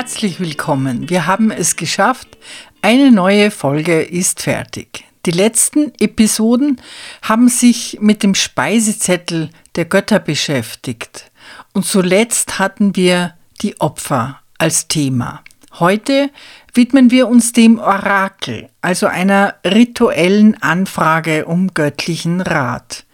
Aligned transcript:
Herzlich 0.00 0.40
willkommen. 0.40 1.10
Wir 1.10 1.26
haben 1.26 1.50
es 1.50 1.76
geschafft. 1.76 2.38
Eine 2.80 3.10
neue 3.10 3.50
Folge 3.50 4.00
ist 4.00 4.40
fertig. 4.40 5.04
Die 5.26 5.30
letzten 5.30 5.92
Episoden 5.98 6.80
haben 7.20 7.48
sich 7.50 7.98
mit 8.00 8.22
dem 8.22 8.34
Speisezettel 8.34 9.50
der 9.76 9.84
Götter 9.84 10.18
beschäftigt. 10.18 11.30
Und 11.74 11.84
zuletzt 11.84 12.58
hatten 12.58 12.96
wir 12.96 13.34
die 13.60 13.78
Opfer 13.78 14.40
als 14.56 14.88
Thema. 14.88 15.42
Heute 15.78 16.30
widmen 16.72 17.10
wir 17.10 17.28
uns 17.28 17.52
dem 17.52 17.78
Orakel, 17.78 18.70
also 18.80 19.06
einer 19.06 19.56
rituellen 19.66 20.62
Anfrage 20.62 21.44
um 21.44 21.74
göttlichen 21.74 22.40
Rat. 22.40 23.04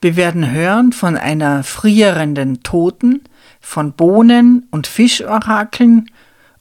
Wir 0.00 0.14
werden 0.14 0.48
hören 0.48 0.92
von 0.92 1.16
einer 1.16 1.64
frierenden 1.64 2.62
Toten, 2.62 3.24
von 3.60 3.92
Bohnen- 3.92 4.68
und 4.70 4.86
Fischorakeln 4.86 6.08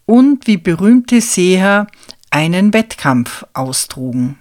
und 0.07 0.47
wie 0.47 0.57
berühmte 0.57 1.21
Seher 1.21 1.85
einen 2.31 2.73
Wettkampf 2.73 3.45
austrugen. 3.53 4.39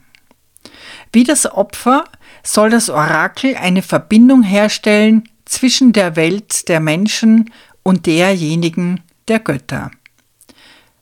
Wie 1.13 1.25
das 1.25 1.51
Opfer 1.51 2.05
soll 2.43 2.71
das 2.71 2.89
Orakel 2.89 3.57
eine 3.57 3.83
Verbindung 3.83 4.43
herstellen 4.43 5.29
zwischen 5.45 5.93
der 5.93 6.17
Welt 6.17 6.69
der 6.69 6.81
Menschen 6.81 7.51
und 7.83 8.07
derjenigen 8.07 9.01
der 9.29 9.41
Götter. 9.41 9.91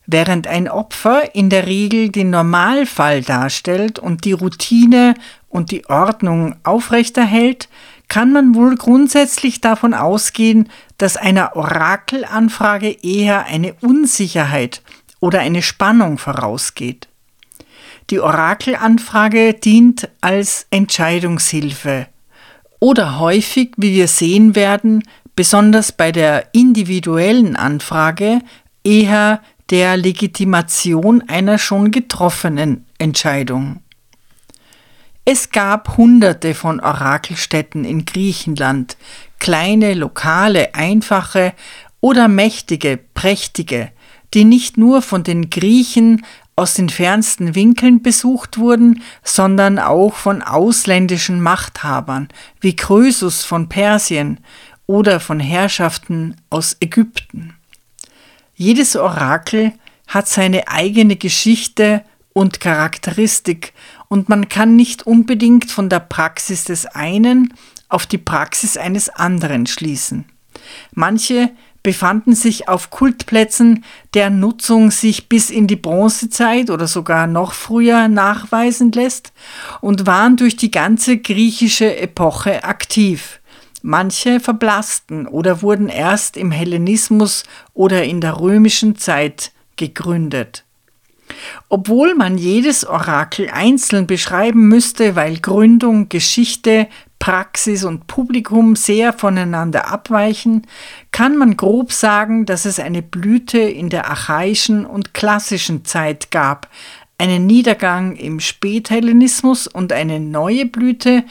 Während 0.06 0.46
ein 0.46 0.68
Opfer 0.68 1.34
in 1.34 1.48
der 1.48 1.66
Regel 1.66 2.10
den 2.10 2.30
Normalfall 2.30 3.22
darstellt 3.22 3.98
und 3.98 4.24
die 4.24 4.32
Routine 4.32 5.14
und 5.48 5.70
die 5.70 5.86
Ordnung 5.86 6.56
aufrechterhält, 6.62 7.68
kann 8.14 8.30
man 8.30 8.54
wohl 8.54 8.76
grundsätzlich 8.76 9.60
davon 9.60 9.92
ausgehen, 9.92 10.68
dass 10.98 11.16
einer 11.16 11.56
Orakelanfrage 11.56 12.96
eher 13.02 13.46
eine 13.46 13.74
Unsicherheit 13.80 14.82
oder 15.18 15.40
eine 15.40 15.62
Spannung 15.62 16.18
vorausgeht. 16.18 17.08
Die 18.10 18.20
Orakelanfrage 18.20 19.54
dient 19.54 20.08
als 20.20 20.68
Entscheidungshilfe 20.70 22.06
oder 22.78 23.18
häufig, 23.18 23.72
wie 23.78 23.96
wir 23.96 24.06
sehen 24.06 24.54
werden, 24.54 25.02
besonders 25.34 25.90
bei 25.90 26.12
der 26.12 26.54
individuellen 26.54 27.56
Anfrage, 27.56 28.42
eher 28.84 29.42
der 29.70 29.96
Legitimation 29.96 31.24
einer 31.26 31.58
schon 31.58 31.90
getroffenen 31.90 32.86
Entscheidung. 32.98 33.80
Es 35.26 35.50
gab 35.50 35.96
hunderte 35.96 36.54
von 36.54 36.80
Orakelstätten 36.80 37.86
in 37.86 38.04
Griechenland, 38.04 38.98
kleine, 39.38 39.94
lokale, 39.94 40.74
einfache 40.74 41.54
oder 42.00 42.28
mächtige, 42.28 42.98
prächtige, 43.14 43.90
die 44.34 44.44
nicht 44.44 44.76
nur 44.76 45.00
von 45.00 45.22
den 45.22 45.48
Griechen 45.48 46.26
aus 46.56 46.74
den 46.74 46.90
fernsten 46.90 47.54
Winkeln 47.54 48.02
besucht 48.02 48.58
wurden, 48.58 49.02
sondern 49.22 49.78
auch 49.78 50.14
von 50.14 50.42
ausländischen 50.42 51.40
Machthabern 51.40 52.28
wie 52.60 52.76
Krösus 52.76 53.44
von 53.44 53.70
Persien 53.70 54.40
oder 54.86 55.20
von 55.20 55.40
Herrschaften 55.40 56.36
aus 56.50 56.76
Ägypten. 56.80 57.54
Jedes 58.56 58.94
Orakel 58.94 59.72
hat 60.06 60.28
seine 60.28 60.68
eigene 60.68 61.16
Geschichte 61.16 62.04
und 62.34 62.60
Charakteristik 62.60 63.72
und 64.08 64.28
man 64.28 64.48
kann 64.48 64.76
nicht 64.76 65.06
unbedingt 65.06 65.70
von 65.70 65.88
der 65.88 66.00
Praxis 66.00 66.64
des 66.64 66.86
einen 66.86 67.54
auf 67.88 68.06
die 68.06 68.18
Praxis 68.18 68.76
eines 68.76 69.08
anderen 69.08 69.66
schließen. 69.66 70.24
Manche 70.92 71.50
befanden 71.84 72.34
sich 72.34 72.68
auf 72.68 72.90
Kultplätzen, 72.90 73.84
deren 74.14 74.40
Nutzung 74.40 74.90
sich 74.90 75.28
bis 75.28 75.50
in 75.50 75.66
die 75.66 75.76
Bronzezeit 75.76 76.70
oder 76.70 76.86
sogar 76.88 77.26
noch 77.26 77.52
früher 77.52 78.08
nachweisen 78.08 78.90
lässt 78.90 79.32
und 79.80 80.06
waren 80.06 80.36
durch 80.36 80.56
die 80.56 80.70
ganze 80.70 81.18
griechische 81.18 81.96
Epoche 81.96 82.64
aktiv. 82.64 83.40
Manche 83.82 84.40
verblassten 84.40 85.26
oder 85.28 85.60
wurden 85.60 85.90
erst 85.90 86.38
im 86.38 86.50
Hellenismus 86.50 87.44
oder 87.74 88.02
in 88.02 88.22
der 88.22 88.40
römischen 88.40 88.96
Zeit 88.96 89.52
gegründet. 89.76 90.63
Obwohl 91.68 92.14
man 92.14 92.38
jedes 92.38 92.86
Orakel 92.86 93.48
einzeln 93.50 94.06
beschreiben 94.06 94.68
müsste, 94.68 95.16
weil 95.16 95.38
Gründung, 95.38 96.08
Geschichte, 96.08 96.88
Praxis 97.18 97.84
und 97.84 98.06
Publikum 98.06 98.76
sehr 98.76 99.14
voneinander 99.14 99.90
abweichen, 99.90 100.66
kann 101.10 101.38
man 101.38 101.56
grob 101.56 101.90
sagen, 101.90 102.44
dass 102.44 102.66
es 102.66 102.78
eine 102.78 103.00
Blüte 103.00 103.58
in 103.58 103.88
der 103.88 104.10
archaischen 104.10 104.84
und 104.84 105.14
klassischen 105.14 105.86
Zeit 105.86 106.30
gab, 106.30 106.68
einen 107.16 107.46
Niedergang 107.46 108.16
im 108.16 108.40
Späthellenismus 108.40 109.66
und 109.66 109.92
eine 109.92 110.20
neue 110.20 110.66
Blüte 110.66 111.24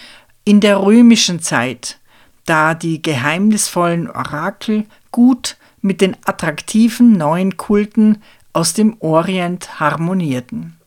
in 0.45 0.61
der 0.61 0.81
römischen 0.81 1.41
Zeit, 1.41 1.99
da 2.45 2.73
die 2.73 3.01
geheimnisvollen 3.01 4.09
Orakel 4.09 4.85
gut 5.11 5.57
mit 5.81 6.01
den 6.01 6.17
attraktiven 6.25 7.17
neuen 7.17 7.57
Kulten 7.57 8.21
aus 8.53 8.73
dem 8.73 8.95
Orient 8.99 9.79
harmonierten. 9.79 10.77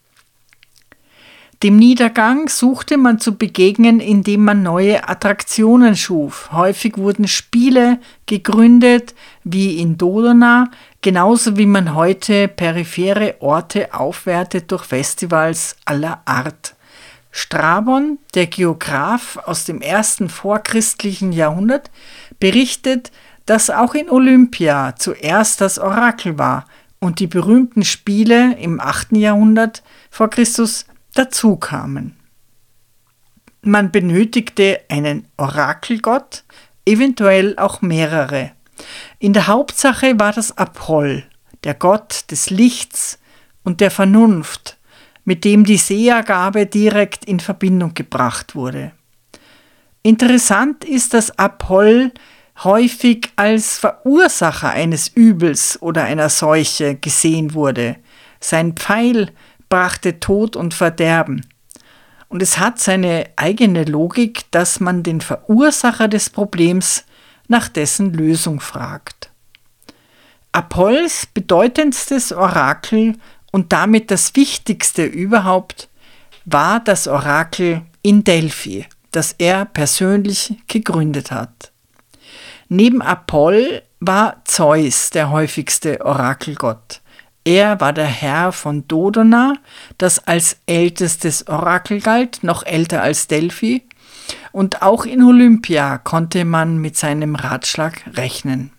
Dem 1.63 1.77
Niedergang 1.77 2.49
suchte 2.49 2.99
man 2.99 3.19
zu 3.19 3.37
begegnen, 3.37 3.99
indem 3.99 4.45
man 4.45 4.63
neue 4.63 5.09
Attraktionen 5.09 5.97
schuf. 5.97 6.51
Häufig 6.53 6.99
wurden 6.99 7.27
Spiele 7.27 7.99
gegründet, 8.27 9.15
wie 9.43 9.79
in 9.79 9.97
Dodona, 9.97 10.71
genauso 11.01 11.57
wie 11.57 11.65
man 11.65 11.95
heute 11.95 12.49
periphere 12.49 13.37
Orte 13.41 13.95
aufwertet 13.95 14.71
durch 14.71 14.85
Festivals 14.85 15.77
aller 15.87 16.21
Art. 16.27 16.75
Strabon, 17.31 18.19
der 18.35 18.47
Geograph 18.47 19.39
aus 19.47 19.65
dem 19.65 19.81
ersten 19.81 20.29
vorchristlichen 20.29 21.33
Jahrhundert, 21.33 21.91
berichtet, 22.39 23.13
dass 23.47 23.71
auch 23.71 23.95
in 23.95 24.11
Olympia 24.11 24.95
zuerst 24.97 25.63
das 25.63 25.79
Orakel 25.79 26.39
war, 26.39 26.67
und 27.01 27.21
die 27.21 27.27
berühmten 27.27 27.85
Spiele 27.85 28.57
im 28.59 28.81
8. 28.81 29.13
Jahrhundert 29.13 29.83
vor 30.11 30.31
Christus 30.31 30.87
dazu 31.15 31.57
kamen. 31.57 32.17
Man 33.63 33.91
benötigte 33.91 34.81
einen 34.89 35.27
Orakelgott, 35.37 36.45
eventuell 36.85 37.59
auch 37.59 37.83
mehrere. 37.83 38.53
In 39.19 39.33
der 39.33 39.47
Hauptsache 39.47 40.19
war 40.19 40.33
das 40.33 40.57
Apoll, 40.57 41.25
der 41.65 41.75
Gott 41.75 42.31
des 42.31 42.51
Lichts 42.51 43.19
und 43.65 43.81
der 43.81 43.91
Vernunft, 43.91 44.77
mit 45.25 45.45
dem 45.45 45.65
die 45.65 45.79
Sehergabe 45.79 46.67
direkt 46.67 47.25
in 47.25 47.41
Verbindung 47.41 47.95
gebracht 47.95 48.55
wurde. 48.55 48.93
Interessant 50.03 50.85
ist, 50.85 51.15
dass 51.15 51.37
Apoll 51.37 52.13
häufig 52.65 53.33
als 53.37 53.79
Verursacher 53.79 54.71
eines 54.71 55.09
Übels 55.09 55.81
oder 55.83 56.05
einer 56.05 56.29
Seuche 56.29 56.97
gesehen 56.97 57.55
wurde. 57.55 57.97
Sein 58.41 58.75
Pfeil 58.75 59.31
brachte 59.69 60.21
Tod 60.21 60.57
und 60.57 60.75
Verderben. 60.75 61.47
Und 62.29 62.43
es 62.43 62.59
hat 62.59 62.81
seine 62.81 63.27
eigene 63.37 63.85
Logik, 63.85 64.51
dass 64.51 64.81
man 64.81 65.03
den 65.03 65.21
Verursacher 65.21 66.09
des 66.09 66.31
Problems 66.31 67.05
nach 67.49 67.69
dessen 67.69 68.13
Lösung 68.13 68.61
fragt. 68.61 69.31
Apolls 70.53 71.27
bedeutendstes 71.27 72.33
Orakel 72.33 73.15
und 73.53 73.73
damit 73.73 74.11
das 74.11 74.35
wichtigste 74.35 75.05
überhaupt 75.05 75.89
war 76.45 76.81
das 76.81 77.07
Orakel 77.07 77.83
in 78.03 78.25
Delphi, 78.25 78.87
das 79.11 79.35
er 79.39 79.67
persönlich 79.67 80.55
gegründet 80.67 81.31
hat. 81.31 81.73
Neben 82.69 83.03
Apoll 83.03 83.83
war 84.01 84.43
Zeus 84.45 85.11
der 85.11 85.31
häufigste 85.31 86.05
Orakelgott. 86.05 87.01
Er 87.45 87.81
war 87.81 87.93
der 87.93 88.07
Herr 88.07 88.51
von 88.51 88.89
Dodona, 88.89 89.55
das 89.99 90.27
als 90.27 90.57
ältestes 90.67 91.47
Orakel 91.47 92.01
galt, 92.01 92.43
noch 92.43 92.67
älter 92.67 93.03
als 93.03 93.29
Delphi, 93.29 93.87
und 94.51 94.83
auch 94.83 95.05
in 95.05 95.23
Olympia 95.23 95.99
konnte 95.99 96.45
man 96.45 96.79
mit 96.79 96.97
seinem 96.97 97.37
Ratschlag 97.37 98.03
rechnen. 98.17 98.73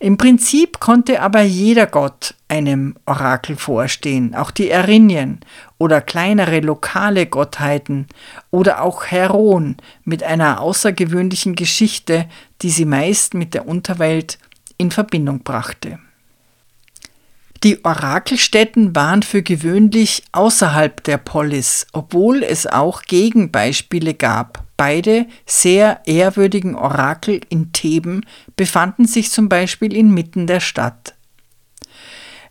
Im 0.00 0.16
Prinzip 0.16 0.80
konnte 0.80 1.22
aber 1.22 1.42
jeder 1.42 1.86
Gott 1.86 2.34
einem 2.48 2.96
Orakel 3.06 3.56
vorstehen, 3.56 4.34
auch 4.34 4.50
die 4.50 4.70
Erinien 4.70 5.40
oder 5.78 6.00
kleinere 6.00 6.60
lokale 6.60 7.26
Gottheiten 7.26 8.06
oder 8.50 8.82
auch 8.82 9.06
Heron 9.06 9.76
mit 10.04 10.22
einer 10.22 10.60
außergewöhnlichen 10.60 11.54
Geschichte, 11.54 12.28
die 12.62 12.70
sie 12.70 12.84
meist 12.84 13.34
mit 13.34 13.54
der 13.54 13.66
Unterwelt 13.66 14.38
in 14.78 14.90
Verbindung 14.90 15.40
brachte. 15.40 15.98
Die 17.62 17.82
Orakelstätten 17.82 18.94
waren 18.94 19.22
für 19.22 19.42
gewöhnlich 19.42 20.22
außerhalb 20.32 21.02
der 21.04 21.16
Polis, 21.16 21.86
obwohl 21.92 22.42
es 22.42 22.66
auch 22.66 23.02
Gegenbeispiele 23.02 24.12
gab. 24.12 24.63
Beide 24.76 25.26
sehr 25.46 26.00
ehrwürdigen 26.06 26.74
Orakel 26.74 27.40
in 27.48 27.72
Theben 27.72 28.26
befanden 28.56 29.06
sich 29.06 29.30
zum 29.30 29.48
Beispiel 29.48 29.94
inmitten 29.94 30.46
der 30.46 30.60
Stadt. 30.60 31.14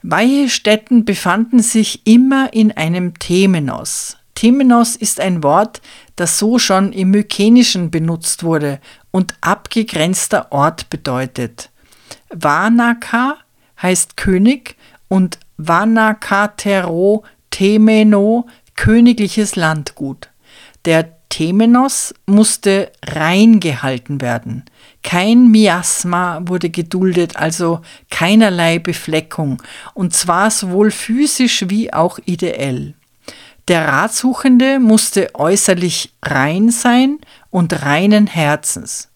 Weihestätten 0.04 1.06
befanden 1.06 1.60
sich 1.60 2.06
immer 2.06 2.54
in 2.54 2.72
einem 2.72 3.18
Themenos. 3.20 4.18
Themenos 4.36 4.96
ist 4.96 5.20
ein 5.20 5.44
Wort, 5.44 5.82
das 6.16 6.40
so 6.40 6.60
schon 6.60 6.92
im 6.92 7.12
Mykenischen 7.12 7.92
benutzt 7.92 8.44
wurde 8.44 8.80
und 9.12 9.36
abgegrenzter 9.42 10.52
Ort 10.52 10.90
bedeutet. 10.90 11.70
Vanaka 12.30 13.38
heißt 13.82 14.18
König 14.18 14.76
und 15.08 15.40
Vanakatero 15.58 17.24
Temeno 17.52 18.48
königliches 18.76 19.56
Landgut. 19.56 20.30
Der 20.86 21.23
Temenos 21.34 22.14
musste 22.28 22.92
rein 23.04 23.60
gehalten 23.60 24.22
werden. 24.22 24.66
Kein 25.02 25.50
Miasma 25.50 26.42
wurde 26.46 26.70
geduldet, 26.70 27.38
also 27.38 27.82
keinerlei 28.12 28.78
Befleckung, 28.78 29.60
und 29.96 30.14
zwar 30.14 30.52
sowohl 30.52 30.92
physisch 30.92 31.66
wie 31.70 31.92
auch 31.92 32.20
ideell. 32.26 32.94
Der 33.68 33.88
Ratsuchende 33.88 34.78
musste 34.78 35.34
äußerlich 35.34 36.14
rein 36.22 36.70
sein 36.70 37.18
und 37.50 37.82
reinen 37.82 38.28
Herzens. 38.28 39.10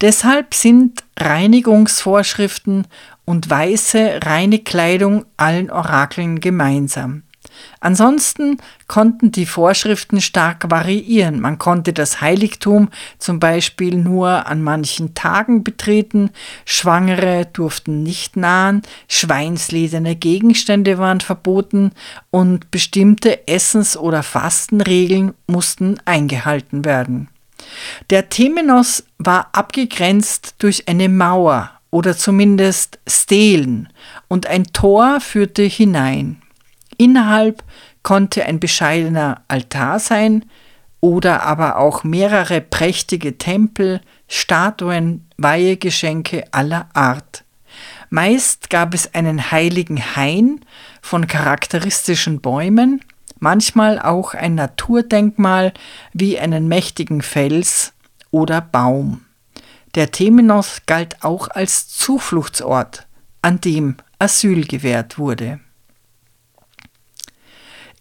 Deshalb 0.00 0.54
sind 0.54 1.02
Reinigungsvorschriften 1.18 2.86
und 3.24 3.50
weiße, 3.50 4.20
reine 4.22 4.60
Kleidung 4.60 5.24
allen 5.36 5.68
Orakeln 5.68 6.38
gemeinsam. 6.38 7.24
Ansonsten 7.80 8.58
konnten 8.86 9.32
die 9.32 9.46
Vorschriften 9.46 10.20
stark 10.20 10.70
variieren. 10.70 11.40
Man 11.40 11.58
konnte 11.58 11.92
das 11.92 12.20
Heiligtum 12.20 12.88
zum 13.18 13.40
Beispiel 13.40 13.96
nur 13.96 14.46
an 14.46 14.62
manchen 14.62 15.14
Tagen 15.14 15.64
betreten, 15.64 16.30
Schwangere 16.64 17.46
durften 17.52 18.02
nicht 18.02 18.36
nahen, 18.36 18.82
schweinslederne 19.08 20.16
Gegenstände 20.16 20.98
waren 20.98 21.20
verboten 21.20 21.92
und 22.30 22.70
bestimmte 22.70 23.48
Essens- 23.48 23.96
oder 23.96 24.22
Fastenregeln 24.22 25.34
mussten 25.46 25.98
eingehalten 26.04 26.84
werden. 26.84 27.28
Der 28.10 28.28
Temenos 28.28 29.04
war 29.18 29.48
abgegrenzt 29.52 30.54
durch 30.58 30.88
eine 30.88 31.08
Mauer 31.08 31.70
oder 31.90 32.16
zumindest 32.16 32.98
Stelen, 33.06 33.88
und 34.28 34.46
ein 34.46 34.64
Tor 34.72 35.20
führte 35.20 35.62
hinein. 35.62 36.39
Innerhalb 37.00 37.64
konnte 38.02 38.44
ein 38.44 38.60
bescheidener 38.60 39.40
Altar 39.48 40.00
sein 40.00 40.44
oder 41.00 41.44
aber 41.44 41.78
auch 41.78 42.04
mehrere 42.04 42.60
prächtige 42.60 43.38
Tempel, 43.38 44.02
Statuen, 44.28 45.26
Weihegeschenke 45.38 46.44
aller 46.52 46.90
Art. 46.92 47.44
Meist 48.10 48.68
gab 48.68 48.92
es 48.92 49.14
einen 49.14 49.50
heiligen 49.50 50.14
Hain 50.14 50.60
von 51.00 51.26
charakteristischen 51.26 52.42
Bäumen, 52.42 53.00
manchmal 53.38 53.98
auch 53.98 54.34
ein 54.34 54.54
Naturdenkmal 54.54 55.72
wie 56.12 56.38
einen 56.38 56.68
mächtigen 56.68 57.22
Fels 57.22 57.94
oder 58.30 58.60
Baum. 58.60 59.24
Der 59.94 60.10
Temenos 60.10 60.82
galt 60.84 61.24
auch 61.24 61.48
als 61.48 61.88
Zufluchtsort, 61.88 63.06
an 63.40 63.58
dem 63.62 63.96
Asyl 64.18 64.66
gewährt 64.66 65.16
wurde. 65.16 65.60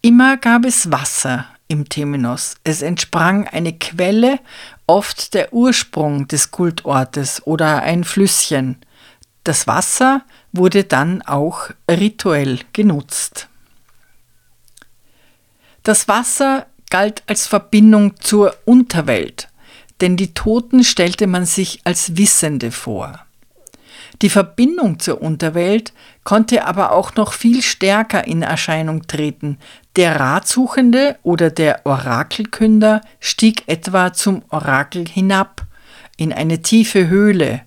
Immer 0.01 0.38
gab 0.38 0.66
es 0.66 0.92
Wasser 0.92 1.46
im 1.68 1.90
Temenos. 1.90 2.56
Es 2.63 2.81
entsprang 2.81 3.48
eine 3.48 3.74
Quelle, 3.74 4.40
oft 4.88 5.34
der 5.34 5.54
Ursprung 5.54 6.28
des 6.28 6.51
Kultortes 6.51 7.46
oder 7.46 7.81
ein 7.81 8.04
Flüsschen. 8.04 8.78
Das 9.44 9.68
Wasser 9.68 10.24
wurde 10.51 10.84
dann 10.84 11.22
auch 11.22 11.69
rituell 11.90 12.60
genutzt. 12.74 13.48
Das 15.84 16.07
Wasser 16.07 16.66
galt 16.90 17.24
als 17.28 17.48
Verbindung 17.48 18.19
zur 18.19 18.56
Unterwelt 18.66 19.50
denn 20.01 20.16
die 20.16 20.34
Toten 20.34 20.84
stellte 20.84 21.28
man 21.28 21.46
sich 21.46 21.81
als 21.84 22.18
Wissende 22.18 22.72
vor. 22.72 23.25
Die 24.22 24.30
Verbindung 24.30 25.00
zur 25.00 25.22
Unterwelt 25.22 25.94
konnte 26.24 26.66
aber 26.66 26.92
auch 26.92 27.16
noch 27.16 27.34
viel 27.34 27.62
stärker 27.62 28.28
in 28.28 28.42
Erscheinung 28.42 29.07
treten. 29.07 29.57
Der 29.95 30.19
Ratsuchende 30.19 31.18
oder 31.24 31.50
der 31.50 31.86
Orakelkünder 31.86 33.01
stieg 33.19 33.63
etwa 33.68 34.13
zum 34.13 34.44
Orakel 34.50 35.07
hinab, 35.07 35.65
in 36.18 36.31
eine 36.31 36.62
tiefe 36.62 37.07
Höhle, 37.07 37.62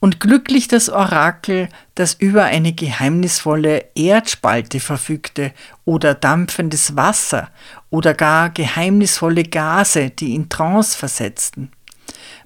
und 0.00 0.20
glücklich 0.20 0.68
das 0.68 0.88
Orakel, 0.88 1.68
das 1.94 2.14
über 2.14 2.44
eine 2.44 2.72
geheimnisvolle 2.72 3.86
Erdspalte 3.94 4.80
verfügte 4.80 5.52
oder 5.84 6.14
dampfendes 6.14 6.96
Wasser 6.96 7.50
oder 7.90 8.14
gar 8.14 8.50
geheimnisvolle 8.50 9.44
Gase, 9.44 10.10
die 10.10 10.34
in 10.34 10.48
Trance 10.48 10.96
versetzten. 10.96 11.70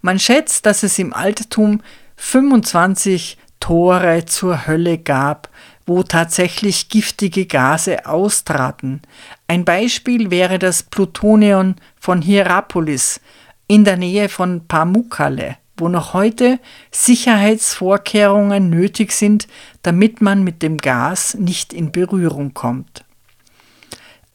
Man 0.01 0.19
schätzt, 0.19 0.67
dass 0.67 0.83
es 0.83 0.99
im 0.99 1.13
Altertum 1.13 1.83
25 2.17 3.39
Tore 3.61 4.25
zur 4.25 4.67
Hölle 4.67 4.99
gab, 4.99 5.49
wo 5.87 6.03
tatsächlich 6.03 6.89
giftige 6.89 7.47
Gase 7.47 8.07
austraten. 8.07 9.03
Ein 9.49 9.65
Beispiel 9.65 10.31
wäre 10.31 10.59
das 10.59 10.83
Plutonion 10.83 11.77
von 11.99 12.23
Hierapolis 12.23 13.21
in 13.67 13.85
der 13.85 13.97
Nähe 13.97 14.29
von 14.29 14.67
Pamukkale, 14.67 15.57
wo 15.77 15.89
noch 15.89 16.13
heute 16.13 16.59
Sicherheitsvorkehrungen 16.91 18.71
nötig 18.71 19.13
sind, 19.13 19.49
damit 19.83 20.21
man 20.21 20.45
mit 20.45 20.63
dem 20.63 20.77
Gas 20.77 21.35
nicht 21.35 21.73
in 21.73 21.93
Berührung 21.93 22.55
kommt. 22.55 23.05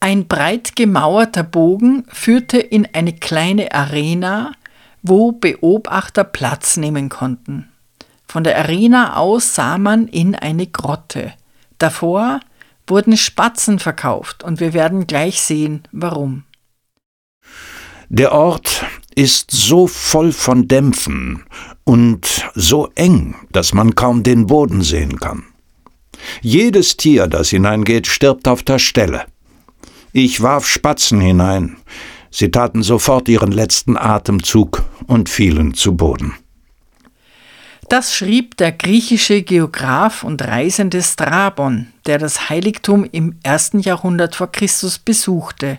Ein 0.00 0.26
breit 0.28 0.76
gemauerter 0.76 1.42
Bogen 1.42 2.04
führte 2.08 2.58
in 2.58 2.86
eine 2.92 3.12
kleine 3.12 3.72
Arena, 3.72 4.52
wo 5.02 5.32
Beobachter 5.32 6.24
Platz 6.24 6.76
nehmen 6.76 7.08
konnten. 7.08 7.68
Von 8.36 8.44
der 8.44 8.58
Arena 8.58 9.16
aus 9.16 9.54
sah 9.54 9.78
man 9.78 10.08
in 10.08 10.34
eine 10.34 10.66
Grotte. 10.66 11.32
Davor 11.78 12.40
wurden 12.86 13.16
Spatzen 13.16 13.78
verkauft 13.78 14.44
und 14.44 14.60
wir 14.60 14.74
werden 14.74 15.06
gleich 15.06 15.40
sehen, 15.40 15.84
warum. 15.90 16.44
Der 18.10 18.32
Ort 18.32 18.84
ist 19.14 19.52
so 19.52 19.86
voll 19.86 20.32
von 20.32 20.68
Dämpfen 20.68 21.44
und 21.84 22.46
so 22.54 22.90
eng, 22.94 23.36
dass 23.52 23.72
man 23.72 23.94
kaum 23.94 24.22
den 24.22 24.48
Boden 24.48 24.82
sehen 24.82 25.18
kann. 25.18 25.44
Jedes 26.42 26.98
Tier, 26.98 27.28
das 27.28 27.48
hineingeht, 27.48 28.06
stirbt 28.06 28.48
auf 28.48 28.62
der 28.62 28.78
Stelle. 28.78 29.24
Ich 30.12 30.42
warf 30.42 30.66
Spatzen 30.66 31.22
hinein, 31.22 31.78
Sie 32.30 32.50
taten 32.50 32.82
sofort 32.82 33.30
ihren 33.30 33.50
letzten 33.50 33.96
Atemzug 33.96 34.82
und 35.06 35.30
fielen 35.30 35.72
zu 35.72 35.96
Boden. 35.96 36.34
Das 37.88 38.16
schrieb 38.16 38.56
der 38.56 38.72
griechische 38.72 39.42
Geograph 39.42 40.24
und 40.24 40.42
Reisende 40.42 41.02
Strabon, 41.02 41.92
der 42.06 42.18
das 42.18 42.48
Heiligtum 42.48 43.04
im 43.12 43.36
ersten 43.44 43.78
Jahrhundert 43.78 44.34
vor 44.34 44.50
Christus 44.50 44.98
besuchte. 44.98 45.78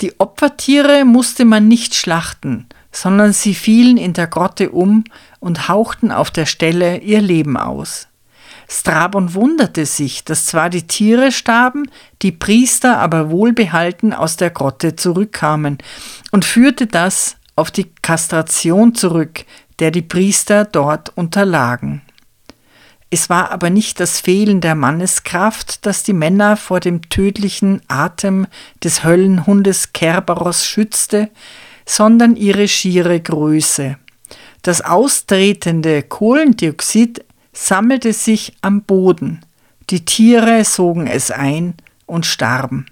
Die 0.00 0.18
Opfertiere 0.18 1.04
musste 1.04 1.44
man 1.44 1.68
nicht 1.68 1.94
schlachten, 1.94 2.66
sondern 2.90 3.32
sie 3.32 3.54
fielen 3.54 3.98
in 3.98 4.14
der 4.14 4.26
Grotte 4.26 4.70
um 4.70 5.04
und 5.38 5.68
hauchten 5.68 6.10
auf 6.10 6.32
der 6.32 6.46
Stelle 6.46 6.98
ihr 6.98 7.20
Leben 7.20 7.56
aus. 7.56 8.08
Strabon 8.68 9.32
wunderte 9.32 9.86
sich, 9.86 10.24
dass 10.24 10.46
zwar 10.46 10.70
die 10.70 10.88
Tiere 10.88 11.30
starben, 11.30 11.88
die 12.20 12.32
Priester 12.32 12.98
aber 12.98 13.30
wohlbehalten 13.30 14.12
aus 14.12 14.36
der 14.36 14.50
Grotte 14.50 14.96
zurückkamen 14.96 15.78
und 16.32 16.44
führte 16.44 16.88
das 16.88 17.36
auf 17.54 17.70
die 17.70 17.90
Kastration 18.02 18.94
zurück, 18.94 19.44
der 19.78 19.90
die 19.90 20.02
Priester 20.02 20.64
dort 20.64 21.10
unterlagen. 21.16 22.02
Es 23.10 23.30
war 23.30 23.50
aber 23.50 23.70
nicht 23.70 24.00
das 24.00 24.20
Fehlen 24.20 24.60
der 24.60 24.74
Manneskraft, 24.74 25.86
das 25.86 26.02
die 26.02 26.12
Männer 26.12 26.56
vor 26.56 26.80
dem 26.80 27.08
tödlichen 27.08 27.80
Atem 27.88 28.46
des 28.84 29.02
Höllenhundes 29.02 29.94
Kerberos 29.94 30.66
schützte, 30.66 31.30
sondern 31.86 32.36
ihre 32.36 32.68
schiere 32.68 33.18
Größe. 33.18 33.96
Das 34.62 34.82
austretende 34.82 36.02
Kohlendioxid 36.02 37.24
sammelte 37.52 38.12
sich 38.12 38.56
am 38.60 38.82
Boden. 38.82 39.40
Die 39.88 40.04
Tiere 40.04 40.64
sogen 40.64 41.06
es 41.06 41.30
ein 41.30 41.74
und 42.04 42.26
starben. 42.26 42.86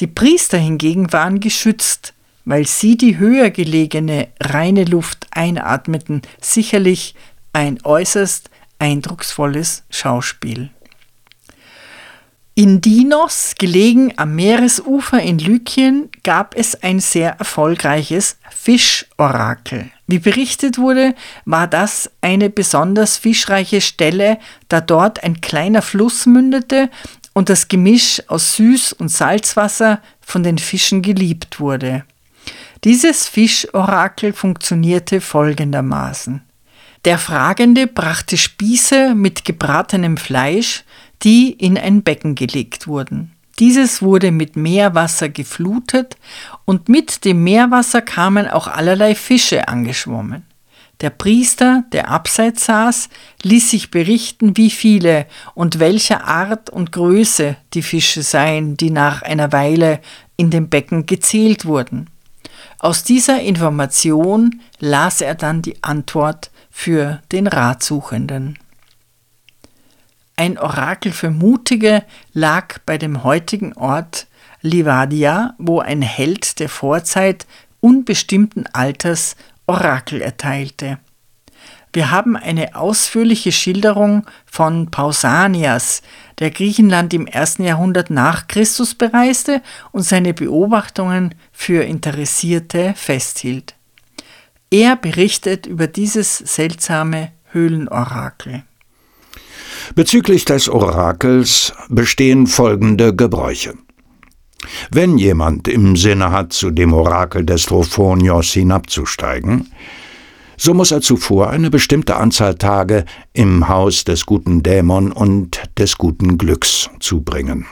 Die 0.00 0.06
Priester 0.06 0.56
hingegen 0.56 1.12
waren 1.12 1.40
geschützt, 1.40 2.14
weil 2.46 2.66
sie 2.66 2.96
die 2.96 3.18
höher 3.18 3.50
gelegene 3.50 4.28
reine 4.40 4.84
Luft 4.84 5.26
einatmeten, 5.32 6.22
sicherlich 6.40 7.14
ein 7.52 7.78
äußerst 7.84 8.48
eindrucksvolles 8.78 9.82
Schauspiel. 9.90 10.70
In 12.54 12.80
Dinos, 12.80 13.54
gelegen 13.58 14.14
am 14.16 14.34
Meeresufer 14.34 15.20
in 15.20 15.38
Lykien, 15.38 16.08
gab 16.22 16.56
es 16.56 16.82
ein 16.82 17.00
sehr 17.00 17.32
erfolgreiches 17.38 18.38
Fischorakel. 18.48 19.90
Wie 20.06 20.20
berichtet 20.20 20.78
wurde, 20.78 21.14
war 21.44 21.66
das 21.66 22.10
eine 22.22 22.48
besonders 22.48 23.18
fischreiche 23.18 23.82
Stelle, 23.82 24.38
da 24.68 24.80
dort 24.80 25.22
ein 25.22 25.42
kleiner 25.42 25.82
Fluss 25.82 26.24
mündete 26.24 26.88
und 27.34 27.50
das 27.50 27.68
Gemisch 27.68 28.22
aus 28.28 28.56
Süß- 28.56 28.94
und 28.94 29.10
Salzwasser 29.10 30.00
von 30.22 30.42
den 30.42 30.56
Fischen 30.56 31.02
geliebt 31.02 31.60
wurde. 31.60 32.04
Dieses 32.86 33.26
Fischorakel 33.26 34.32
funktionierte 34.32 35.20
folgendermaßen. 35.20 36.42
Der 37.04 37.18
Fragende 37.18 37.88
brachte 37.88 38.36
Spieße 38.36 39.16
mit 39.16 39.44
gebratenem 39.44 40.16
Fleisch, 40.16 40.84
die 41.24 41.50
in 41.50 41.76
ein 41.76 42.04
Becken 42.04 42.36
gelegt 42.36 42.86
wurden. 42.86 43.32
Dieses 43.58 44.02
wurde 44.02 44.30
mit 44.30 44.54
Meerwasser 44.54 45.28
geflutet 45.28 46.16
und 46.64 46.88
mit 46.88 47.24
dem 47.24 47.42
Meerwasser 47.42 48.02
kamen 48.02 48.46
auch 48.46 48.68
allerlei 48.68 49.16
Fische 49.16 49.66
angeschwommen. 49.66 50.44
Der 51.00 51.10
Priester, 51.10 51.82
der 51.90 52.08
abseits 52.08 52.66
saß, 52.66 53.08
ließ 53.42 53.68
sich 53.68 53.90
berichten, 53.90 54.56
wie 54.56 54.70
viele 54.70 55.26
und 55.54 55.80
welcher 55.80 56.22
Art 56.24 56.70
und 56.70 56.92
Größe 56.92 57.56
die 57.74 57.82
Fische 57.82 58.22
seien, 58.22 58.76
die 58.76 58.90
nach 58.90 59.22
einer 59.22 59.50
Weile 59.50 59.98
in 60.36 60.50
dem 60.52 60.68
Becken 60.68 61.06
gezählt 61.06 61.64
wurden. 61.64 62.10
Aus 62.78 63.04
dieser 63.04 63.40
Information 63.40 64.60
las 64.78 65.20
er 65.20 65.34
dann 65.34 65.62
die 65.62 65.82
Antwort 65.82 66.50
für 66.70 67.22
den 67.32 67.46
Ratsuchenden. 67.46 68.58
Ein 70.36 70.58
Orakel 70.58 71.12
für 71.12 71.30
Mutige 71.30 72.04
lag 72.34 72.78
bei 72.84 72.98
dem 72.98 73.24
heutigen 73.24 73.72
Ort 73.72 74.26
Livadia, 74.60 75.54
wo 75.58 75.80
ein 75.80 76.02
Held 76.02 76.58
der 76.60 76.68
Vorzeit 76.68 77.46
unbestimmten 77.80 78.66
Alters 78.72 79.36
Orakel 79.66 80.20
erteilte. 80.20 80.98
Wir 81.96 82.10
haben 82.10 82.36
eine 82.36 82.76
ausführliche 82.76 83.52
Schilderung 83.52 84.26
von 84.44 84.90
Pausanias, 84.90 86.02
der 86.38 86.50
Griechenland 86.50 87.14
im 87.14 87.26
ersten 87.26 87.64
Jahrhundert 87.64 88.10
nach 88.10 88.48
Christus 88.48 88.94
bereiste 88.94 89.62
und 89.92 90.02
seine 90.02 90.34
Beobachtungen 90.34 91.34
für 91.52 91.84
Interessierte 91.84 92.92
festhielt. 92.94 93.76
Er 94.70 94.96
berichtet 94.96 95.64
über 95.64 95.86
dieses 95.86 96.36
seltsame 96.36 97.32
Höhlenorakel. 97.52 98.64
Bezüglich 99.94 100.44
des 100.44 100.68
Orakels 100.68 101.72
bestehen 101.88 102.46
folgende 102.46 103.16
Gebräuche. 103.16 103.72
Wenn 104.90 105.16
jemand 105.16 105.66
im 105.66 105.96
Sinne 105.96 106.30
hat, 106.30 106.52
zu 106.52 106.70
dem 106.70 106.92
Orakel 106.92 107.46
des 107.46 107.64
Trophonios 107.64 108.52
hinabzusteigen, 108.52 109.72
so 110.56 110.74
muss 110.74 110.90
er 110.90 111.00
zuvor 111.00 111.50
eine 111.50 111.70
bestimmte 111.70 112.16
Anzahl 112.16 112.54
Tage 112.54 113.04
im 113.32 113.68
Haus 113.68 114.04
des 114.04 114.26
guten 114.26 114.62
Dämon 114.62 115.12
und 115.12 115.62
des 115.78 115.98
guten 115.98 116.38
Glücks 116.38 116.90
zubringen. 117.00 117.66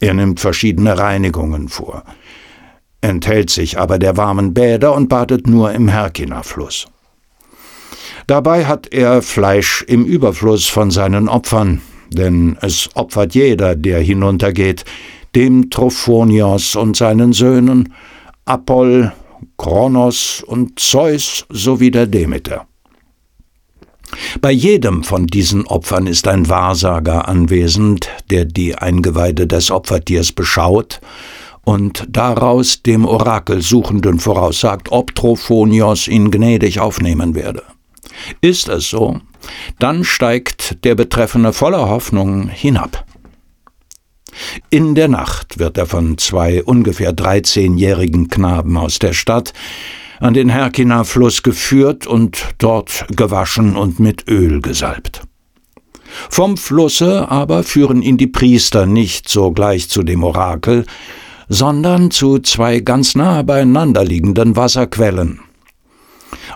Er 0.00 0.14
nimmt 0.14 0.40
verschiedene 0.40 0.98
Reinigungen 0.98 1.68
vor, 1.68 2.04
enthält 3.00 3.50
sich 3.50 3.78
aber 3.78 3.98
der 3.98 4.16
warmen 4.16 4.54
Bäder 4.54 4.94
und 4.94 5.08
badet 5.08 5.46
nur 5.46 5.72
im 5.72 5.88
Herkina-Fluss. 5.88 6.86
Dabei 8.26 8.64
hat 8.64 8.92
er 8.92 9.22
Fleisch 9.22 9.84
im 9.86 10.04
Überfluss 10.04 10.66
von 10.66 10.90
seinen 10.90 11.28
Opfern, 11.28 11.82
denn 12.10 12.56
es 12.60 12.88
opfert 12.94 13.34
jeder, 13.34 13.76
der 13.76 14.00
hinuntergeht, 14.00 14.84
dem 15.34 15.70
Trophonios 15.70 16.76
und 16.76 16.96
seinen 16.96 17.32
Söhnen, 17.32 17.92
Apoll, 18.46 19.12
Kronos 19.56 20.42
und 20.46 20.78
Zeus 20.78 21.46
sowie 21.48 21.90
der 21.90 22.06
Demeter. 22.06 22.66
Bei 24.40 24.50
jedem 24.50 25.02
von 25.02 25.26
diesen 25.26 25.66
Opfern 25.66 26.06
ist 26.06 26.28
ein 26.28 26.48
Wahrsager 26.48 27.28
anwesend, 27.28 28.08
der 28.30 28.44
die 28.44 28.74
Eingeweide 28.74 29.46
des 29.46 29.70
Opfertiers 29.70 30.32
beschaut 30.32 31.00
und 31.64 32.06
daraus 32.08 32.82
dem 32.82 33.06
Orakelsuchenden 33.06 34.18
voraussagt, 34.18 34.92
ob 34.92 35.14
Trophonios 35.14 36.08
ihn 36.08 36.30
gnädig 36.30 36.80
aufnehmen 36.80 37.34
werde. 37.34 37.62
Ist 38.40 38.68
es 38.68 38.90
so, 38.90 39.20
dann 39.78 40.04
steigt 40.04 40.84
der 40.84 40.94
Betreffende 40.94 41.52
voller 41.52 41.88
Hoffnung 41.88 42.48
hinab. 42.48 43.04
In 44.70 44.94
der 44.94 45.08
Nacht 45.08 45.58
wird 45.58 45.78
er 45.78 45.86
von 45.86 46.18
zwei 46.18 46.62
ungefähr 46.62 47.12
dreizehnjährigen 47.12 48.28
Knaben 48.28 48.76
aus 48.76 48.98
der 48.98 49.12
Stadt 49.12 49.52
an 50.20 50.34
den 50.34 50.48
Herkina-Fluss 50.48 51.42
geführt 51.42 52.06
und 52.06 52.54
dort 52.58 53.06
gewaschen 53.14 53.76
und 53.76 54.00
mit 54.00 54.28
Öl 54.28 54.60
gesalbt. 54.60 55.22
Vom 56.30 56.56
Flusse 56.56 57.30
aber 57.30 57.64
führen 57.64 58.02
ihn 58.02 58.16
die 58.16 58.28
Priester 58.28 58.86
nicht 58.86 59.28
sogleich 59.28 59.88
zu 59.88 60.02
dem 60.02 60.22
Orakel, 60.22 60.86
sondern 61.48 62.10
zu 62.10 62.38
zwei 62.38 62.80
ganz 62.80 63.14
nahe 63.14 63.44
beieinander 63.44 64.04
liegenden 64.04 64.56
Wasserquellen. 64.56 65.40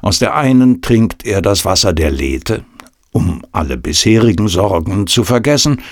Aus 0.00 0.18
der 0.18 0.34
einen 0.34 0.80
trinkt 0.80 1.26
er 1.26 1.42
das 1.42 1.64
Wasser 1.64 1.92
der 1.92 2.10
Lethe, 2.10 2.64
um 3.12 3.42
alle 3.52 3.76
bisherigen 3.76 4.48
Sorgen 4.48 5.06
zu 5.06 5.24
vergessen, 5.24 5.82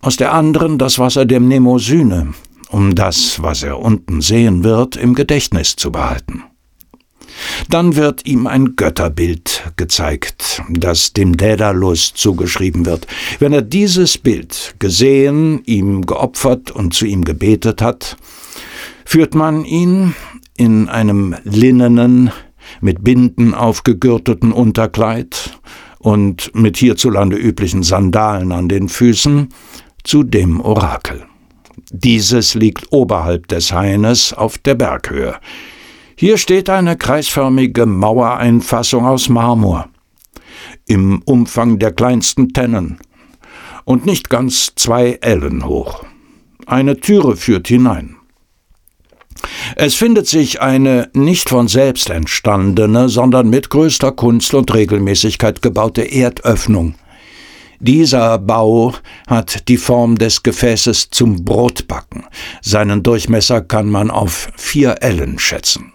aus 0.00 0.16
der 0.16 0.32
anderen 0.32 0.78
das 0.78 0.98
Wasser 0.98 1.24
der 1.24 1.40
Mnemosyne, 1.40 2.32
um 2.70 2.94
das, 2.94 3.42
was 3.42 3.62
er 3.62 3.78
unten 3.78 4.20
sehen 4.20 4.64
wird, 4.64 4.96
im 4.96 5.14
Gedächtnis 5.14 5.76
zu 5.76 5.92
behalten. 5.92 6.44
Dann 7.68 7.96
wird 7.96 8.26
ihm 8.26 8.46
ein 8.46 8.76
Götterbild 8.76 9.72
gezeigt, 9.76 10.62
das 10.68 11.12
dem 11.12 11.36
Daedalus 11.36 12.12
zugeschrieben 12.14 12.86
wird. 12.86 13.06
Wenn 13.38 13.52
er 13.52 13.62
dieses 13.62 14.18
Bild 14.18 14.74
gesehen, 14.78 15.62
ihm 15.64 16.06
geopfert 16.06 16.70
und 16.70 16.92
zu 16.92 17.06
ihm 17.06 17.24
gebetet 17.24 17.82
hat, 17.82 18.16
führt 19.04 19.34
man 19.34 19.64
ihn 19.64 20.14
in 20.56 20.88
einem 20.88 21.34
linnenen, 21.44 22.30
mit 22.80 23.02
Binden 23.02 23.54
aufgegürteten 23.54 24.52
Unterkleid 24.52 25.58
und 25.98 26.54
mit 26.54 26.76
hierzulande 26.76 27.36
üblichen 27.36 27.82
Sandalen 27.82 28.52
an 28.52 28.68
den 28.68 28.88
Füßen 28.88 29.48
zu 30.04 30.22
dem 30.22 30.60
Orakel. 30.60 31.26
Dieses 31.90 32.54
liegt 32.54 32.92
oberhalb 32.92 33.48
des 33.48 33.72
Haines 33.72 34.32
auf 34.32 34.58
der 34.58 34.74
Berghöhe. 34.74 35.36
Hier 36.16 36.38
steht 36.38 36.68
eine 36.68 36.96
kreisförmige 36.96 37.86
Mauereinfassung 37.86 39.06
aus 39.06 39.28
Marmor, 39.28 39.88
im 40.86 41.22
Umfang 41.22 41.78
der 41.78 41.92
kleinsten 41.92 42.52
Tennen 42.52 42.98
und 43.84 44.06
nicht 44.06 44.30
ganz 44.30 44.74
zwei 44.76 45.18
Ellen 45.22 45.66
hoch. 45.66 46.04
Eine 46.66 47.00
Türe 47.00 47.36
führt 47.36 47.68
hinein. 47.68 48.16
Es 49.76 49.94
findet 49.94 50.26
sich 50.26 50.60
eine 50.60 51.08
nicht 51.14 51.48
von 51.48 51.68
selbst 51.68 52.10
entstandene, 52.10 53.08
sondern 53.08 53.48
mit 53.48 53.70
größter 53.70 54.12
Kunst 54.12 54.54
und 54.54 54.72
Regelmäßigkeit 54.72 55.62
gebaute 55.62 56.02
Erdöffnung. 56.02 56.94
Dieser 57.80 58.38
Bau 58.38 58.94
hat 59.26 59.68
die 59.68 59.76
Form 59.76 60.16
des 60.16 60.42
Gefäßes 60.42 61.10
zum 61.10 61.44
Brotbacken. 61.44 62.24
Seinen 62.62 63.02
Durchmesser 63.02 63.62
kann 63.62 63.88
man 63.88 64.10
auf 64.10 64.50
vier 64.56 64.96
Ellen 65.00 65.38
schätzen. 65.38 65.92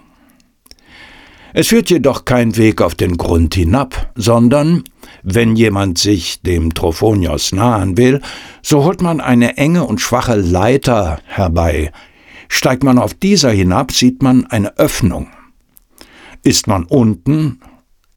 Es 1.53 1.67
führt 1.67 1.89
jedoch 1.89 2.25
kein 2.25 2.57
Weg 2.57 2.81
auf 2.81 2.95
den 2.95 3.15
Grund 3.15 3.55
hinab, 3.55 4.11
sondern, 4.15 4.83
wenn 5.23 5.55
jemand 5.55 5.97
sich 5.97 6.41
dem 6.41 6.73
Trophonios 6.73 7.53
nahen 7.53 7.97
will, 7.97 8.21
so 8.61 8.83
holt 8.83 9.01
man 9.01 9.21
eine 9.21 9.55
enge 9.55 9.85
und 9.85 10.01
schwache 10.01 10.35
Leiter 10.35 11.19
herbei, 11.25 11.91
Steigt 12.47 12.83
man 12.83 12.99
auf 12.99 13.13
dieser 13.13 13.51
hinab, 13.51 13.91
sieht 13.91 14.21
man 14.21 14.45
eine 14.45 14.77
Öffnung. 14.77 15.27
Ist 16.43 16.67
man 16.67 16.83
unten, 16.83 17.59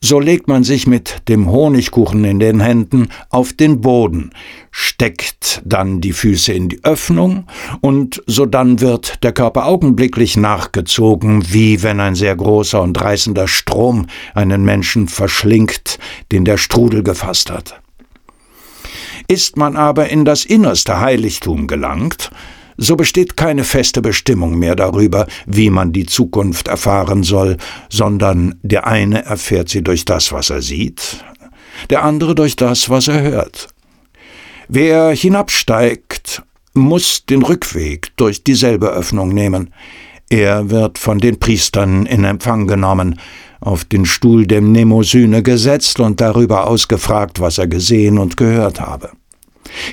so 0.01 0.21
legt 0.21 0.47
man 0.47 0.63
sich 0.63 0.87
mit 0.87 1.29
dem 1.29 1.51
Honigkuchen 1.51 2.25
in 2.25 2.39
den 2.39 2.61
Händen 2.61 3.09
auf 3.31 3.53
den 3.53 3.81
Boden, 3.81 4.31
steckt 4.71 5.61
dann 5.65 6.01
die 6.01 6.13
Füße 6.13 6.53
in 6.53 6.69
die 6.69 6.85
Öffnung 6.85 7.47
und 7.81 8.23
sodann 8.27 8.81
wird 8.81 9.25
der 9.25 9.33
Körper 9.33 9.67
augenblicklich 9.67 10.37
nachgezogen, 10.37 11.53
wie 11.53 11.83
wenn 11.83 11.99
ein 11.99 12.15
sehr 12.15 12.37
großer 12.37 12.81
und 12.81 13.01
reißender 13.01 13.49
Strom 13.49 14.07
einen 14.35 14.65
Menschen 14.65 15.09
verschlingt, 15.09 15.99
den 16.31 16.45
der 16.45 16.59
Strudel 16.59 17.03
gefasst 17.03 17.51
hat. 17.51 17.81
Ist 19.27 19.57
man 19.57 19.77
aber 19.77 20.09
in 20.09 20.25
das 20.25 20.45
innerste 20.45 21.01
Heiligtum 21.01 21.67
gelangt, 21.67 22.31
so 22.79 22.97
besteht 22.97 23.37
keine 23.37 23.65
feste 23.65 24.01
Bestimmung 24.01 24.59
mehr 24.59 24.77
darüber, 24.77 25.27
wie 25.47 25.69
man 25.69 25.93
die 25.93 26.07
Zukunft 26.07 26.69
erfahren 26.69 27.25
soll, 27.25 27.57
sondern 27.91 28.55
der 28.63 28.87
eine 28.87 29.25
erfährt 29.25 29.69
sie 29.69 29.83
durch 29.83 30.05
das, 30.05 30.33
was 30.33 30.49
er 30.49 30.63
sieht, 30.63 31.25
der 31.91 32.05
andere 32.05 32.35
durch 32.35 32.57
das, 32.57 32.89
was 32.89 33.09
er 33.09 33.21
hört. 33.21 33.69
Wer 34.69 35.11
hinabsteigt, 35.11 36.43
muss 36.73 37.27
den 37.27 37.43
Rückweg 37.43 38.17
durch 38.17 38.45
dieselbe 38.45 38.89
Öffnung 38.89 39.31
nehmen. 39.31 39.75
Er 40.31 40.71
wird 40.71 40.99
von 40.99 41.19
den 41.19 41.41
Priestern 41.41 42.07
in 42.07 42.25
Empfang 42.25 42.67
genommen, 42.67 43.19
auf 43.61 43.85
den 43.85 44.05
Stuhl 44.05 44.47
der 44.47 44.61
Mnemosyne 44.61 45.43
gesetzt 45.43 45.99
und 45.99 46.21
darüber 46.21 46.69
ausgefragt, 46.69 47.41
was 47.41 47.59
er 47.59 47.67
gesehen 47.67 48.19
und 48.19 48.37
gehört 48.37 48.81
habe. 48.81 49.11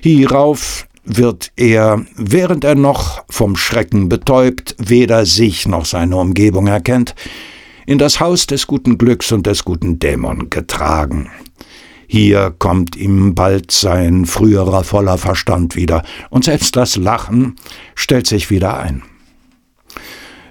Hierauf 0.04 0.88
wird 1.06 1.52
er, 1.56 2.06
während 2.16 2.64
er 2.64 2.76
noch 2.76 3.24
vom 3.30 3.56
Schrecken 3.56 4.10
betäubt, 4.10 4.76
weder 4.80 5.26
sich 5.26 5.68
noch 5.68 5.86
seine 5.86 6.18
Umgebung 6.18 6.68
erkennt, 6.68 7.16
in 7.86 7.98
das 7.98 8.20
Haus 8.20 8.48
des 8.48 8.68
guten 8.68 8.98
Glücks 8.98 9.32
und 9.32 9.46
des 9.46 9.64
guten 9.64 10.00
Dämon 10.00 10.50
getragen. 10.50 11.30
Hier 12.08 12.54
kommt 12.58 12.96
ihm 12.96 13.36
bald 13.36 13.72
sein 13.72 14.26
früherer 14.26 14.84
voller 14.84 15.18
Verstand 15.18 15.76
wieder, 15.76 16.04
und 16.30 16.46
selbst 16.46 16.76
das 16.76 16.96
Lachen 16.96 17.56
stellt 17.96 18.28
sich 18.28 18.50
wieder 18.50 18.78
ein. 18.78 19.04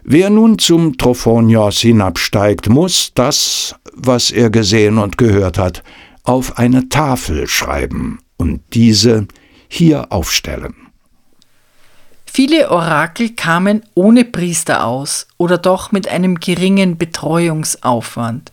Wer 0.03 0.31
nun 0.31 0.59
zum 0.59 0.99
Trophonios 0.99 1.81
hinabsteigt, 1.81 2.69
muss 2.69 3.13
das, 3.15 3.75
was 3.95 4.31
er 4.31 4.51
gesehen 4.51 4.99
und 4.99 5.17
gehört 5.17 5.57
hat, 5.57 5.83
auf 6.25 6.59
eine 6.59 6.89
Tafel 6.89 7.47
schreiben 7.47 8.19
und 8.37 8.61
diese 8.75 9.27
hier 9.75 10.13
aufstellen. 10.13 10.75
Viele 12.27 12.71
Orakel 12.71 13.31
kamen 13.31 13.85
ohne 13.95 14.25
Priester 14.25 14.85
aus 14.85 15.29
oder 15.37 15.59
doch 15.59 15.93
mit 15.93 16.09
einem 16.09 16.41
geringen 16.41 16.99
Betreuungsaufwand. 16.99 18.53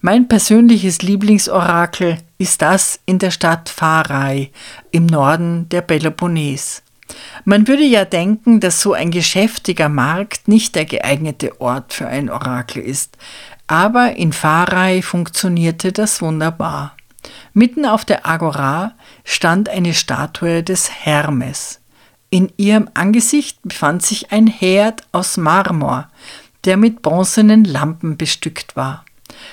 Mein 0.00 0.28
persönliches 0.28 1.02
Lieblingsorakel 1.02 2.18
ist 2.38 2.62
das 2.62 3.00
in 3.06 3.18
der 3.18 3.30
Stadt 3.30 3.68
Pharai 3.68 4.50
im 4.92 5.06
Norden 5.06 5.68
der 5.70 5.80
Peloponnes. 5.80 6.82
Man 7.44 7.66
würde 7.66 7.84
ja 7.84 8.04
denken, 8.04 8.60
dass 8.60 8.80
so 8.80 8.92
ein 8.92 9.10
geschäftiger 9.10 9.88
Markt 9.88 10.48
nicht 10.48 10.74
der 10.74 10.84
geeignete 10.84 11.60
Ort 11.60 11.92
für 11.92 12.06
ein 12.06 12.30
Orakel 12.30 12.82
ist, 12.82 13.16
aber 13.66 14.16
in 14.16 14.32
Pharei 14.32 15.02
funktionierte 15.02 15.92
das 15.92 16.22
wunderbar. 16.22 16.95
Mitten 17.54 17.86
auf 17.86 18.04
der 18.04 18.26
Agora 18.26 18.94
stand 19.24 19.68
eine 19.68 19.94
Statue 19.94 20.62
des 20.62 20.90
Hermes. 21.04 21.80
In 22.30 22.52
ihrem 22.56 22.90
Angesicht 22.94 23.58
befand 23.62 24.02
sich 24.02 24.32
ein 24.32 24.46
Herd 24.46 25.02
aus 25.12 25.36
Marmor, 25.36 26.08
der 26.64 26.76
mit 26.76 27.02
bronzenen 27.02 27.64
Lampen 27.64 28.16
bestückt 28.16 28.76
war. 28.76 29.04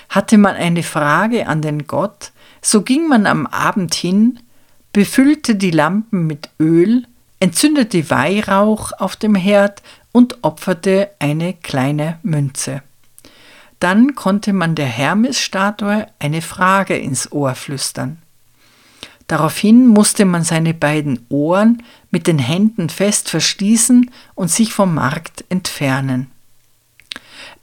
Hatte 0.09 0.37
man 0.37 0.55
eine 0.55 0.83
Frage 0.83 1.47
an 1.47 1.61
den 1.61 1.87
Gott, 1.87 2.31
so 2.61 2.81
ging 2.81 3.07
man 3.07 3.25
am 3.27 3.45
Abend 3.47 3.93
hin, 3.93 4.39
befüllte 4.91 5.55
die 5.55 5.71
Lampen 5.71 6.27
mit 6.27 6.49
Öl 6.59 7.05
entzündete 7.43 8.09
Weihrauch 8.09 8.93
auf 8.93 9.17
dem 9.17 9.35
Herd 9.35 9.83
und 10.13 10.45
opferte 10.45 11.09
eine 11.19 11.53
kleine 11.53 12.17
Münze. 12.23 12.83
Dann 13.83 14.15
konnte 14.15 14.53
man 14.53 14.75
der 14.75 14.85
Hermes-Statue 14.85 16.07
eine 16.17 16.41
Frage 16.41 16.95
ins 16.95 17.33
Ohr 17.33 17.53
flüstern. 17.53 18.17
Daraufhin 19.27 19.87
musste 19.87 20.23
man 20.23 20.45
seine 20.45 20.73
beiden 20.73 21.25
Ohren 21.27 21.83
mit 22.09 22.25
den 22.27 22.39
Händen 22.39 22.87
fest 22.87 23.29
verschließen 23.29 24.09
und 24.35 24.49
sich 24.49 24.73
vom 24.73 24.93
Markt 24.93 25.43
entfernen. 25.49 26.31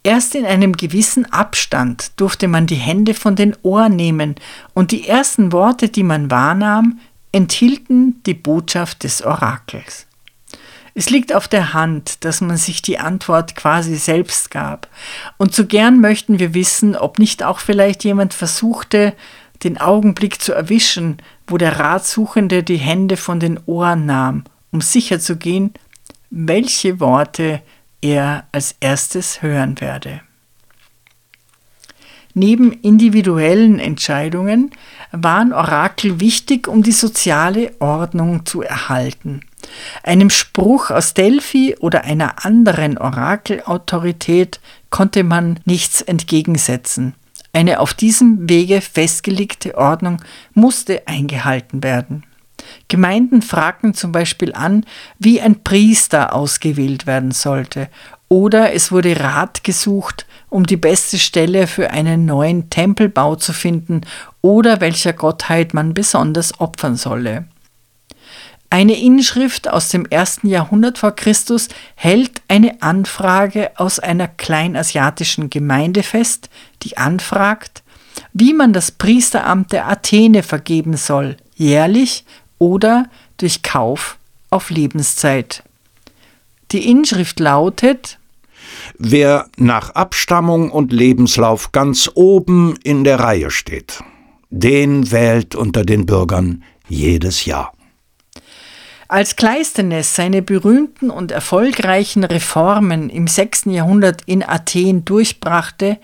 Erst 0.03 0.35
in 0.35 0.45
einem 0.45 0.75
gewissen 0.75 1.25
Abstand 1.33 2.13
durfte 2.21 2.49
man 2.49 2.67
die 2.67 2.75
Hände 2.75 3.15
von 3.15 3.35
den 3.35 3.57
Ohren 3.63 3.97
nehmen, 3.97 4.35
und 4.75 4.91
die 4.91 5.09
ersten 5.09 5.53
Worte, 5.53 5.89
die 5.89 6.03
man 6.03 6.31
wahrnahm, 6.31 7.01
enthielten 7.33 8.23
die 8.27 8.35
Botschaft 8.35 9.05
des 9.05 9.25
Orakels. 9.25 10.07
Es 10.95 11.11
liegt 11.11 11.35
auf 11.35 11.49
der 11.49 11.73
Hand, 11.73 12.25
dass 12.25 12.41
man 12.41 12.57
sich 12.57 12.83
die 12.83 12.99
Antwort 12.99 13.55
quasi 13.55 13.97
selbst 13.97 14.51
gab. 14.51 14.89
Und 15.37 15.55
so 15.55 15.67
gern 15.67 16.01
möchten 16.01 16.39
wir 16.39 16.55
wissen, 16.55 16.97
ob 16.97 17.19
nicht 17.19 17.43
auch 17.43 17.61
vielleicht 17.61 18.05
jemand 18.05 18.35
versuchte, 18.35 19.15
den 19.63 19.79
Augenblick 19.79 20.41
zu 20.41 20.53
erwischen, 20.53 21.19
wo 21.47 21.59
der 21.59 21.79
Ratsuchende 21.79 22.63
die 22.63 22.77
Hände 22.79 23.17
von 23.17 23.41
den 23.41 23.61
Ohren 23.67 24.07
nahm, 24.07 24.45
um 24.71 24.81
sicherzugehen, 24.81 25.75
welche 26.31 27.01
Worte 27.01 27.61
er 28.01 28.47
als 28.53 28.75
erstes 28.81 29.43
hören 29.43 29.81
werde. 29.81 30.23
Neben 32.33 32.73
individuellen 32.73 33.81
Entscheidungen 33.81 34.71
waren 35.11 35.53
Orakel 35.53 36.21
wichtig, 36.21 36.69
um 36.69 36.83
die 36.83 36.93
soziale 36.93 37.73
Ordnung 37.81 38.47
zu 38.47 38.63
erhalten. 38.63 39.41
Einem 40.03 40.31
Spruch 40.31 40.91
aus 40.91 41.15
Delphi 41.15 41.77
oder 41.81 42.05
einer 42.05 42.45
anderen 42.45 42.99
Orakelautorität 42.99 44.61
konnte 44.91 45.25
man 45.25 45.61
nichts 45.65 46.03
entgegensetzen. 46.03 47.15
Eine 47.53 47.81
auf 47.81 47.95
diesem 47.95 48.49
Wege 48.49 48.81
festgelegte 48.81 49.77
Ordnung 49.77 50.23
musste 50.55 51.07
eingehalten 51.07 51.83
werden. 51.83 52.25
Gemeinden 52.89 53.43
fragten 53.43 53.95
zum 53.95 54.13
Beispiel 54.13 54.53
an, 54.53 54.85
wie 55.19 55.41
ein 55.41 55.63
Priester 55.65 56.35
ausgewählt 56.35 57.07
werden 57.07 57.33
sollte, 57.33 57.89
oder 58.29 58.73
es 58.75 58.93
wurde 58.93 59.19
Rat 59.19 59.65
gesucht, 59.65 60.25
um 60.51 60.65
die 60.65 60.77
beste 60.77 61.19
Stelle 61.19 61.67
für 61.67 61.91
einen 61.91 62.27
neuen 62.27 62.71
Tempelbau 62.71 63.35
zu 63.35 63.53
finden 63.53 64.03
oder 64.41 64.81
welcher 64.81 65.13
Gottheit 65.13 65.75
man 65.75 65.95
besonders 65.95 66.61
opfern 66.61 66.95
solle. 66.95 67.47
Eine 68.73 69.01
Inschrift 69.01 69.69
aus 69.69 69.89
dem 69.89 70.07
ersten 70.07 70.47
Jahrhundert 70.47 70.99
vor 70.99 71.11
Christus 71.11 71.69
hält 71.97 72.41
eine 72.47 72.81
Anfrage 72.83 73.73
aus 73.75 73.99
einer 73.99 74.29
kleinasiatischen 74.29 75.51
Gemeinde 75.51 76.05
fest, 76.05 76.49
die 76.85 76.97
anfragt, 76.97 77.83
wie 78.33 78.55
man 78.55 78.73
das 78.73 78.93
Priesteramt 78.93 79.73
der 79.73 79.89
Athene 79.89 80.45
vergeben 80.45 80.97
soll, 80.97 81.37
jährlich 81.57 82.25
oder 82.59 83.11
durch 83.39 83.63
Kauf 83.63 84.19
auf 84.51 84.71
Lebenszeit. 84.71 85.65
Die 86.71 86.89
Inschrift 86.89 87.41
lautet 87.41 88.19
wer 88.99 89.49
nach 89.57 89.91
Abstammung 89.91 90.71
und 90.71 90.93
Lebenslauf 90.93 91.73
ganz 91.73 92.11
oben 92.15 92.77
in 92.85 93.03
der 93.03 93.19
Reihe 93.19 93.51
steht, 93.51 94.03
den 94.51 95.11
wählt 95.11 95.55
unter 95.57 95.85
den 95.85 96.07
Bürgern 96.07 96.63
jedes 96.89 97.45
Jahr. 97.45 97.73
Als 99.11 99.35
Kleistenes 99.35 100.15
seine 100.15 100.41
berühmten 100.41 101.11
und 101.11 101.33
erfolgreichen 101.33 102.23
Reformen 102.23 103.11
im 103.11 103.27
6. 103.27 103.65
Jahrhundert 103.65 104.23
in 104.27 104.49
Athen 104.49 105.05
durchbrachte, 105.05 105.99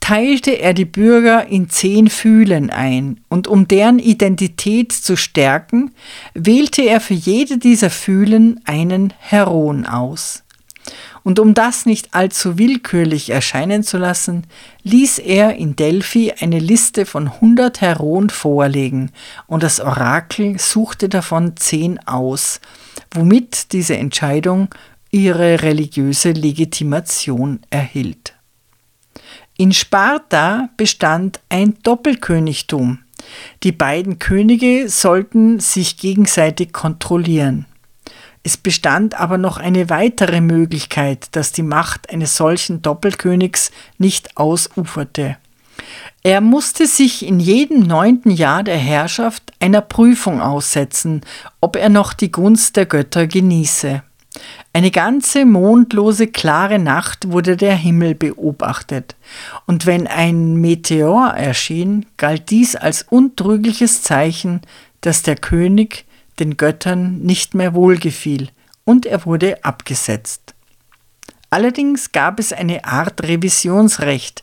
teilte 0.00 0.50
er 0.50 0.74
die 0.74 0.84
Bürger 0.84 1.46
in 1.46 1.70
zehn 1.70 2.10
Fühlen 2.10 2.68
ein, 2.68 3.20
und 3.30 3.48
um 3.48 3.68
deren 3.68 3.98
Identität 3.98 4.92
zu 4.92 5.16
stärken, 5.16 5.92
wählte 6.34 6.82
er 6.82 7.00
für 7.00 7.14
jede 7.14 7.56
dieser 7.56 7.88
Fühlen 7.88 8.60
einen 8.66 9.14
Heron 9.18 9.86
aus. 9.86 10.41
Und 11.24 11.38
um 11.38 11.54
das 11.54 11.86
nicht 11.86 12.14
allzu 12.14 12.58
willkürlich 12.58 13.30
erscheinen 13.30 13.84
zu 13.84 13.96
lassen, 13.96 14.44
ließ 14.82 15.18
er 15.18 15.54
in 15.54 15.76
Delphi 15.76 16.32
eine 16.40 16.58
Liste 16.58 17.06
von 17.06 17.28
100 17.28 17.80
Heroen 17.80 18.28
vorlegen 18.28 19.12
und 19.46 19.62
das 19.62 19.80
Orakel 19.80 20.58
suchte 20.58 21.08
davon 21.08 21.56
zehn 21.56 22.00
aus, 22.06 22.60
womit 23.12 23.72
diese 23.72 23.96
Entscheidung 23.96 24.68
ihre 25.10 25.62
religiöse 25.62 26.32
Legitimation 26.32 27.60
erhielt. 27.70 28.34
In 29.56 29.72
Sparta 29.72 30.70
bestand 30.76 31.40
ein 31.48 31.76
Doppelkönigtum. 31.82 32.98
Die 33.62 33.70
beiden 33.70 34.18
Könige 34.18 34.88
sollten 34.88 35.60
sich 35.60 35.98
gegenseitig 35.98 36.72
kontrollieren. 36.72 37.66
Es 38.44 38.56
bestand 38.56 39.18
aber 39.18 39.38
noch 39.38 39.56
eine 39.56 39.88
weitere 39.88 40.40
Möglichkeit, 40.40 41.28
dass 41.32 41.52
die 41.52 41.62
Macht 41.62 42.10
eines 42.10 42.36
solchen 42.36 42.82
Doppelkönigs 42.82 43.70
nicht 43.98 44.36
ausuferte. 44.36 45.36
Er 46.24 46.40
musste 46.40 46.86
sich 46.86 47.26
in 47.26 47.40
jedem 47.40 47.80
neunten 47.80 48.30
Jahr 48.30 48.62
der 48.62 48.76
Herrschaft 48.76 49.52
einer 49.60 49.80
Prüfung 49.80 50.40
aussetzen, 50.40 51.22
ob 51.60 51.76
er 51.76 51.88
noch 51.88 52.12
die 52.12 52.30
Gunst 52.30 52.76
der 52.76 52.86
Götter 52.86 53.26
genieße. 53.26 54.02
Eine 54.72 54.90
ganze 54.90 55.44
mondlose, 55.44 56.26
klare 56.26 56.78
Nacht 56.78 57.30
wurde 57.30 57.56
der 57.56 57.74
Himmel 57.74 58.14
beobachtet, 58.14 59.14
und 59.66 59.84
wenn 59.84 60.06
ein 60.06 60.56
Meteor 60.56 61.34
erschien, 61.34 62.06
galt 62.16 62.50
dies 62.50 62.74
als 62.74 63.02
untrügliches 63.02 64.02
Zeichen, 64.02 64.62
dass 65.02 65.22
der 65.22 65.36
König 65.36 66.06
den 66.42 66.56
Göttern 66.56 67.20
nicht 67.20 67.54
mehr 67.54 67.72
wohlgefiel 67.72 68.48
und 68.84 69.06
er 69.06 69.24
wurde 69.24 69.64
abgesetzt. 69.64 70.54
Allerdings 71.50 72.10
gab 72.12 72.40
es 72.40 72.52
eine 72.52 72.84
Art 72.84 73.22
Revisionsrecht. 73.22 74.42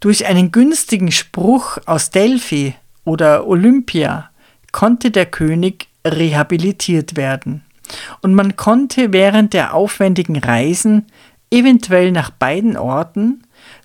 Durch 0.00 0.26
einen 0.26 0.52
günstigen 0.52 1.10
Spruch 1.10 1.78
aus 1.86 2.10
Delphi 2.10 2.74
oder 3.04 3.46
Olympia 3.46 4.30
konnte 4.70 5.10
der 5.10 5.26
König 5.26 5.88
rehabilitiert 6.06 7.16
werden. 7.16 7.64
Und 8.20 8.34
man 8.34 8.54
konnte 8.56 9.12
während 9.12 9.52
der 9.52 9.74
aufwendigen 9.74 10.36
Reisen, 10.36 11.06
eventuell 11.50 12.12
nach 12.12 12.30
beiden 12.30 12.76
Orten, 12.76 13.42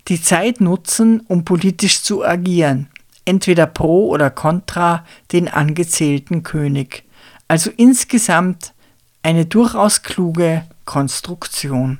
die 0.08 0.22
Zeit 0.22 0.62
nutzen, 0.62 1.22
um 1.28 1.44
politisch 1.46 2.04
zu 2.04 2.24
agieren, 2.24 2.88
entweder 3.26 3.66
pro 3.66 4.10
oder 4.10 4.30
contra 4.30 5.06
den 5.32 5.48
angezählten 5.48 6.44
König. 6.44 7.07
Also 7.48 7.72
insgesamt 7.76 8.74
eine 9.24 9.46
durchaus 9.46 10.04
kluge 10.04 10.66
Konstruktion. 10.86 12.00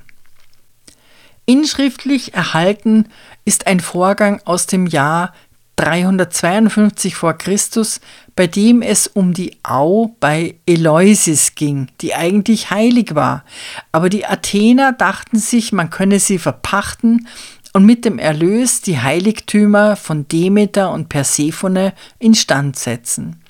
Inschriftlich 1.46 2.34
erhalten 2.34 3.08
ist 3.44 3.66
ein 3.66 3.80
Vorgang 3.80 4.42
aus 4.44 4.66
dem 4.66 4.86
Jahr 4.86 5.32
352 5.76 7.14
vor 7.14 7.34
Christus, 7.34 8.00
bei 8.34 8.48
dem 8.48 8.82
es 8.82 9.06
um 9.06 9.32
die 9.32 9.56
Au 9.62 10.14
bei 10.20 10.56
Eleusis 10.66 11.54
ging, 11.54 11.86
die 12.00 12.14
eigentlich 12.14 12.70
heilig 12.70 13.14
war. 13.14 13.44
Aber 13.92 14.10
die 14.10 14.26
Athener 14.26 14.92
dachten 14.92 15.38
sich, 15.38 15.72
man 15.72 15.88
könne 15.88 16.18
sie 16.18 16.38
verpachten 16.38 17.28
und 17.72 17.86
mit 17.86 18.04
dem 18.04 18.18
Erlös 18.18 18.80
die 18.80 18.98
Heiligtümer 18.98 19.94
von 19.94 20.26
Demeter 20.26 20.92
und 20.92 21.08
Persephone 21.08 21.92
instand 22.18 22.76
setzen. 22.76 23.40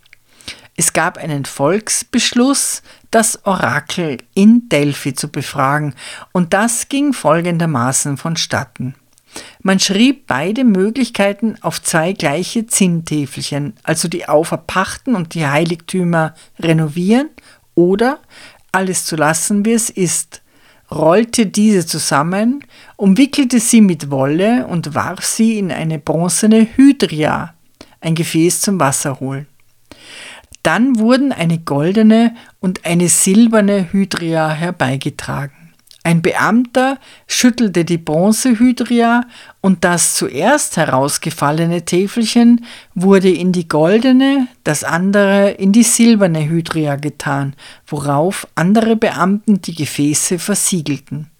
Es 0.81 0.93
gab 0.93 1.19
einen 1.19 1.45
Volksbeschluss, 1.45 2.83
das 3.11 3.45
Orakel 3.45 4.19
in 4.35 4.69
Delphi 4.69 5.13
zu 5.13 5.27
befragen, 5.27 5.93
und 6.31 6.55
das 6.55 6.89
ging 6.89 7.13
folgendermaßen 7.13 8.17
vonstatten. 8.17 8.95
Man 9.61 9.81
schrieb 9.81 10.29
beide 10.29 10.63
Möglichkeiten 10.63 11.57
auf 11.63 11.83
zwei 11.83 12.13
gleiche 12.13 12.69
Zinntäfelchen, 12.69 13.75
also 13.83 14.07
die 14.07 14.29
Auferpachten 14.29 15.17
und 15.17 15.35
die 15.35 15.49
Heiligtümer 15.49 16.35
renovieren 16.61 17.31
oder 17.75 18.21
alles 18.71 19.05
zu 19.05 19.17
lassen, 19.17 19.65
wie 19.65 19.73
es 19.73 19.91
ist, 19.91 20.43
rollte 20.93 21.47
diese 21.47 21.87
zusammen, 21.87 22.65
umwickelte 22.95 23.59
sie 23.59 23.81
mit 23.81 24.13
Wolle 24.13 24.65
und 24.69 24.95
warf 24.95 25.25
sie 25.25 25.59
in 25.59 25.73
eine 25.73 25.99
bronzene 25.99 26.69
Hydria, 26.77 27.55
ein 28.01 28.15
Gefäß 28.15 28.61
zum 28.61 28.79
Wasserholen. 28.79 29.49
Dann 30.69 30.99
wurden 30.99 31.33
eine 31.33 31.57
goldene 31.57 32.35
und 32.61 32.85
eine 32.85 33.09
silberne 33.09 33.91
Hydria 33.91 34.51
herbeigetragen. 34.51 35.73
Ein 36.05 36.21
Beamter 36.21 36.99
schüttelte 37.27 37.87
die 37.87 37.97
Bronzehydria 37.97 39.23
und 39.63 39.83
das 39.83 40.15
zuerst 40.15 40.77
herausgefallene 40.77 41.87
Täfelchen 41.87 42.67
wurde 42.95 43.31
in 43.31 43.53
die 43.53 43.67
goldene, 43.67 44.47
das 44.63 44.85
andere 44.85 45.53
in 45.53 45.73
die 45.73 45.85
silberne 45.85 46.47
Hydria 46.47 46.97
getan, 46.97 47.57
worauf 47.87 48.47
andere 48.55 48.95
Beamten 48.95 49.63
die 49.63 49.75
Gefäße 49.75 50.39
versiegelten. 50.39 51.31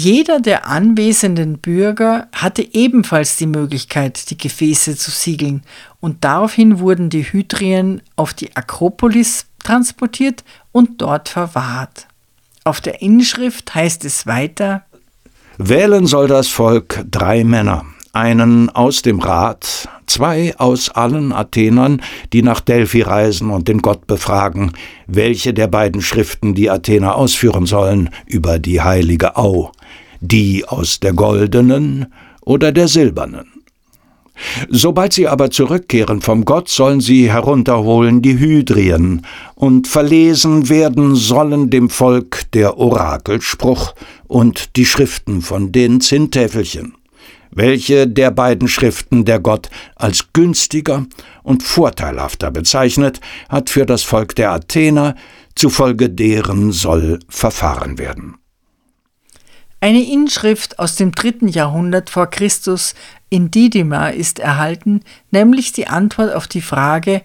Jeder 0.00 0.38
der 0.38 0.68
anwesenden 0.68 1.58
Bürger 1.58 2.28
hatte 2.32 2.64
ebenfalls 2.72 3.34
die 3.34 3.48
Möglichkeit, 3.48 4.30
die 4.30 4.38
Gefäße 4.38 4.96
zu 4.96 5.10
siegeln, 5.10 5.64
und 5.98 6.22
daraufhin 6.22 6.78
wurden 6.78 7.10
die 7.10 7.24
Hydrien 7.24 8.00
auf 8.14 8.32
die 8.32 8.54
Akropolis 8.54 9.46
transportiert 9.64 10.44
und 10.70 11.02
dort 11.02 11.28
verwahrt. 11.28 12.06
Auf 12.62 12.80
der 12.80 13.02
Inschrift 13.02 13.74
heißt 13.74 14.04
es 14.04 14.24
weiter 14.28 14.84
Wählen 15.56 16.06
soll 16.06 16.28
das 16.28 16.46
Volk 16.46 17.04
drei 17.10 17.42
Männer, 17.42 17.84
einen 18.12 18.70
aus 18.70 19.02
dem 19.02 19.18
Rat, 19.18 19.88
zwei 20.06 20.56
aus 20.58 20.90
allen 20.90 21.32
Athenern, 21.32 22.02
die 22.32 22.42
nach 22.42 22.60
Delphi 22.60 23.02
reisen 23.02 23.50
und 23.50 23.66
den 23.66 23.82
Gott 23.82 24.06
befragen, 24.06 24.74
welche 25.08 25.52
der 25.52 25.66
beiden 25.66 26.02
Schriften 26.02 26.54
die 26.54 26.70
Athener 26.70 27.16
ausführen 27.16 27.66
sollen 27.66 28.10
über 28.26 28.60
die 28.60 28.80
heilige 28.80 29.36
Au, 29.36 29.72
die 30.20 30.64
aus 30.66 31.00
der 31.00 31.12
goldenen 31.12 32.12
oder 32.40 32.72
der 32.72 32.88
silbernen. 32.88 33.52
Sobald 34.68 35.12
sie 35.12 35.26
aber 35.26 35.50
zurückkehren 35.50 36.20
vom 36.20 36.44
Gott, 36.44 36.68
sollen 36.68 37.00
sie 37.00 37.30
herunterholen 37.30 38.22
die 38.22 38.38
Hydrien, 38.38 39.26
und 39.56 39.88
verlesen 39.88 40.68
werden 40.68 41.16
sollen 41.16 41.70
dem 41.70 41.90
Volk 41.90 42.44
der 42.52 42.78
Orakelspruch 42.78 43.94
und 44.28 44.76
die 44.76 44.86
Schriften 44.86 45.42
von 45.42 45.72
den 45.72 46.00
Zinntäfelchen 46.00 46.94
welche 47.50 48.06
der 48.06 48.30
beiden 48.30 48.68
Schriften 48.68 49.24
der 49.24 49.40
Gott 49.40 49.68
als 49.96 50.32
günstiger 50.32 51.06
und 51.42 51.62
vorteilhafter 51.62 52.50
bezeichnet, 52.50 53.20
hat 53.48 53.70
für 53.70 53.86
das 53.86 54.02
Volk 54.02 54.34
der 54.36 54.52
Athener, 54.52 55.14
zufolge 55.54 56.08
deren 56.08 56.72
soll 56.72 57.18
verfahren 57.28 57.98
werden. 57.98 58.36
Eine 59.80 60.02
Inschrift 60.02 60.78
aus 60.80 60.96
dem 60.96 61.12
dritten 61.12 61.46
Jahrhundert 61.46 62.10
vor 62.10 62.26
Christus 62.26 62.94
in 63.30 63.50
Didyma 63.50 64.08
ist 64.08 64.40
erhalten, 64.40 65.02
nämlich 65.30 65.72
die 65.72 65.86
Antwort 65.86 66.34
auf 66.34 66.48
die 66.48 66.62
Frage, 66.62 67.22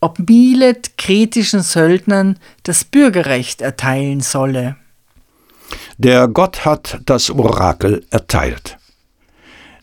ob 0.00 0.18
Milet 0.28 0.98
kretischen 0.98 1.62
Söldnern 1.62 2.38
das 2.62 2.84
Bürgerrecht 2.84 3.60
erteilen 3.60 4.20
solle. 4.20 4.76
Der 5.98 6.28
Gott 6.28 6.64
hat 6.64 7.00
das 7.06 7.30
Orakel 7.30 8.06
erteilt. 8.10 8.78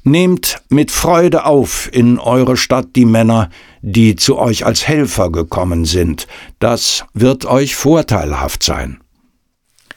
Nehmt 0.03 0.62
mit 0.69 0.91
Freude 0.91 1.45
auf 1.45 1.89
in 1.91 2.19
eure 2.19 2.55
Stadt 2.55 2.89
die 2.95 3.05
Männer, 3.05 3.49
die 3.81 4.15
zu 4.15 4.38
euch 4.38 4.65
als 4.65 4.88
Helfer 4.88 5.29
gekommen 5.29 5.86
sind, 5.86 6.27
das 6.59 7.05
wird 7.13 7.45
euch 7.45 7.75
vorteilhaft 7.75 8.63
sein. 8.63 9.02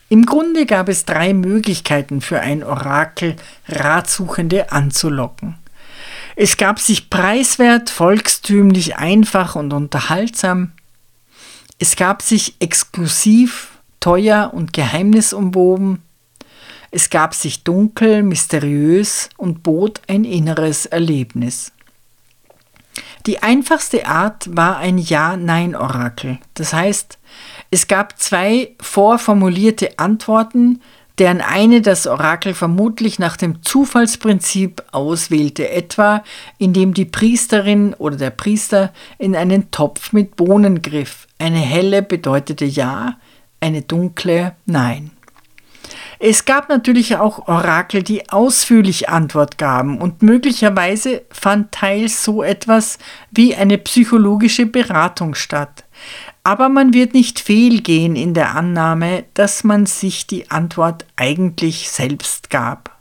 Im 0.09 0.25
Grunde 0.25 0.67
gab 0.67 0.89
es 0.89 1.05
drei 1.05 1.35
Möglichkeiten 1.35 2.21
für 2.21 2.41
ein 2.41 2.63
Orakel, 2.63 3.37
Ratsuchende 3.69 4.71
anzulocken. 4.71 5.57
Es 6.37 6.57
gab 6.57 6.79
sich 6.79 7.11
preiswert, 7.11 7.91
volkstümlich, 7.91 8.97
einfach 8.97 9.57
und 9.57 9.73
unterhaltsam. 9.73 10.73
Es 11.79 11.97
gab 11.97 12.23
sich 12.23 12.57
exklusiv, 12.61 13.71
teuer 14.01 14.53
und 14.55 14.73
geheimnisumwoben. 14.73 16.03
Es 16.91 17.11
gab 17.11 17.35
sich 17.35 17.65
dunkel, 17.65 18.23
mysteriös 18.23 19.31
und 19.37 19.63
bot 19.63 20.03
ein 20.07 20.25
inneres 20.25 20.87
Erlebnis. 20.87 21.73
Die 23.27 23.43
einfachste 23.43 24.07
Art 24.07 24.49
war 24.57 24.77
ein 24.77 24.99
Ja-Nein-Orakel. 24.99 26.39
Das 26.55 26.73
heißt, 26.73 27.19
es 27.77 27.89
gab 27.89 28.19
zwei 28.19 28.71
vorformulierte 28.81 29.99
Antworten, 29.99 30.81
deren 31.19 31.43
eine 31.43 31.83
das 31.83 32.07
Orakel 32.07 32.55
vermutlich 32.55 33.19
nach 33.19 33.37
dem 33.37 33.63
Zufallsprinzip 33.63 34.83
auswählte, 34.93 35.69
etwa 35.69 36.25
indem 36.57 36.95
die 36.95 37.05
Priesterin 37.05 37.93
oder 37.93 38.17
der 38.17 38.31
Priester 38.31 38.95
in 39.19 39.37
einen 39.37 39.71
Topf 39.73 40.15
mit 40.15 40.37
Bohnen 40.37 40.81
griff. 40.81 41.29
Eine 41.39 41.59
helle 41.59 42.01
bedeutete 42.01 42.65
Ja, 42.65 43.19
eine 43.61 43.83
dunkle 43.83 44.57
Nein. 44.65 45.11
Es 46.19 46.47
gab 46.47 46.71
natürlich 46.71 47.17
auch 47.17 47.47
Orakel, 47.47 48.03
die 48.03 48.31
ausführlich 48.31 49.11
Antwort 49.11 49.59
gaben 49.59 49.99
und 49.99 50.23
möglicherweise 50.23 51.25
fand 51.31 51.73
teils 51.73 52.25
so 52.25 52.43
etwas 52.43 52.99
wie 53.31 53.55
eine 53.55 53.77
psychologische 53.77 54.65
Beratung 54.65 55.35
statt. 55.35 55.85
Aber 56.47 56.69
man 56.69 56.95
wird 56.95 57.13
nicht 57.13 57.41
fehlgehen 57.41 58.15
in 58.15 58.33
der 58.33 58.55
Annahme, 58.55 59.25
dass 59.35 59.65
man 59.65 59.85
sich 59.85 60.29
die 60.29 60.49
Antwort 60.49 61.05
eigentlich 61.17 61.91
selbst 61.91 62.51
gab. 62.51 62.97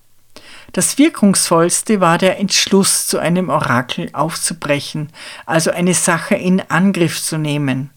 Das 0.73 0.97
Wirkungsvollste 0.97 2.01
war 2.01 2.17
der 2.17 2.39
Entschluss, 2.39 3.05
zu 3.05 3.19
einem 3.19 3.49
Orakel 3.49 4.10
aufzubrechen, 4.13 5.10
also 5.45 5.69
eine 5.69 5.93
Sache 5.93 6.34
in 6.34 6.60
Angriff 6.71 7.21
zu 7.21 7.38
nehmen. 7.38 7.91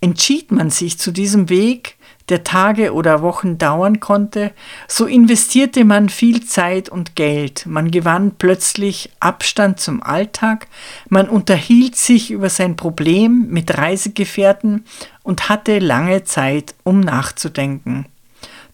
Entschied 0.00 0.50
man 0.50 0.70
sich 0.70 0.98
zu 0.98 1.12
diesem 1.12 1.48
Weg, 1.48 1.94
der 2.32 2.44
Tage 2.44 2.94
oder 2.94 3.20
Wochen 3.22 3.58
dauern 3.58 4.00
konnte, 4.00 4.52
so 4.88 5.04
investierte 5.06 5.84
man 5.84 6.08
viel 6.08 6.44
Zeit 6.44 6.88
und 6.88 7.14
Geld, 7.14 7.66
man 7.66 7.90
gewann 7.90 8.32
plötzlich 8.38 9.10
Abstand 9.20 9.78
zum 9.78 10.02
Alltag, 10.02 10.66
man 11.10 11.28
unterhielt 11.28 11.94
sich 11.94 12.30
über 12.30 12.48
sein 12.48 12.74
Problem 12.74 13.48
mit 13.50 13.76
Reisegefährten 13.76 14.84
und 15.22 15.50
hatte 15.50 15.78
lange 15.78 16.24
Zeit, 16.24 16.74
um 16.82 17.00
nachzudenken. 17.00 18.06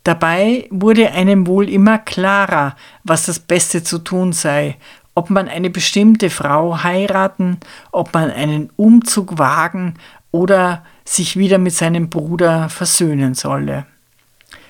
Dabei 0.05 0.69
wurde 0.71 1.11
einem 1.11 1.49
wohl 1.49 1.69
immer 1.69 1.99
klarer, 1.99 2.77
was 3.03 3.27
das 3.27 3.41
Beste 3.41 3.83
zu 3.83 3.99
tun 3.99 4.33
sei, 4.33 4.77
ob 5.17 5.31
man 5.31 5.49
eine 5.49 5.69
bestimmte 5.69 6.31
Frau 6.31 6.85
heiraten, 6.85 7.59
ob 7.91 8.15
man 8.15 8.31
einen 8.31 8.71
Umzug 8.77 9.37
wagen 9.37 9.95
oder 10.31 10.85
sich 11.15 11.37
wieder 11.37 11.59
mit 11.59 11.75
seinem 11.75 12.11
Bruder 12.11 12.69
versöhnen 12.69 13.35
solle. 13.35 13.87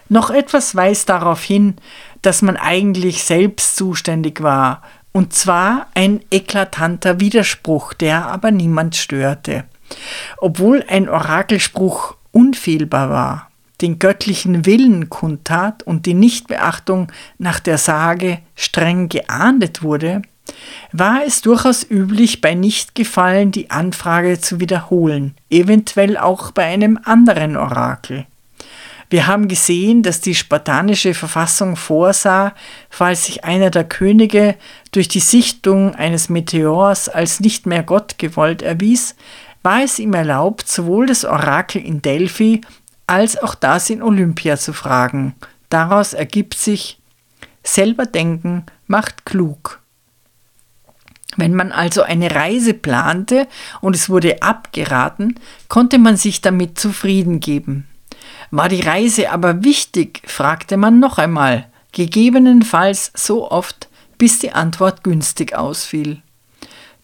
Noch 0.08 0.30
etwas 0.30 0.74
weist 0.74 1.08
darauf 1.08 1.42
hin, 1.42 1.76
dass 2.22 2.42
man 2.42 2.56
eigentlich 2.56 3.24
selbst 3.24 3.76
zuständig 3.76 4.42
war, 4.42 4.82
und 5.12 5.32
zwar 5.32 5.86
ein 5.94 6.20
eklatanter 6.30 7.20
Widerspruch, 7.20 7.92
der 7.92 8.26
aber 8.26 8.50
niemand 8.50 8.96
störte. 8.96 9.64
Obwohl 10.38 10.84
ein 10.88 11.08
Orakelspruch 11.08 12.16
unfehlbar 12.30 13.10
war, 13.10 13.50
den 13.80 13.98
göttlichen 13.98 14.66
Willen 14.66 15.08
kundtat 15.08 15.82
und 15.82 16.06
die 16.06 16.14
Nichtbeachtung 16.14 17.10
nach 17.38 17.60
der 17.60 17.78
Sage 17.78 18.40
streng 18.54 19.08
geahndet 19.08 19.82
wurde, 19.82 20.22
war 20.92 21.20
es 21.26 21.42
durchaus 21.42 21.88
üblich, 21.88 22.40
bei 22.40 22.54
Nichtgefallen 22.54 23.52
die 23.52 23.70
Anfrage 23.70 24.40
zu 24.40 24.60
wiederholen, 24.60 25.34
eventuell 25.50 26.16
auch 26.16 26.50
bei 26.50 26.64
einem 26.64 26.98
anderen 27.02 27.56
Orakel. 27.56 28.26
Wir 29.10 29.26
haben 29.26 29.48
gesehen, 29.48 30.02
dass 30.02 30.20
die 30.20 30.34
spartanische 30.34 31.14
Verfassung 31.14 31.76
vorsah, 31.76 32.54
falls 32.90 33.24
sich 33.24 33.44
einer 33.44 33.70
der 33.70 33.84
Könige 33.84 34.54
durch 34.92 35.08
die 35.08 35.20
Sichtung 35.20 35.94
eines 35.94 36.28
Meteors 36.28 37.08
als 37.08 37.40
nicht 37.40 37.64
mehr 37.64 37.82
Gott 37.82 38.18
gewollt 38.18 38.60
erwies, 38.60 39.16
war 39.62 39.82
es 39.82 39.98
ihm 39.98 40.12
erlaubt, 40.12 40.68
sowohl 40.68 41.06
das 41.06 41.24
Orakel 41.24 41.82
in 41.84 42.02
Delphi 42.02 42.60
als 43.06 43.42
auch 43.42 43.54
das 43.54 43.88
in 43.88 44.02
Olympia 44.02 44.58
zu 44.58 44.74
fragen. 44.74 45.34
Daraus 45.70 46.12
ergibt 46.12 46.54
sich, 46.54 46.98
selber 47.62 48.04
denken 48.04 48.64
macht 48.86 49.24
klug. 49.24 49.77
Wenn 51.38 51.54
man 51.54 51.70
also 51.70 52.02
eine 52.02 52.34
Reise 52.34 52.74
plante 52.74 53.46
und 53.80 53.94
es 53.94 54.10
wurde 54.10 54.42
abgeraten, 54.42 55.38
konnte 55.68 55.98
man 55.98 56.16
sich 56.16 56.40
damit 56.40 56.80
zufrieden 56.80 57.38
geben. 57.38 57.86
War 58.50 58.68
die 58.68 58.80
Reise 58.80 59.30
aber 59.30 59.62
wichtig, 59.62 60.20
fragte 60.26 60.76
man 60.76 60.98
noch 60.98 61.16
einmal, 61.16 61.66
gegebenenfalls 61.92 63.12
so 63.14 63.48
oft, 63.52 63.88
bis 64.18 64.40
die 64.40 64.50
Antwort 64.50 65.04
günstig 65.04 65.54
ausfiel. 65.54 66.22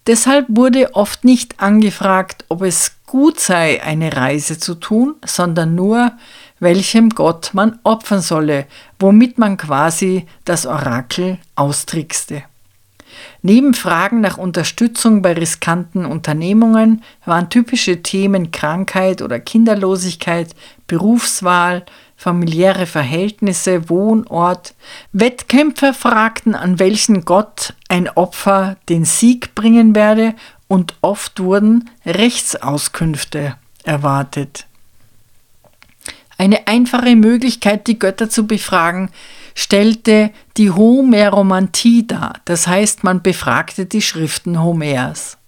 Deshalb 0.08 0.46
wurde 0.48 0.96
oft 0.96 1.24
nicht 1.24 1.60
angefragt, 1.60 2.44
ob 2.48 2.62
es 2.62 2.96
gut 3.06 3.38
sei, 3.38 3.84
eine 3.84 4.16
Reise 4.16 4.58
zu 4.58 4.74
tun, 4.74 5.14
sondern 5.24 5.76
nur, 5.76 6.10
welchem 6.58 7.10
Gott 7.10 7.50
man 7.52 7.78
opfern 7.84 8.20
solle, 8.20 8.66
womit 8.98 9.38
man 9.38 9.56
quasi 9.56 10.26
das 10.44 10.66
Orakel 10.66 11.38
austrickste. 11.54 12.42
Neben 13.46 13.74
Fragen 13.74 14.22
nach 14.22 14.38
Unterstützung 14.38 15.20
bei 15.20 15.34
riskanten 15.34 16.06
Unternehmungen 16.06 17.02
waren 17.26 17.50
typische 17.50 18.02
Themen 18.02 18.52
Krankheit 18.52 19.20
oder 19.20 19.38
Kinderlosigkeit, 19.38 20.56
Berufswahl, 20.86 21.84
familiäre 22.16 22.86
Verhältnisse, 22.86 23.90
Wohnort. 23.90 24.74
Wettkämpfer 25.12 25.92
fragten, 25.92 26.54
an 26.54 26.78
welchen 26.78 27.26
Gott 27.26 27.74
ein 27.90 28.08
Opfer 28.08 28.78
den 28.88 29.04
Sieg 29.04 29.54
bringen 29.54 29.94
werde, 29.94 30.32
und 30.66 30.94
oft 31.02 31.38
wurden 31.38 31.90
Rechtsauskünfte 32.06 33.56
erwartet. 33.82 34.66
Eine 36.38 36.66
einfache 36.66 37.14
Möglichkeit, 37.14 37.88
die 37.88 37.98
Götter 37.98 38.30
zu 38.30 38.46
befragen, 38.46 39.10
stellte 39.54 40.30
die 40.56 40.70
Homeromantie 40.70 42.06
dar, 42.06 42.34
das 42.44 42.66
heißt 42.66 43.04
man 43.04 43.22
befragte 43.22 43.86
die 43.86 44.02
Schriften 44.02 44.60
Homers. 44.62 45.38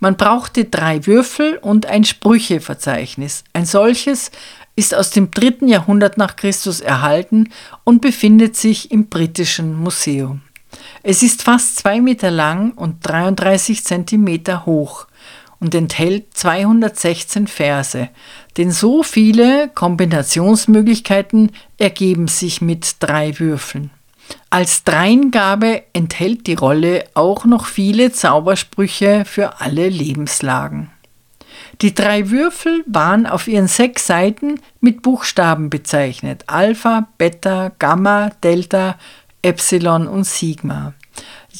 Man 0.00 0.16
brauchte 0.16 0.66
drei 0.66 1.06
Würfel 1.06 1.56
und 1.56 1.86
ein 1.86 2.04
Sprücheverzeichnis. 2.04 3.42
Ein 3.52 3.66
solches 3.66 4.30
ist 4.76 4.94
aus 4.94 5.10
dem 5.10 5.32
dritten 5.32 5.66
Jahrhundert 5.66 6.18
nach 6.18 6.36
Christus 6.36 6.80
erhalten 6.80 7.50
und 7.82 8.00
befindet 8.00 8.54
sich 8.56 8.92
im 8.92 9.08
Britischen 9.08 9.74
Museum. 9.74 10.42
Es 11.02 11.24
ist 11.24 11.42
fast 11.42 11.78
zwei 11.78 12.00
Meter 12.00 12.30
lang 12.30 12.72
und 12.72 12.98
33 13.02 13.82
Zentimeter 13.82 14.66
hoch 14.66 15.07
und 15.60 15.74
enthält 15.74 16.36
216 16.36 17.46
Verse, 17.46 18.08
denn 18.56 18.70
so 18.70 19.02
viele 19.02 19.68
Kombinationsmöglichkeiten 19.74 21.52
ergeben 21.78 22.28
sich 22.28 22.60
mit 22.60 22.96
drei 23.00 23.38
Würfeln. 23.38 23.90
Als 24.50 24.84
Dreingabe 24.84 25.82
enthält 25.92 26.46
die 26.46 26.54
Rolle 26.54 27.04
auch 27.14 27.44
noch 27.44 27.66
viele 27.66 28.12
Zaubersprüche 28.12 29.24
für 29.24 29.60
alle 29.60 29.88
Lebenslagen. 29.88 30.90
Die 31.80 31.94
drei 31.94 32.30
Würfel 32.30 32.82
waren 32.86 33.26
auf 33.26 33.46
ihren 33.46 33.68
sechs 33.68 34.06
Seiten 34.06 34.60
mit 34.80 35.02
Buchstaben 35.02 35.70
bezeichnet: 35.70 36.44
Alpha, 36.46 37.08
Beta, 37.18 37.72
Gamma, 37.78 38.30
Delta, 38.42 38.96
Epsilon 39.42 40.06
und 40.08 40.24
Sigma. 40.24 40.94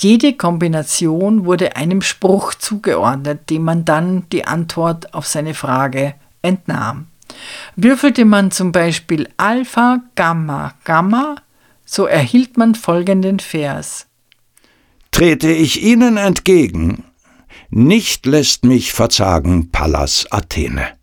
Jede 0.01 0.35
Kombination 0.35 1.45
wurde 1.45 1.75
einem 1.75 2.03
Spruch 2.03 2.55
zugeordnet, 2.55 3.51
dem 3.51 3.65
man 3.65 3.85
dann 3.85 4.29
die 4.31 4.45
Antwort 4.45 5.13
auf 5.13 5.27
seine 5.27 5.55
Frage 5.55 6.15
entnahm. 6.41 7.09
Würfelte 7.75 8.25
man 8.25 8.53
zum 8.53 8.71
Beispiel 8.71 9.29
Alpha, 9.39 10.01
Gamma, 10.15 10.75
Gamma, 10.85 11.35
so 11.85 12.07
erhielt 12.07 12.57
man 12.57 12.77
folgenden 12.77 13.41
Vers. 13.41 14.07
Trete 15.11 15.51
ich 15.51 15.83
Ihnen 15.83 16.17
entgegen, 16.17 17.03
nicht 17.71 18.25
lässt 18.25 18.65
mich 18.65 18.93
verzagen 18.93 19.73
Pallas 19.73 20.31
Athene. 20.31 20.98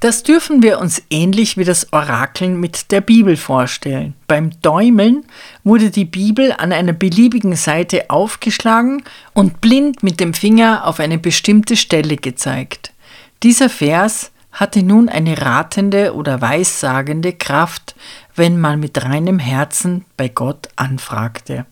Das 0.00 0.22
dürfen 0.22 0.62
wir 0.62 0.78
uns 0.78 1.02
ähnlich 1.10 1.58
wie 1.58 1.64
das 1.64 1.92
Orakeln 1.92 2.58
mit 2.58 2.90
der 2.90 3.02
Bibel 3.02 3.36
vorstellen. 3.36 4.14
Beim 4.26 4.50
Däumeln 4.62 5.26
wurde 5.62 5.90
die 5.90 6.06
Bibel 6.06 6.54
an 6.56 6.72
einer 6.72 6.94
beliebigen 6.94 7.54
Seite 7.54 8.08
aufgeschlagen 8.08 9.02
und 9.34 9.60
blind 9.60 10.02
mit 10.02 10.18
dem 10.18 10.32
Finger 10.32 10.86
auf 10.86 11.00
eine 11.00 11.18
bestimmte 11.18 11.76
Stelle 11.76 12.16
gezeigt. 12.16 12.94
Dieser 13.42 13.68
Vers 13.68 14.30
hatte 14.52 14.82
nun 14.82 15.10
eine 15.10 15.42
ratende 15.42 16.14
oder 16.14 16.40
weissagende 16.40 17.34
Kraft, 17.34 17.94
wenn 18.34 18.58
man 18.58 18.80
mit 18.80 19.04
reinem 19.04 19.38
Herzen 19.38 20.06
bei 20.16 20.28
Gott 20.28 20.70
anfragte. 20.76 21.66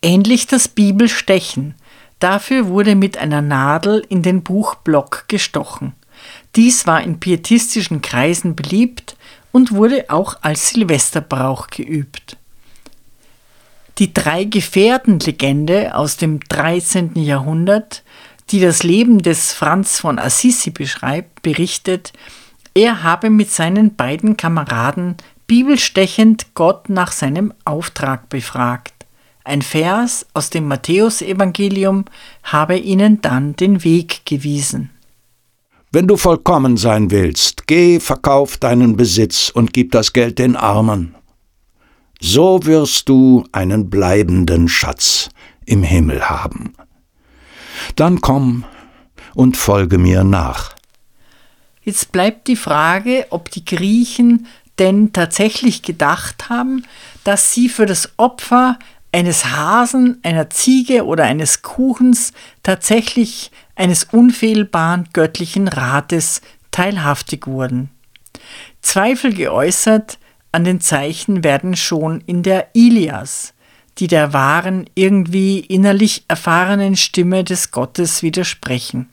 Ähnlich 0.00 0.46
das 0.46 0.68
Bibelstechen. 0.68 1.74
Dafür 2.20 2.68
wurde 2.68 2.94
mit 2.94 3.18
einer 3.18 3.42
Nadel 3.42 4.04
in 4.08 4.22
den 4.22 4.44
Buchblock 4.44 5.24
gestochen. 5.26 5.94
Dies 6.56 6.86
war 6.86 7.02
in 7.02 7.20
pietistischen 7.20 8.02
Kreisen 8.02 8.56
beliebt 8.56 9.16
und 9.52 9.72
wurde 9.72 10.06
auch 10.08 10.38
als 10.42 10.70
Silvesterbrauch 10.70 11.68
geübt. 11.68 12.36
Die 13.98 14.14
drei 14.14 14.44
Gefährten-Legende 14.44 15.94
aus 15.94 16.16
dem 16.16 16.40
13. 16.40 17.12
Jahrhundert, 17.16 18.04
die 18.50 18.60
das 18.60 18.82
Leben 18.82 19.18
des 19.18 19.52
Franz 19.52 19.98
von 19.98 20.18
Assisi 20.18 20.70
beschreibt, 20.70 21.42
berichtet, 21.42 22.12
er 22.74 23.02
habe 23.02 23.28
mit 23.28 23.50
seinen 23.50 23.96
beiden 23.96 24.36
Kameraden 24.36 25.16
bibelstechend 25.48 26.54
Gott 26.54 26.88
nach 26.88 27.10
seinem 27.10 27.52
Auftrag 27.64 28.28
befragt. 28.28 28.94
Ein 29.42 29.62
Vers 29.62 30.26
aus 30.34 30.50
dem 30.50 30.68
Matthäusevangelium 30.68 32.04
habe 32.44 32.76
ihnen 32.76 33.20
dann 33.20 33.56
den 33.56 33.82
Weg 33.82 34.24
gewiesen. 34.26 34.90
Wenn 35.90 36.06
du 36.06 36.18
vollkommen 36.18 36.76
sein 36.76 37.10
willst, 37.10 37.66
geh, 37.66 37.98
verkauf 37.98 38.58
deinen 38.58 38.96
Besitz 38.96 39.48
und 39.48 39.72
gib 39.72 39.92
das 39.92 40.12
Geld 40.12 40.38
den 40.38 40.54
Armen. 40.54 41.14
So 42.20 42.66
wirst 42.66 43.08
du 43.08 43.44
einen 43.52 43.88
bleibenden 43.88 44.68
Schatz 44.68 45.30
im 45.64 45.82
Himmel 45.82 46.28
haben. 46.28 46.74
Dann 47.96 48.20
komm 48.20 48.64
und 49.34 49.56
folge 49.56 49.96
mir 49.96 50.24
nach. 50.24 50.74
Jetzt 51.82 52.12
bleibt 52.12 52.48
die 52.48 52.56
Frage, 52.56 53.26
ob 53.30 53.50
die 53.50 53.64
Griechen 53.64 54.46
denn 54.78 55.14
tatsächlich 55.14 55.80
gedacht 55.80 56.50
haben, 56.50 56.84
dass 57.24 57.54
sie 57.54 57.70
für 57.70 57.86
das 57.86 58.12
Opfer 58.18 58.78
eines 59.10 59.46
Hasen, 59.46 60.18
einer 60.22 60.50
Ziege 60.50 61.06
oder 61.06 61.24
eines 61.24 61.62
Kuchens 61.62 62.32
tatsächlich 62.62 63.50
eines 63.78 64.04
unfehlbaren 64.04 65.08
göttlichen 65.12 65.68
Rates 65.68 66.42
teilhaftig 66.70 67.46
wurden. 67.46 67.90
Zweifel 68.82 69.32
geäußert 69.32 70.18
an 70.52 70.64
den 70.64 70.80
Zeichen 70.80 71.44
werden 71.44 71.76
schon 71.76 72.22
in 72.22 72.42
der 72.42 72.68
Ilias, 72.74 73.54
die 73.98 74.06
der 74.06 74.32
wahren, 74.32 74.88
irgendwie 74.94 75.60
innerlich 75.60 76.24
erfahrenen 76.28 76.96
Stimme 76.96 77.44
des 77.44 77.70
Gottes 77.70 78.22
widersprechen. 78.22 79.08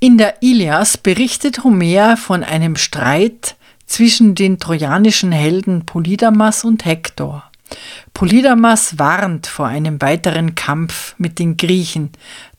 In 0.00 0.18
der 0.18 0.42
Ilias 0.42 0.96
berichtet 0.96 1.62
Homer 1.62 2.16
von 2.16 2.42
einem 2.42 2.76
Streit 2.76 3.56
zwischen 3.86 4.34
den 4.34 4.58
trojanischen 4.58 5.32
Helden 5.32 5.84
Polydamas 5.84 6.64
und 6.64 6.84
Hektor. 6.84 7.44
Polydamas 8.14 8.98
warnt 8.98 9.46
vor 9.46 9.66
einem 9.66 10.00
weiteren 10.00 10.54
Kampf 10.54 11.14
mit 11.18 11.38
den 11.38 11.56
Griechen, 11.56 12.10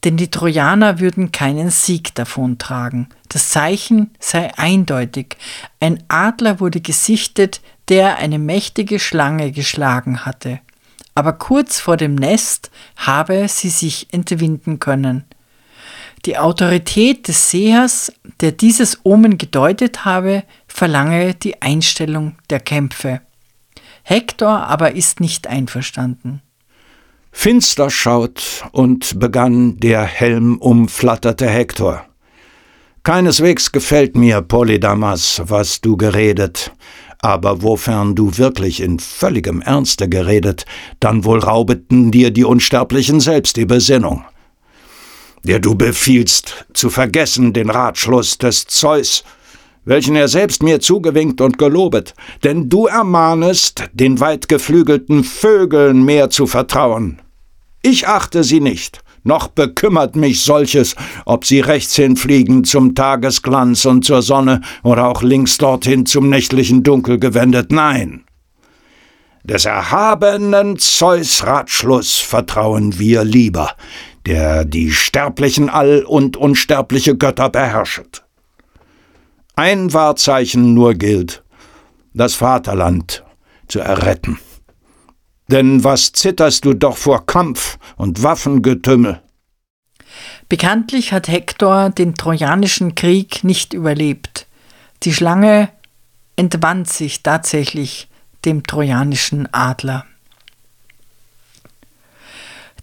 denn 0.03 0.17
die 0.17 0.31
Trojaner 0.31 0.99
würden 0.99 1.31
keinen 1.31 1.69
Sieg 1.69 2.15
davontragen. 2.15 3.09
Das 3.29 3.49
Zeichen 3.49 4.11
sei 4.19 4.51
eindeutig. 4.57 5.37
Ein 5.79 6.03
Adler 6.07 6.59
wurde 6.59 6.81
gesichtet, 6.81 7.61
der 7.87 8.17
eine 8.17 8.39
mächtige 8.39 8.99
Schlange 8.99 9.51
geschlagen 9.51 10.25
hatte. 10.25 10.59
Aber 11.13 11.33
kurz 11.33 11.79
vor 11.79 11.97
dem 11.97 12.15
Nest 12.15 12.71
habe 12.95 13.47
sie 13.47 13.69
sich 13.69 14.07
entwinden 14.11 14.79
können. 14.79 15.25
Die 16.25 16.37
Autorität 16.37 17.27
des 17.27 17.49
Sehers, 17.49 18.11
der 18.41 18.51
dieses 18.51 18.99
Omen 19.03 19.37
gedeutet 19.37 20.05
habe, 20.05 20.43
verlange 20.67 21.33
die 21.33 21.61
Einstellung 21.61 22.37
der 22.49 22.59
Kämpfe. 22.59 23.21
Hektor 24.03 24.67
aber 24.67 24.93
ist 24.95 25.19
nicht 25.19 25.47
einverstanden. 25.47 26.41
Finster 27.31 27.89
schaut 27.89 28.65
und 28.71 29.19
begann 29.19 29.77
der 29.77 30.03
Helm 30.03 30.57
umflatterte 30.57 31.47
Hektor. 31.47 32.05
Keineswegs 33.03 33.71
gefällt 33.71 34.15
mir, 34.15 34.41
Polydamas, 34.41 35.41
was 35.45 35.81
du 35.81 35.97
geredet, 35.97 36.71
aber 37.19 37.63
wofern 37.63 38.13
du 38.13 38.37
wirklich 38.37 38.81
in 38.81 38.99
völligem 38.99 39.61
Ernste 39.61 40.07
geredet, 40.07 40.65
dann 40.99 41.25
wohl 41.25 41.39
raubeten 41.39 42.11
dir 42.11 42.31
die 42.31 42.43
Unsterblichen 42.43 43.19
selbst 43.19 43.55
die 43.55 43.65
Besinnung. 43.65 44.23
Der 45.43 45.59
du 45.59 45.73
befiehlst, 45.73 46.65
zu 46.73 46.91
vergessen 46.91 47.53
den 47.53 47.71
Ratschluss 47.71 48.37
des 48.37 48.67
Zeus, 48.67 49.23
welchen 49.85 50.15
er 50.15 50.27
selbst 50.27 50.61
mir 50.61 50.79
zugewinkt 50.79 51.41
und 51.41 51.57
gelobet, 51.57 52.13
denn 52.43 52.69
du 52.69 52.85
ermahnest, 52.85 53.89
den 53.93 54.19
weitgeflügelten 54.19 55.23
Vögeln 55.23 56.03
mehr 56.03 56.29
zu 56.29 56.45
vertrauen. 56.45 57.20
Ich 57.81 58.07
achte 58.07 58.43
sie 58.43 58.59
nicht, 58.59 59.01
noch 59.23 59.47
bekümmert 59.47 60.15
mich 60.15 60.43
solches, 60.43 60.95
ob 61.25 61.45
sie 61.45 61.59
rechts 61.59 61.95
hinfliegen 61.95 62.63
zum 62.63 62.95
Tagesglanz 62.95 63.85
und 63.85 64.05
zur 64.05 64.21
Sonne 64.21 64.61
oder 64.83 65.07
auch 65.07 65.21
links 65.21 65.57
dorthin 65.57 66.05
zum 66.05 66.29
nächtlichen 66.29 66.83
Dunkel 66.83 67.19
gewendet, 67.19 67.71
nein. 67.71 68.23
Des 69.43 69.65
erhabenen 69.65 70.77
Zeus 70.77 71.45
Ratschluss 71.45 72.17
vertrauen 72.17 72.99
wir 72.99 73.23
lieber, 73.23 73.71
der 74.27 74.65
die 74.65 74.91
sterblichen 74.91 75.69
All- 75.69 76.03
und 76.03 76.37
unsterbliche 76.37 77.17
Götter 77.17 77.49
beherrschet. 77.49 78.23
Ein 79.55 79.93
Wahrzeichen 79.93 80.75
nur 80.75 80.93
gilt, 80.93 81.43
das 82.13 82.35
Vaterland 82.35 83.23
zu 83.67 83.79
erretten. 83.79 84.37
Denn 85.51 85.83
was 85.83 86.13
zitterst 86.13 86.63
du 86.63 86.73
doch 86.73 86.95
vor 86.95 87.25
Kampf 87.25 87.77
und 87.97 88.23
Waffengetümmel? 88.23 89.21
Bekanntlich 90.47 91.11
hat 91.11 91.27
Hektor 91.27 91.89
den 91.89 92.15
Trojanischen 92.15 92.95
Krieg 92.95 93.43
nicht 93.43 93.73
überlebt. 93.73 94.47
Die 95.03 95.13
Schlange 95.13 95.69
entwand 96.37 96.89
sich 96.89 97.21
tatsächlich 97.21 98.07
dem 98.45 98.63
trojanischen 98.63 99.53
Adler. 99.53 100.05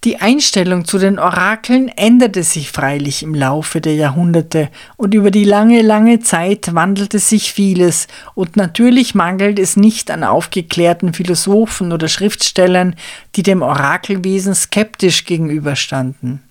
Die 0.04 0.20
Einstellung 0.20 0.84
zu 0.84 0.98
den 0.98 1.18
Orakeln 1.18 1.88
änderte 1.88 2.44
sich 2.44 2.70
freilich 2.70 3.24
im 3.24 3.34
Laufe 3.34 3.80
der 3.80 3.96
Jahrhunderte 3.96 4.68
und 4.96 5.12
über 5.12 5.32
die 5.32 5.42
lange, 5.42 5.82
lange 5.82 6.20
Zeit 6.20 6.72
wandelte 6.72 7.18
sich 7.18 7.52
vieles 7.52 8.06
und 8.34 8.56
natürlich 8.56 9.16
mangelt 9.16 9.58
es 9.58 9.76
nicht 9.76 10.12
an 10.12 10.22
aufgeklärten 10.22 11.14
Philosophen 11.14 11.90
oder 11.90 12.06
Schriftstellern, 12.06 12.94
die 13.34 13.42
dem 13.42 13.60
Orakelwesen 13.60 14.54
skeptisch 14.54 15.24
gegenüberstanden. 15.24 16.44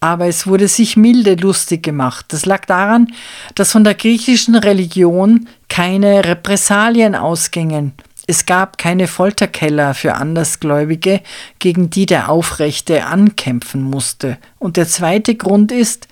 Aber 0.00 0.26
es 0.26 0.48
wurde 0.48 0.66
sich 0.66 0.96
milde 0.96 1.34
lustig 1.34 1.84
gemacht. 1.84 2.26
Das 2.28 2.44
lag 2.44 2.64
daran, 2.64 3.12
dass 3.54 3.70
von 3.70 3.84
der 3.84 3.94
griechischen 3.94 4.56
Religion 4.56 5.46
keine 5.68 6.24
Repressalien 6.24 7.14
ausgingen 7.14 7.92
es 8.30 8.46
gab 8.46 8.78
keine 8.78 9.08
Folterkeller 9.08 9.92
für 9.92 10.14
Andersgläubige, 10.14 11.20
gegen 11.58 11.90
die 11.90 12.06
der 12.06 12.28
Aufrechte 12.28 13.04
ankämpfen 13.04 13.82
musste. 13.82 14.38
Und 14.60 14.76
der 14.76 14.86
zweite 14.86 15.34
Grund 15.34 15.72
ist, 15.72 16.06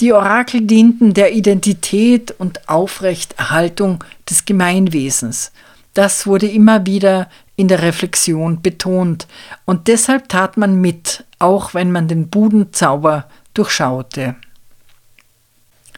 die 0.00 0.12
Orakel 0.12 0.62
dienten 0.62 1.14
der 1.14 1.32
Identität 1.32 2.32
und 2.32 2.68
Aufrechterhaltung 2.68 4.02
des 4.28 4.46
Gemeinwesens. 4.46 5.52
Das 5.94 6.26
wurde 6.26 6.48
immer 6.48 6.86
wieder 6.86 7.28
in 7.54 7.68
der 7.68 7.82
Reflexion 7.82 8.62
betont, 8.62 9.28
und 9.64 9.86
deshalb 9.86 10.28
tat 10.28 10.56
man 10.56 10.80
mit, 10.80 11.24
auch 11.38 11.72
wenn 11.72 11.92
man 11.92 12.08
den 12.08 12.30
Budenzauber 12.30 13.26
durchschaute. 13.54 14.34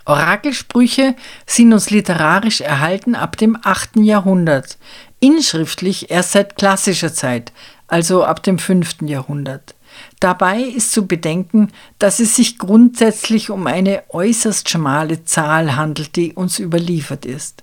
Orakelsprüche 0.04 1.14
sind 1.46 1.72
uns 1.72 1.90
literarisch 1.90 2.60
erhalten 2.60 3.14
ab 3.14 3.36
dem 3.36 3.58
8. 3.62 3.96
Jahrhundert 3.96 4.78
inschriftlich 5.22 6.10
erst 6.10 6.32
seit 6.32 6.56
klassischer 6.56 7.14
Zeit, 7.14 7.52
also 7.86 8.24
ab 8.24 8.42
dem 8.42 8.58
5. 8.58 9.02
Jahrhundert. 9.02 9.74
Dabei 10.18 10.60
ist 10.60 10.92
zu 10.92 11.06
bedenken, 11.06 11.68
dass 11.98 12.18
es 12.18 12.34
sich 12.34 12.58
grundsätzlich 12.58 13.50
um 13.50 13.66
eine 13.66 14.02
äußerst 14.08 14.68
schmale 14.68 15.24
Zahl 15.24 15.76
handelt, 15.76 16.16
die 16.16 16.32
uns 16.32 16.58
überliefert 16.58 17.24
ist. 17.24 17.62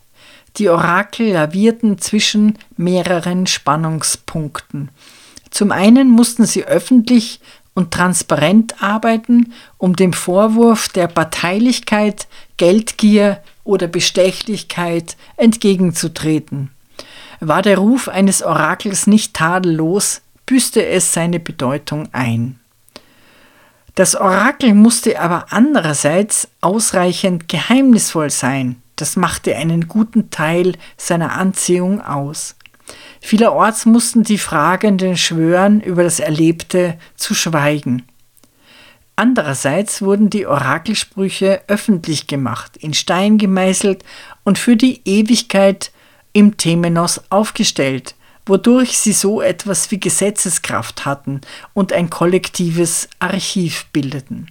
Die 0.57 0.69
Orakel 0.69 1.33
lavierten 1.33 1.97
zwischen 1.99 2.57
mehreren 2.77 3.45
Spannungspunkten. 3.45 4.89
Zum 5.49 5.71
einen 5.71 6.09
mussten 6.09 6.45
sie 6.45 6.63
öffentlich 6.63 7.41
und 7.79 7.91
transparent 7.91 8.83
arbeiten, 8.83 9.53
um 9.77 9.95
dem 9.95 10.11
Vorwurf 10.11 10.89
der 10.89 11.07
Parteilichkeit, 11.07 12.27
Geldgier 12.57 13.41
oder 13.63 13.87
Bestechlichkeit 13.87 15.15
entgegenzutreten. 15.37 16.71
War 17.39 17.61
der 17.61 17.77
Ruf 17.77 18.09
eines 18.09 18.43
Orakels 18.43 19.07
nicht 19.07 19.33
tadellos, 19.33 20.21
büßte 20.45 20.85
es 20.85 21.13
seine 21.13 21.39
Bedeutung 21.39 22.09
ein. 22.11 22.59
Das 23.95 24.13
Orakel 24.17 24.73
musste 24.73 25.17
aber 25.21 25.45
andererseits 25.51 26.49
ausreichend 26.59 27.47
geheimnisvoll 27.47 28.29
sein. 28.29 28.81
Das 28.97 29.15
machte 29.15 29.55
einen 29.55 29.87
guten 29.87 30.31
Teil 30.31 30.73
seiner 30.97 31.31
Anziehung 31.31 32.01
aus. 32.01 32.57
Vielerorts 33.21 33.85
mussten 33.85 34.23
die 34.23 34.37
Fragenden 34.37 35.17
schwören, 35.17 35.81
über 35.81 36.03
das 36.03 36.19
Erlebte 36.19 36.97
zu 37.15 37.33
schweigen. 37.33 38.03
Andererseits 39.15 40.01
wurden 40.01 40.29
die 40.29 40.47
Orakelsprüche 40.47 41.61
öffentlich 41.67 42.27
gemacht, 42.27 42.77
in 42.77 42.93
Stein 42.93 43.37
gemeißelt 43.37 44.05
und 44.45 44.57
für 44.57 44.77
die 44.77 45.01
Ewigkeit 45.03 45.91
im 46.31 46.55
Temenos 46.55 47.21
aufgestellt, 47.29 48.15
wodurch 48.45 48.97
sie 48.97 49.11
so 49.11 49.41
etwas 49.41 49.91
wie 49.91 49.99
Gesetzeskraft 49.99 51.05
hatten 51.05 51.41
und 51.73 51.91
ein 51.91 52.09
kollektives 52.09 53.09
Archiv 53.19 53.87
bildeten. 53.91 54.47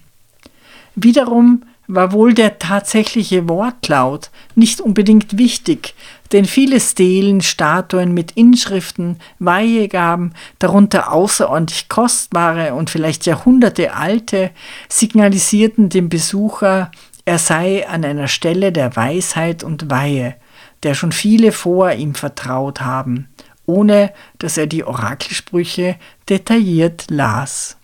Wiederum 0.95 1.63
war 1.89 2.11
wohl 2.11 2.35
der 2.35 2.59
tatsächliche 2.59 3.49
Wortlaut 3.49 4.29
nicht 4.53 4.79
unbedingt 4.79 5.39
wichtig, 5.39 5.95
denn 6.31 6.45
viele 6.45 6.79
Stelen, 6.79 7.41
Statuen 7.41 8.13
mit 8.13 8.33
Inschriften, 8.33 9.17
Weihegaben, 9.39 10.33
darunter 10.59 11.11
außerordentlich 11.11 11.89
kostbare 11.89 12.75
und 12.75 12.91
vielleicht 12.91 13.25
Jahrhunderte 13.25 13.95
alte, 13.95 14.51
signalisierten 14.87 15.89
dem 15.89 16.09
Besucher, 16.09 16.91
er 17.25 17.39
sei 17.39 17.87
an 17.87 18.05
einer 18.05 18.27
Stelle 18.27 18.71
der 18.71 18.95
Weisheit 18.95 19.63
und 19.63 19.89
Weihe, 19.89 20.35
der 20.83 20.93
schon 20.93 21.11
viele 21.11 21.51
vor 21.51 21.91
ihm 21.93 22.13
vertraut 22.13 22.81
haben, 22.81 23.29
ohne 23.65 24.13
dass 24.37 24.57
er 24.57 24.67
die 24.67 24.83
Orakelsprüche 24.83 25.95
detailliert 26.29 27.05
las. 27.09 27.77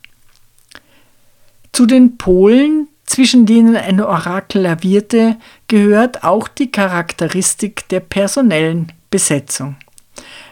Zu 1.71 1.87
den 1.87 2.17
Polen, 2.17 2.87
zwischen 3.05 3.45
denen 3.45 3.75
ein 3.75 4.01
Orakel 4.01 4.61
lavierte, 4.61 5.37
gehört 5.67 6.23
auch 6.23 6.47
die 6.47 6.71
Charakteristik 6.71 7.87
der 7.89 7.99
personellen 7.99 8.91
Besetzung. 9.09 9.75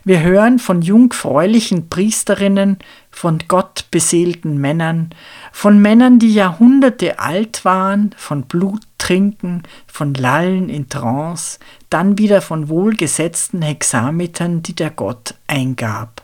Wir 0.04 0.22
hören 0.22 0.60
von 0.60 0.82
jungfräulichen 0.82 1.88
Priesterinnen, 1.88 2.78
von 3.10 3.40
gottbeseelten 3.48 4.58
Männern, 4.58 5.12
von 5.54 5.82
Männern, 5.82 6.20
die 6.20 6.34
Jahrhunderte 6.34 7.20
alt 7.20 7.64
waren, 7.64 8.14
von 8.18 8.44
Bluttrinken, 8.44 9.64
von 9.88 10.14
Lallen 10.14 10.68
in 10.68 10.90
Trance, 10.90 11.60
dann 11.90 12.18
wieder 12.18 12.42
von 12.42 12.68
wohlgesetzten 12.68 13.62
Hexametern, 13.62 14.62
die 14.62 14.76
der 14.76 14.90
Gott 14.90 15.36
eingab. 15.48 16.23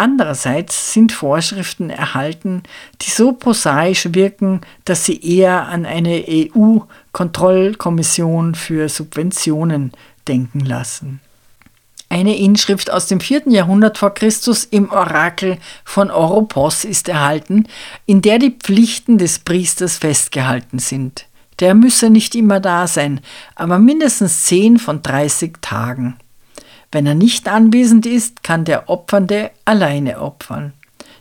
Andererseits 0.00 0.92
sind 0.92 1.10
Vorschriften 1.10 1.90
erhalten, 1.90 2.62
die 3.02 3.10
so 3.10 3.32
prosaisch 3.32 4.06
wirken, 4.12 4.60
dass 4.84 5.04
sie 5.04 5.20
eher 5.20 5.66
an 5.66 5.86
eine 5.86 6.24
EU-Kontrollkommission 6.28 8.54
für 8.54 8.88
Subventionen 8.88 9.90
denken 10.28 10.60
lassen. 10.60 11.18
Eine 12.10 12.38
Inschrift 12.38 12.92
aus 12.92 13.08
dem 13.08 13.18
4. 13.18 13.48
Jahrhundert 13.48 13.98
vor 13.98 14.14
Christus 14.14 14.64
im 14.64 14.92
Orakel 14.92 15.58
von 15.84 16.12
Oropos 16.12 16.84
ist 16.84 17.08
erhalten, 17.08 17.66
in 18.06 18.22
der 18.22 18.38
die 18.38 18.52
Pflichten 18.52 19.18
des 19.18 19.40
Priesters 19.40 19.98
festgehalten 19.98 20.78
sind. 20.78 21.26
Der 21.58 21.74
müsse 21.74 22.08
nicht 22.08 22.36
immer 22.36 22.60
da 22.60 22.86
sein, 22.86 23.20
aber 23.56 23.80
mindestens 23.80 24.44
10 24.44 24.78
von 24.78 25.02
30 25.02 25.56
Tagen. 25.60 26.16
Wenn 26.90 27.06
er 27.06 27.14
nicht 27.14 27.48
anwesend 27.48 28.06
ist, 28.06 28.42
kann 28.42 28.64
der 28.64 28.88
Opfernde 28.88 29.50
alleine 29.64 30.20
opfern. 30.20 30.72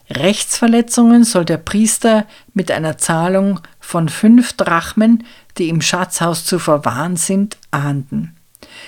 Rechtsverletzungen 0.10 1.26
soll 1.26 1.44
der 1.44 1.58
Priester 1.58 2.26
mit 2.54 2.72
einer 2.72 2.98
Zahlung 2.98 3.60
von 3.80 4.08
fünf 4.08 4.54
Drachmen, 4.54 5.26
die 5.58 5.68
im 5.68 5.82
Schatzhaus 5.82 6.46
zu 6.46 6.60
verwahren 6.60 7.18
sind, 7.18 7.58
ahnden. 7.72 8.36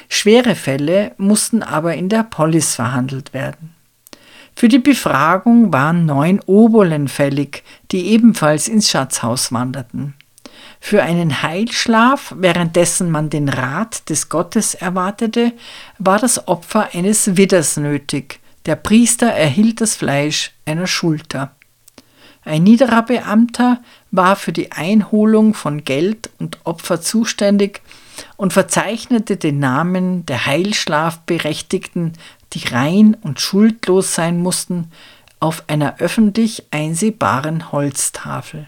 Schwere 0.07 0.55
Fälle 0.55 1.11
mussten 1.17 1.61
aber 1.61 1.95
in 1.95 2.09
der 2.09 2.23
Polis 2.23 2.75
verhandelt 2.75 3.33
werden. 3.33 3.75
Für 4.55 4.67
die 4.67 4.79
Befragung 4.79 5.71
waren 5.71 6.05
neun 6.05 6.41
Obolen 6.45 7.07
fällig, 7.07 7.63
die 7.91 8.07
ebenfalls 8.07 8.67
ins 8.67 8.89
Schatzhaus 8.89 9.51
wanderten. 9.51 10.15
Für 10.79 11.03
einen 11.03 11.43
Heilschlaf, 11.43 12.33
währenddessen 12.37 13.11
man 13.11 13.29
den 13.29 13.49
Rat 13.49 14.09
des 14.09 14.29
Gottes 14.29 14.73
erwartete, 14.73 15.53
war 15.97 16.19
das 16.19 16.47
Opfer 16.47 16.89
eines 16.93 17.37
Widders 17.37 17.77
nötig. 17.77 18.39
Der 18.65 18.75
Priester 18.75 19.27
erhielt 19.27 19.81
das 19.81 19.95
Fleisch 19.95 20.51
einer 20.65 20.87
Schulter. 20.87 21.51
Ein 22.43 22.63
niederer 22.63 23.03
Beamter 23.03 23.81
war 24.11 24.35
für 24.35 24.53
die 24.53 24.71
Einholung 24.71 25.53
von 25.53 25.83
Geld 25.83 26.29
und 26.39 26.57
Opfer 26.63 27.01
zuständig 27.01 27.81
und 28.37 28.53
verzeichnete 28.53 29.37
den 29.37 29.59
Namen 29.59 30.25
der 30.25 30.45
Heilschlafberechtigten, 30.45 32.13
die 32.53 32.67
rein 32.67 33.15
und 33.21 33.39
schuldlos 33.39 34.15
sein 34.15 34.39
mussten, 34.39 34.91
auf 35.39 35.63
einer 35.67 35.99
öffentlich 35.99 36.65
einsehbaren 36.71 37.71
Holztafel. 37.71 38.67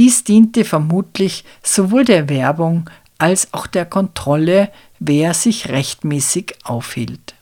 Dies 0.00 0.24
diente 0.24 0.64
vermutlich 0.64 1.44
sowohl 1.62 2.06
der 2.06 2.30
Werbung 2.30 2.88
als 3.18 3.52
auch 3.52 3.66
der 3.66 3.84
Kontrolle, 3.84 4.72
wer 4.98 5.34
sich 5.34 5.68
rechtmäßig 5.68 6.54
aufhielt. 6.64 7.34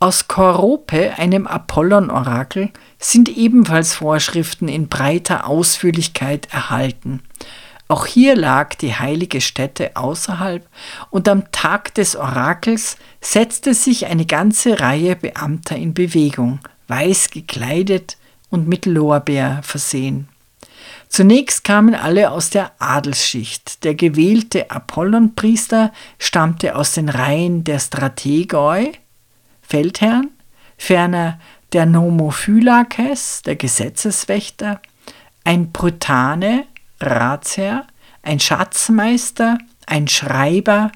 Aus 0.00 0.26
Chorope, 0.26 1.16
einem 1.16 1.46
Apollon-Orakel, 1.46 2.72
sind 2.98 3.28
ebenfalls 3.28 3.94
Vorschriften 3.94 4.66
in 4.66 4.88
breiter 4.88 5.46
Ausführlichkeit 5.46 6.52
erhalten. 6.52 7.22
Auch 7.86 8.06
hier 8.06 8.34
lag 8.34 8.74
die 8.74 8.96
heilige 8.96 9.40
Stätte 9.40 9.94
außerhalb, 9.94 10.68
und 11.10 11.28
am 11.28 11.52
Tag 11.52 11.94
des 11.94 12.16
Orakels 12.16 12.96
setzte 13.20 13.74
sich 13.74 14.06
eine 14.06 14.26
ganze 14.26 14.80
Reihe 14.80 15.14
Beamter 15.14 15.76
in 15.76 15.94
Bewegung, 15.94 16.58
weiß 16.88 17.30
gekleidet 17.30 18.16
und 18.50 18.66
mit 18.66 18.86
Lorbeer 18.86 19.60
versehen. 19.62 20.26
Zunächst 21.08 21.64
kamen 21.64 21.94
alle 21.94 22.30
aus 22.30 22.50
der 22.50 22.72
Adelsschicht. 22.78 23.82
Der 23.84 23.94
gewählte 23.94 24.70
Apollonpriester 24.70 25.92
stammte 26.18 26.76
aus 26.76 26.92
den 26.92 27.08
Reihen 27.08 27.64
der 27.64 27.78
Strategoi, 27.78 28.92
Feldherren, 29.62 30.30
ferner 30.76 31.40
der 31.72 31.86
Nomophylakes, 31.86 33.42
der 33.42 33.56
Gesetzeswächter, 33.56 34.80
ein 35.44 35.72
Prytane, 35.72 36.66
Ratsherr, 37.00 37.86
ein 38.22 38.40
Schatzmeister, 38.40 39.58
ein 39.86 40.08
Schreiber 40.08 40.92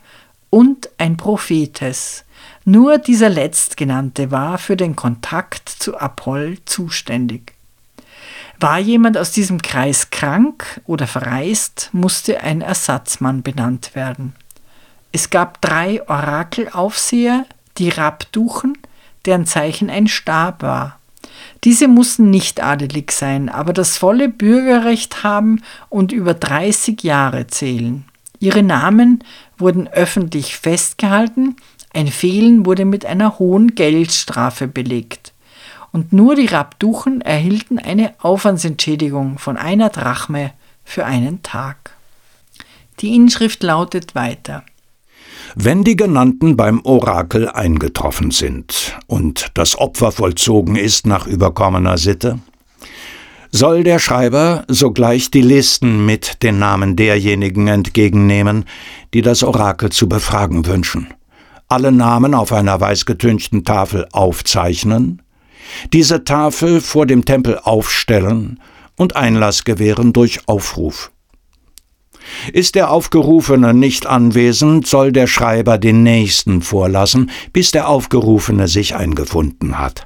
und 0.50 0.90
ein 0.98 1.16
Prophetes. 1.16 2.24
Nur 2.64 2.98
dieser 2.98 3.30
letztgenannte 3.30 4.30
war 4.30 4.58
für 4.58 4.76
den 4.76 4.94
Kontakt 4.94 5.68
zu 5.68 5.98
Apoll 5.98 6.58
zuständig. 6.64 7.54
War 8.62 8.78
jemand 8.78 9.18
aus 9.18 9.32
diesem 9.32 9.60
Kreis 9.60 10.10
krank 10.10 10.80
oder 10.86 11.08
verreist, 11.08 11.90
musste 11.90 12.42
ein 12.42 12.60
Ersatzmann 12.60 13.42
benannt 13.42 13.96
werden. 13.96 14.36
Es 15.10 15.30
gab 15.30 15.60
drei 15.60 16.00
Orakelaufseher, 16.08 17.44
die 17.78 17.88
Rabduchen, 17.88 18.78
deren 19.26 19.46
Zeichen 19.46 19.90
ein 19.90 20.06
Stab 20.06 20.62
war. 20.62 21.00
Diese 21.64 21.88
mussten 21.88 22.30
nicht 22.30 22.62
adelig 22.62 23.10
sein, 23.10 23.48
aber 23.48 23.72
das 23.72 23.98
volle 23.98 24.28
Bürgerrecht 24.28 25.24
haben 25.24 25.60
und 25.88 26.12
über 26.12 26.32
30 26.32 27.02
Jahre 27.02 27.48
zählen. 27.48 28.04
Ihre 28.38 28.62
Namen 28.62 29.24
wurden 29.58 29.88
öffentlich 29.88 30.56
festgehalten, 30.56 31.56
ein 31.92 32.06
Fehlen 32.06 32.64
wurde 32.64 32.84
mit 32.84 33.04
einer 33.06 33.40
hohen 33.40 33.74
Geldstrafe 33.74 34.68
belegt 34.68 35.21
und 35.92 36.12
nur 36.12 36.34
die 36.34 36.46
Rabduchen 36.46 37.20
erhielten 37.20 37.78
eine 37.78 38.14
Aufwandsentschädigung 38.20 39.38
von 39.38 39.56
einer 39.56 39.90
Drachme 39.90 40.52
für 40.84 41.04
einen 41.04 41.42
Tag. 41.42 41.94
Die 43.00 43.14
Inschrift 43.14 43.62
lautet 43.62 44.14
weiter. 44.14 44.64
Wenn 45.54 45.84
die 45.84 45.96
genannten 45.96 46.56
beim 46.56 46.80
Orakel 46.84 47.48
eingetroffen 47.48 48.30
sind 48.30 48.98
und 49.06 49.50
das 49.54 49.76
Opfer 49.76 50.12
vollzogen 50.12 50.76
ist 50.76 51.06
nach 51.06 51.26
überkommener 51.26 51.98
Sitte, 51.98 52.38
soll 53.50 53.84
der 53.84 53.98
Schreiber 53.98 54.64
sogleich 54.68 55.30
die 55.30 55.42
Listen 55.42 56.06
mit 56.06 56.42
den 56.42 56.58
Namen 56.58 56.96
derjenigen 56.96 57.68
entgegennehmen, 57.68 58.64
die 59.12 59.20
das 59.20 59.42
Orakel 59.42 59.90
zu 59.90 60.08
befragen 60.08 60.64
wünschen, 60.64 61.12
alle 61.68 61.92
Namen 61.92 62.34
auf 62.34 62.52
einer 62.52 62.80
weißgetünchten 62.80 63.64
Tafel 63.64 64.08
aufzeichnen, 64.12 65.21
diese 65.92 66.24
Tafel 66.24 66.80
vor 66.80 67.06
dem 67.06 67.24
Tempel 67.24 67.58
aufstellen 67.58 68.60
und 68.96 69.16
Einlass 69.16 69.64
gewähren 69.64 70.12
durch 70.12 70.48
Aufruf. 70.48 71.10
Ist 72.52 72.74
der 72.74 72.90
Aufgerufene 72.90 73.74
nicht 73.74 74.06
anwesend, 74.06 74.86
soll 74.86 75.12
der 75.12 75.26
Schreiber 75.26 75.78
den 75.78 76.02
Nächsten 76.02 76.62
vorlassen, 76.62 77.30
bis 77.52 77.70
der 77.70 77.88
Aufgerufene 77.88 78.68
sich 78.68 78.94
eingefunden 78.94 79.78
hat. 79.78 80.04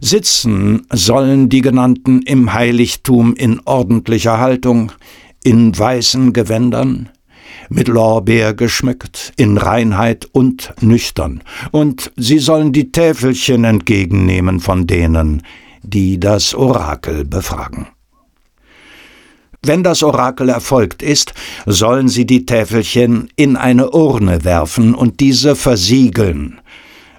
Sitzen 0.00 0.86
sollen 0.92 1.48
die 1.48 1.60
genannten 1.60 2.22
im 2.22 2.52
Heiligtum 2.52 3.34
in 3.34 3.60
ordentlicher 3.64 4.38
Haltung, 4.38 4.92
in 5.42 5.76
weißen 5.78 6.32
Gewändern, 6.32 7.10
mit 7.74 7.88
Lorbeer 7.88 8.54
geschmückt, 8.54 9.32
in 9.36 9.58
Reinheit 9.58 10.28
und 10.30 10.72
nüchtern, 10.80 11.42
und 11.72 12.12
sie 12.16 12.38
sollen 12.38 12.72
die 12.72 12.92
Täfelchen 12.92 13.64
entgegennehmen 13.64 14.60
von 14.60 14.86
denen, 14.86 15.42
die 15.82 16.20
das 16.20 16.54
Orakel 16.54 17.24
befragen. 17.24 17.88
Wenn 19.60 19.82
das 19.82 20.02
Orakel 20.02 20.50
erfolgt 20.50 21.02
ist, 21.02 21.34
sollen 21.66 22.08
sie 22.08 22.26
die 22.26 22.46
Täfelchen 22.46 23.28
in 23.34 23.56
eine 23.56 23.90
Urne 23.90 24.44
werfen 24.44 24.94
und 24.94 25.20
diese 25.20 25.56
versiegeln, 25.56 26.60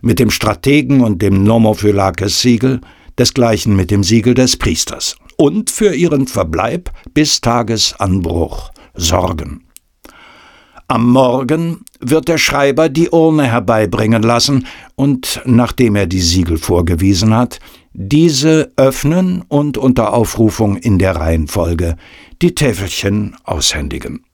mit 0.01 0.19
dem 0.19 0.29
Strategen 0.29 1.01
und 1.01 1.21
dem 1.21 1.43
Nomophylakes-Siegel, 1.43 2.79
desgleichen 3.17 3.75
mit 3.75 3.91
dem 3.91 4.03
Siegel 4.03 4.35
des 4.35 4.55
Priesters, 4.57 5.17
und 5.35 5.69
für 5.69 5.93
ihren 5.93 6.27
Verbleib 6.27 6.91
bis 7.13 7.41
Tagesanbruch 7.41 8.71
sorgen. 8.93 9.64
Am 10.87 11.09
Morgen 11.09 11.83
wird 11.99 12.27
der 12.27 12.37
Schreiber 12.37 12.89
die 12.89 13.09
Urne 13.09 13.47
herbeibringen 13.47 14.21
lassen 14.21 14.67
und, 14.93 15.41
nachdem 15.43 15.95
er 15.95 16.05
die 16.05 16.21
Siegel 16.21 16.59
vorgewiesen 16.59 17.35
hat, 17.35 17.59
diese 17.93 18.71
öffnen 18.75 19.41
und 19.47 19.79
unter 19.79 20.13
Aufrufung 20.13 20.77
in 20.77 20.99
der 20.99 21.15
Reihenfolge 21.15 21.95
die 22.43 22.53
Täfelchen 22.53 23.35
aushändigen. 23.45 24.25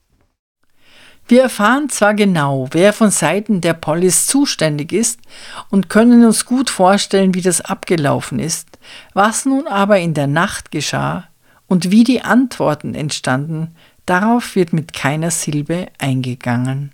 Wir 1.26 1.44
erfahren 1.44 1.88
zwar 1.88 2.16
genau, 2.16 2.68
wer 2.72 2.92
von 2.92 3.12
Seiten 3.12 3.62
der 3.62 3.74
Polis 3.74 4.28
zuständig 4.28 4.92
ist 4.92 5.22
und 5.70 5.88
können 5.88 6.26
uns 6.26 6.46
gut 6.46 6.70
vorstellen, 6.70 7.34
wie 7.34 7.42
das 7.42 7.62
abgelaufen 7.62 8.40
ist, 8.40 8.68
was 9.14 9.46
nun 9.46 9.68
aber 9.68 10.00
in 10.00 10.14
der 10.14 10.28
Nacht 10.28 10.72
geschah 10.72 11.30
und 11.68 11.92
wie 11.92 12.04
die 12.04 12.22
Antworten 12.22 12.94
entstanden, 12.94 13.74
Darauf 14.06 14.56
wird 14.56 14.74
mit 14.74 14.94
keiner 14.94 15.32
Silbe 15.32 15.88
eingegangen. 16.00 16.92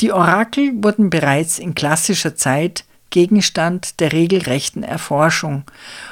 Die 0.00 0.12
Orakel 0.12 0.72
wurden 0.82 1.10
bereits 1.10 1.58
in 1.58 1.74
klassischer 1.74 2.36
Zeit 2.36 2.84
Gegenstand 3.10 4.00
der 4.00 4.12
regelrechten 4.12 4.82
Erforschung 4.82 5.64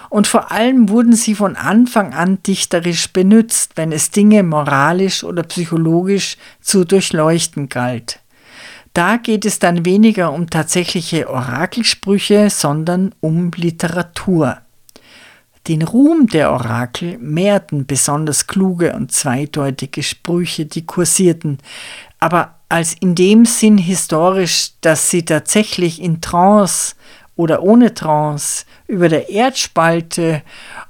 und 0.08 0.26
vor 0.26 0.52
allem 0.52 0.88
wurden 0.88 1.12
sie 1.12 1.34
von 1.34 1.56
Anfang 1.56 2.14
an 2.14 2.42
dichterisch 2.44 3.12
benützt, 3.12 3.72
wenn 3.76 3.92
es 3.92 4.10
Dinge 4.10 4.42
moralisch 4.42 5.22
oder 5.22 5.42
psychologisch 5.42 6.38
zu 6.60 6.84
durchleuchten 6.84 7.68
galt. 7.68 8.20
Da 8.94 9.16
geht 9.16 9.44
es 9.44 9.58
dann 9.58 9.84
weniger 9.84 10.32
um 10.32 10.48
tatsächliche 10.48 11.28
Orakelsprüche, 11.28 12.48
sondern 12.48 13.12
um 13.20 13.50
Literatur. 13.54 14.58
Den 15.66 15.82
Ruhm 15.82 16.26
der 16.26 16.52
Orakel 16.52 17.16
mehrten 17.18 17.86
besonders 17.86 18.46
kluge 18.46 18.92
und 18.92 19.12
zweideutige 19.12 20.02
Sprüche, 20.02 20.66
die 20.66 20.84
kursierten, 20.84 21.58
aber 22.20 22.56
als 22.68 22.94
in 23.00 23.14
dem 23.14 23.46
Sinn 23.46 23.78
historisch, 23.78 24.72
dass 24.82 25.10
sie 25.10 25.24
tatsächlich 25.24 26.02
in 26.02 26.20
Trance 26.20 26.96
oder 27.36 27.62
ohne 27.62 27.94
Trance 27.94 28.66
über 28.86 29.08
der 29.08 29.30
Erdspalte 29.30 30.42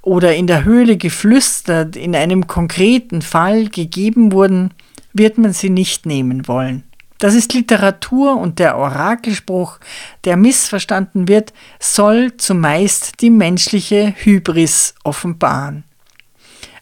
oder 0.03 0.35
in 0.35 0.47
der 0.47 0.65
Höhle 0.65 0.97
geflüstert 0.97 1.95
in 1.95 2.17
einem 2.17 2.47
konkreten 2.47 3.23
Fall 3.23 3.69
gegeben 3.69 4.33
wurden, 4.33 4.73
wird 5.13 5.39
man 5.39 5.53
sie 5.53 5.71
nicht 5.71 6.05
nehmen 6.05 6.49
wollen. 6.49 6.83
Das 7.25 7.33
ist 7.33 7.55
Literatur 7.55 8.37
und 8.37 8.59
der 8.59 8.77
Orakelspruch, 8.77 9.79
der 10.25 10.37
missverstanden 10.37 11.27
wird, 11.27 11.55
soll 11.81 12.37
zumeist 12.37 13.23
die 13.23 13.31
menschliche 13.31 14.13
Hybris 14.15 14.95
offenbaren. 15.05 15.85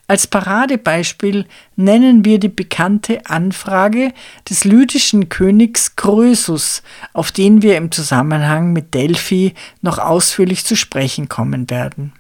Als 0.09 0.27
Paradebeispiel 0.27 1.47
nennen 1.77 2.25
wir 2.25 2.41
die 2.41 2.49
bekannte 2.49 3.25
Anfrage 3.27 4.13
des 4.51 4.65
lydischen 4.65 5.29
Königs 5.29 5.95
Krösus, 5.95 6.83
auf 7.13 7.31
den 7.31 7.63
wir 7.63 7.77
im 7.77 7.93
Zusammenhang 7.93 8.73
mit 8.73 8.95
Delphi 8.95 9.55
noch 9.81 9.99
ausführlich 9.99 10.65
zu 10.65 10.75
sprechen 10.75 11.29
kommen 11.29 11.71
werden. 11.71 12.15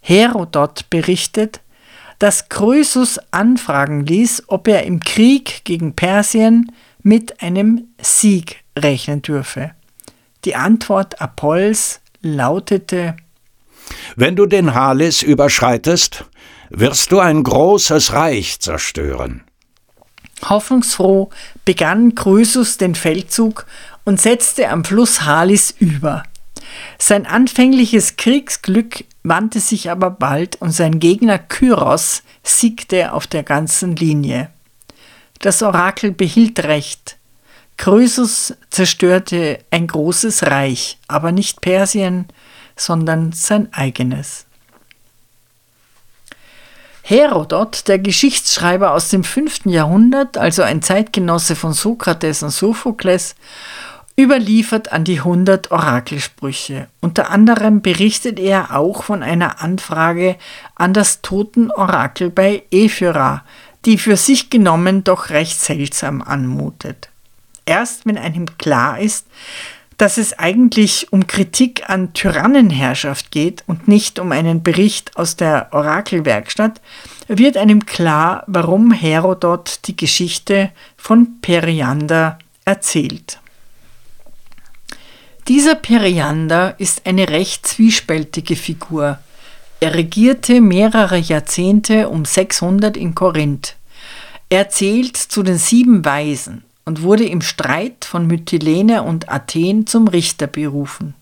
Herodot 0.00 0.90
berichtet, 0.90 1.60
dass 2.20 2.48
Krösus 2.48 3.18
anfragen 3.32 4.06
ließ, 4.06 4.44
ob 4.46 4.68
er 4.68 4.84
im 4.84 5.00
Krieg 5.00 5.64
gegen 5.64 5.96
Persien 5.96 6.70
mit 7.04 7.42
einem 7.42 7.88
Sieg 8.00 8.64
rechnen 8.76 9.22
dürfe. 9.22 9.70
Die 10.44 10.56
Antwort 10.56 11.20
Apolls 11.20 12.00
lautete 12.22 13.14
Wenn 14.16 14.34
du 14.34 14.46
den 14.46 14.74
Halis 14.74 15.22
überschreitest, 15.22 16.24
wirst 16.70 17.12
du 17.12 17.20
ein 17.20 17.44
großes 17.44 18.14
Reich 18.14 18.58
zerstören. 18.58 19.44
Hoffnungsfroh 20.48 21.30
begann 21.64 22.14
Krösus 22.14 22.78
den 22.78 22.94
Feldzug 22.94 23.66
und 24.04 24.20
setzte 24.20 24.68
am 24.70 24.84
Fluss 24.84 25.22
Halis 25.22 25.74
über. 25.78 26.24
Sein 26.98 27.26
anfängliches 27.26 28.16
Kriegsglück 28.16 29.04
wandte 29.22 29.60
sich 29.60 29.90
aber 29.90 30.10
bald 30.10 30.56
und 30.56 30.70
sein 30.70 31.00
Gegner 31.00 31.38
Kyros 31.38 32.22
siegte 32.42 33.12
auf 33.12 33.26
der 33.26 33.42
ganzen 33.42 33.94
Linie. 33.94 34.50
Das 35.44 35.62
Orakel 35.62 36.10
behielt 36.10 36.64
Recht. 36.64 37.18
Krösus 37.76 38.54
zerstörte 38.70 39.58
ein 39.70 39.86
großes 39.86 40.44
Reich, 40.44 40.96
aber 41.06 41.32
nicht 41.32 41.60
Persien, 41.60 42.28
sondern 42.76 43.32
sein 43.32 43.68
eigenes. 43.70 44.46
Herodot, 47.02 47.88
der 47.88 47.98
Geschichtsschreiber 47.98 48.92
aus 48.92 49.10
dem 49.10 49.22
5. 49.22 49.66
Jahrhundert, 49.66 50.38
also 50.38 50.62
ein 50.62 50.80
Zeitgenosse 50.80 51.56
von 51.56 51.74
Sokrates 51.74 52.42
und 52.42 52.48
Sophokles, 52.48 53.34
überliefert 54.18 54.92
an 54.92 55.04
die 55.04 55.18
100 55.18 55.70
Orakelsprüche. 55.70 56.88
Unter 57.02 57.30
anderem 57.30 57.82
berichtet 57.82 58.38
er 58.38 58.74
auch 58.74 59.02
von 59.02 59.22
einer 59.22 59.60
Anfrage 59.60 60.36
an 60.74 60.94
das 60.94 61.20
Totenorakel 61.20 62.30
bei 62.30 62.62
Ephyra, 62.70 63.44
die 63.84 63.98
für 63.98 64.16
sich 64.16 64.50
genommen 64.50 65.04
doch 65.04 65.30
recht 65.30 65.60
seltsam 65.60 66.22
anmutet. 66.22 67.08
Erst 67.66 68.06
wenn 68.06 68.18
einem 68.18 68.58
klar 68.58 68.98
ist, 68.98 69.26
dass 69.96 70.18
es 70.18 70.38
eigentlich 70.38 71.12
um 71.12 71.26
Kritik 71.26 71.88
an 71.88 72.12
Tyrannenherrschaft 72.14 73.30
geht 73.30 73.62
und 73.66 73.86
nicht 73.86 74.18
um 74.18 74.32
einen 74.32 74.62
Bericht 74.62 75.16
aus 75.16 75.36
der 75.36 75.68
Orakelwerkstatt, 75.72 76.80
wird 77.28 77.56
einem 77.56 77.86
klar, 77.86 78.44
warum 78.46 78.90
Herodot 78.90 79.80
die 79.86 79.96
Geschichte 79.96 80.70
von 80.96 81.40
Periander 81.40 82.38
erzählt. 82.64 83.38
Dieser 85.48 85.74
Periander 85.74 86.74
ist 86.78 87.06
eine 87.06 87.28
recht 87.28 87.66
zwiespältige 87.66 88.56
Figur. 88.56 89.18
Er 89.84 89.92
regierte 89.92 90.62
mehrere 90.62 91.18
Jahrzehnte 91.18 92.08
um 92.08 92.24
600 92.24 92.96
in 92.96 93.14
Korinth. 93.14 93.76
Er 94.48 94.70
zählt 94.70 95.14
zu 95.18 95.42
den 95.42 95.58
sieben 95.58 96.06
Weisen 96.06 96.64
und 96.86 97.02
wurde 97.02 97.24
im 97.24 97.42
Streit 97.42 98.06
von 98.06 98.26
Mytilene 98.26 99.02
und 99.02 99.28
Athen 99.28 99.86
zum 99.86 100.08
Richter 100.08 100.46
berufen. 100.46 101.12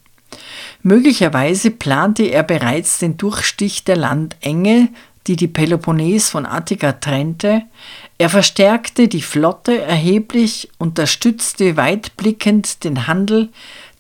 Möglicherweise 0.81 1.73
plante 1.73 2.23
er 2.23 2.45
bereits 2.45 3.01
den 3.01 3.17
Durchstich 3.17 3.83
der 3.83 3.97
Landenge, 3.97 4.91
die 5.27 5.35
die 5.35 5.49
Peloponnes 5.49 6.31
von 6.31 6.47
Attika 6.47 6.93
trennte. 6.93 7.63
Er 8.19 8.29
verstärkte 8.29 9.09
die 9.09 9.23
Flotte 9.23 9.81
erheblich, 9.81 10.71
unterstützte 10.79 11.77
weitblickend 11.77 12.85
den 12.85 13.09
Handel, 13.09 13.49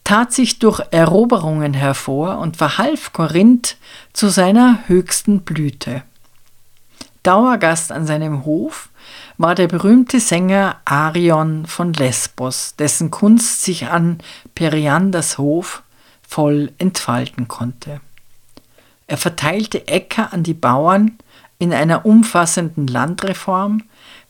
tat 0.05 0.33
sich 0.33 0.59
durch 0.59 0.81
Eroberungen 0.91 1.75
hervor 1.75 2.39
und 2.39 2.57
verhalf 2.57 3.13
Korinth 3.13 3.77
zu 4.13 4.29
seiner 4.29 4.81
höchsten 4.87 5.43
Blüte. 5.43 6.03
Dauergast 7.23 7.93
an 7.93 8.07
seinem 8.07 8.45
Hof 8.45 8.89
war 9.39 9.55
der 9.55 9.69
berühmte 9.69 10.19
Sänger 10.19 10.77
Arion 10.85 11.67
von 11.67 11.93
Lesbos, 11.93 12.75
dessen 12.77 13.11
Kunst 13.11 13.63
sich 13.63 13.87
an 13.87 14.19
Perianders 14.55 15.39
Hof 15.39 15.83
voll 16.27 16.73
entfalten 16.79 17.47
konnte. 17.47 18.01
Er 19.07 19.19
verteilte 19.19 19.87
Äcker 19.89 20.33
an 20.33 20.43
die 20.43 20.55
Bauern 20.55 21.19
in 21.59 21.73
einer 21.73 22.05
umfassenden 22.07 22.87
Landreform, 22.87 23.83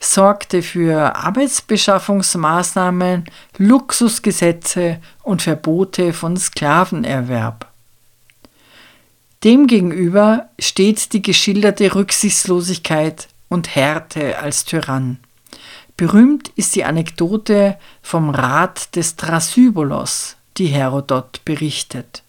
sorgte 0.02 0.62
für 0.62 1.16
Arbeitsbeschaffungsmaßnahmen, 1.16 3.24
Luxusgesetze 3.58 5.00
und 5.22 5.42
Verbote 5.42 6.12
von 6.12 6.36
Sklavenerwerb. 6.36 7.66
Demgegenüber 9.44 10.48
steht 10.58 11.12
die 11.12 11.22
geschilderte 11.22 11.94
Rücksichtslosigkeit 11.94 13.28
und 13.48 13.74
Härte 13.74 14.38
als 14.38 14.64
Tyrann. 14.64 15.18
Berühmt 15.96 16.50
ist 16.56 16.74
die 16.74 16.84
Anekdote 16.84 17.76
vom 18.02 18.30
Rat 18.30 18.94
des 18.96 19.16
Thrasybulos, 19.16 20.36
die 20.56 20.66
Herodot 20.66 21.44
berichtet. 21.44 22.22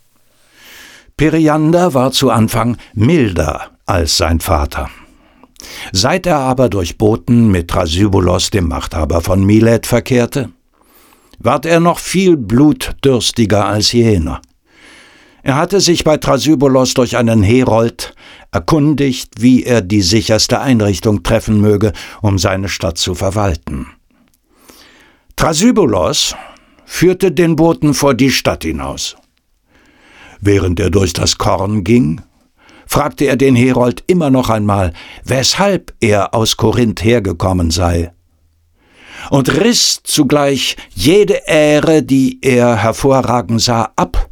Periander 1.18 1.94
war 1.94 2.12
zu 2.12 2.32
Anfang 2.32 2.78
milder 2.94 3.70
als 3.86 4.18
sein 4.18 4.40
Vater. 4.40 4.90
Seit 5.92 6.26
er 6.26 6.38
aber 6.38 6.70
durch 6.70 6.98
Boten 6.98 7.50
mit 7.50 7.70
Thrasybulos, 7.70 8.50
dem 8.50 8.68
Machthaber 8.68 9.22
von 9.22 9.44
Milet, 9.44 9.86
verkehrte, 9.86 10.50
ward 11.40 11.66
er 11.66 11.80
noch 11.80 12.00
viel 12.00 12.38
blutdürstiger 12.38 13.66
als 13.66 13.92
jener. 13.92 14.42
Er 15.44 15.56
hatte 15.56 15.82
sich 15.82 16.06
bei 16.06 16.18
Thrasybulos 16.18 16.94
durch 16.94 17.18
einen 17.18 17.44
Herold 17.44 18.16
erkundigt, 18.52 19.42
wie 19.42 19.64
er 19.64 19.82
die 19.82 20.02
sicherste 20.02 20.62
Einrichtung 20.62 21.24
treffen 21.24 21.60
möge, 21.60 21.92
um 22.22 22.38
seine 22.38 22.70
Stadt 22.70 22.98
zu 22.98 23.14
verwalten. 23.14 23.88
Thrasybulos 25.36 26.36
führte 26.86 27.32
den 27.32 27.58
Boten 27.58 27.94
vor 27.94 28.14
die 28.14 28.32
Stadt 28.32 28.64
hinaus. 28.64 29.18
Während 30.40 30.80
er 30.80 30.90
durch 30.90 31.12
das 31.12 31.38
Korn 31.38 31.84
ging, 31.84 32.22
fragte 32.94 33.26
er 33.26 33.38
den 33.38 33.56
Herold 33.56 34.04
immer 34.06 34.30
noch 34.30 34.52
einmal, 34.52 34.94
weshalb 35.24 35.94
er 36.00 36.36
aus 36.36 36.58
Korinth 36.58 37.04
hergekommen 37.04 37.72
sei, 37.72 38.12
und 39.32 39.50
riss 39.50 40.02
zugleich 40.04 40.76
jede 40.94 41.48
Ähre, 41.48 42.04
die 42.04 42.38
er 42.44 42.76
hervorragen 42.76 43.58
sah, 43.58 43.92
ab 43.96 44.30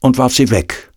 und 0.00 0.16
warf 0.16 0.32
sie 0.32 0.50
weg 0.50 0.88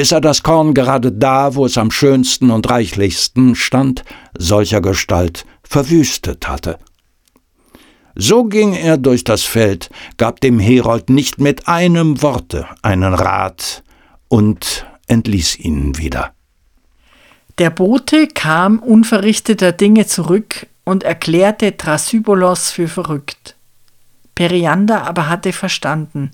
bis 0.00 0.12
er 0.12 0.22
das 0.22 0.42
Korn 0.42 0.72
gerade 0.72 1.12
da, 1.12 1.54
wo 1.54 1.66
es 1.66 1.76
am 1.76 1.90
schönsten 1.90 2.50
und 2.50 2.70
reichlichsten 2.70 3.54
stand, 3.54 4.02
solcher 4.32 4.80
Gestalt 4.80 5.44
verwüstet 5.62 6.48
hatte. 6.48 6.78
So 8.14 8.44
ging 8.44 8.72
er 8.72 8.96
durch 8.96 9.24
das 9.24 9.42
Feld, 9.42 9.90
gab 10.16 10.40
dem 10.40 10.58
Herold 10.58 11.10
nicht 11.10 11.38
mit 11.38 11.68
einem 11.68 12.22
Worte 12.22 12.66
einen 12.80 13.12
Rat 13.12 13.82
und 14.28 14.86
entließ 15.10 15.58
ihn 15.58 15.98
wieder. 15.98 16.32
Der 17.58 17.70
Bote 17.70 18.28
kam 18.28 18.78
unverrichteter 18.78 19.72
Dinge 19.72 20.06
zurück 20.06 20.66
und 20.84 21.02
erklärte 21.02 21.76
Thrasybulos 21.76 22.70
für 22.70 22.88
verrückt. 22.88 23.56
Periander 24.34 25.06
aber 25.06 25.28
hatte 25.28 25.52
verstanden 25.52 26.30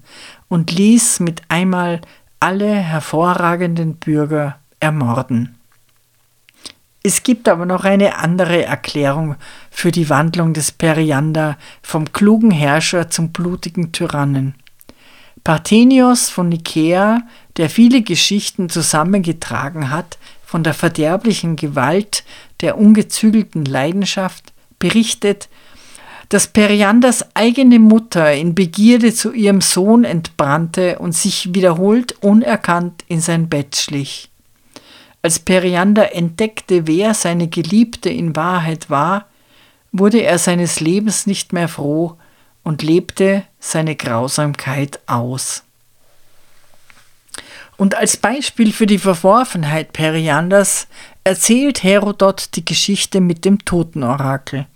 und 0.49 0.71
ließ 0.71 1.21
mit 1.21 1.43
einmal 1.49 2.01
alle 2.39 2.73
hervorragenden 2.73 3.97
Bürger 3.97 4.61
ermorden. 4.79 5.57
Es 7.03 7.23
gibt 7.23 7.49
aber 7.49 7.67
noch 7.67 7.85
eine 7.85 8.19
andere 8.19 8.65
Erklärung 8.65 9.37
für 9.71 9.91
die 9.91 10.09
Wandlung 10.11 10.53
des 10.53 10.71
Periander 10.73 11.57
vom 11.83 12.13
klugen 12.13 12.51
Herrscher 12.51 13.11
zum 13.11 13.31
blutigen 13.31 13.93
Tyrannen. 13.93 14.55
Parthenios 15.47 16.29
von 16.29 16.49
Nikäa, 16.49 17.23
der 17.57 17.71
viele 17.71 18.03
Geschichten 18.03 18.69
zusammengetragen 18.69 19.91
hat 19.91 20.19
von 20.45 20.65
der 20.65 20.75
verderblichen 20.75 21.55
Gewalt 21.55 22.25
der 22.63 22.77
ungezügelten 22.77 23.65
Leidenschaft, 23.65 24.53
berichtet, 24.81 25.49
dass 26.31 26.49
Perianders 26.49 27.25
eigene 27.37 27.79
Mutter 27.79 28.33
in 28.33 28.57
Begierde 28.57 29.15
zu 29.15 29.33
ihrem 29.33 29.61
Sohn 29.61 30.03
entbrannte 30.03 30.99
und 30.99 31.13
sich 31.13 31.55
wiederholt 31.55 32.17
unerkannt 32.25 33.05
in 33.07 33.21
sein 33.21 33.49
Bett 33.49 33.77
schlich. 33.77 34.31
Als 35.23 35.39
Periander 35.39 36.13
entdeckte, 36.13 36.89
wer 36.89 37.15
seine 37.15 37.47
Geliebte 37.47 38.11
in 38.11 38.35
Wahrheit 38.35 38.91
war, 38.91 39.27
wurde 39.93 40.23
er 40.23 40.39
seines 40.39 40.81
Lebens 40.81 41.29
nicht 41.29 41.53
mehr 41.53 41.69
froh 41.69 42.17
und 42.67 42.83
lebte 42.83 43.45
seine 43.61 43.95
Grausamkeit 43.95 44.99
aus. 45.07 45.63
Und 47.77 47.95
als 47.95 48.17
Beispiel 48.17 48.73
für 48.73 48.87
die 48.87 48.99
Verworfenheit 48.99 49.93
Perianders 49.93 50.89
erzählt 51.23 51.85
Herodot 51.85 52.57
die 52.57 52.65
Geschichte 52.65 53.21
mit 53.21 53.45
dem 53.45 53.65
Totenorakel. 53.65 54.67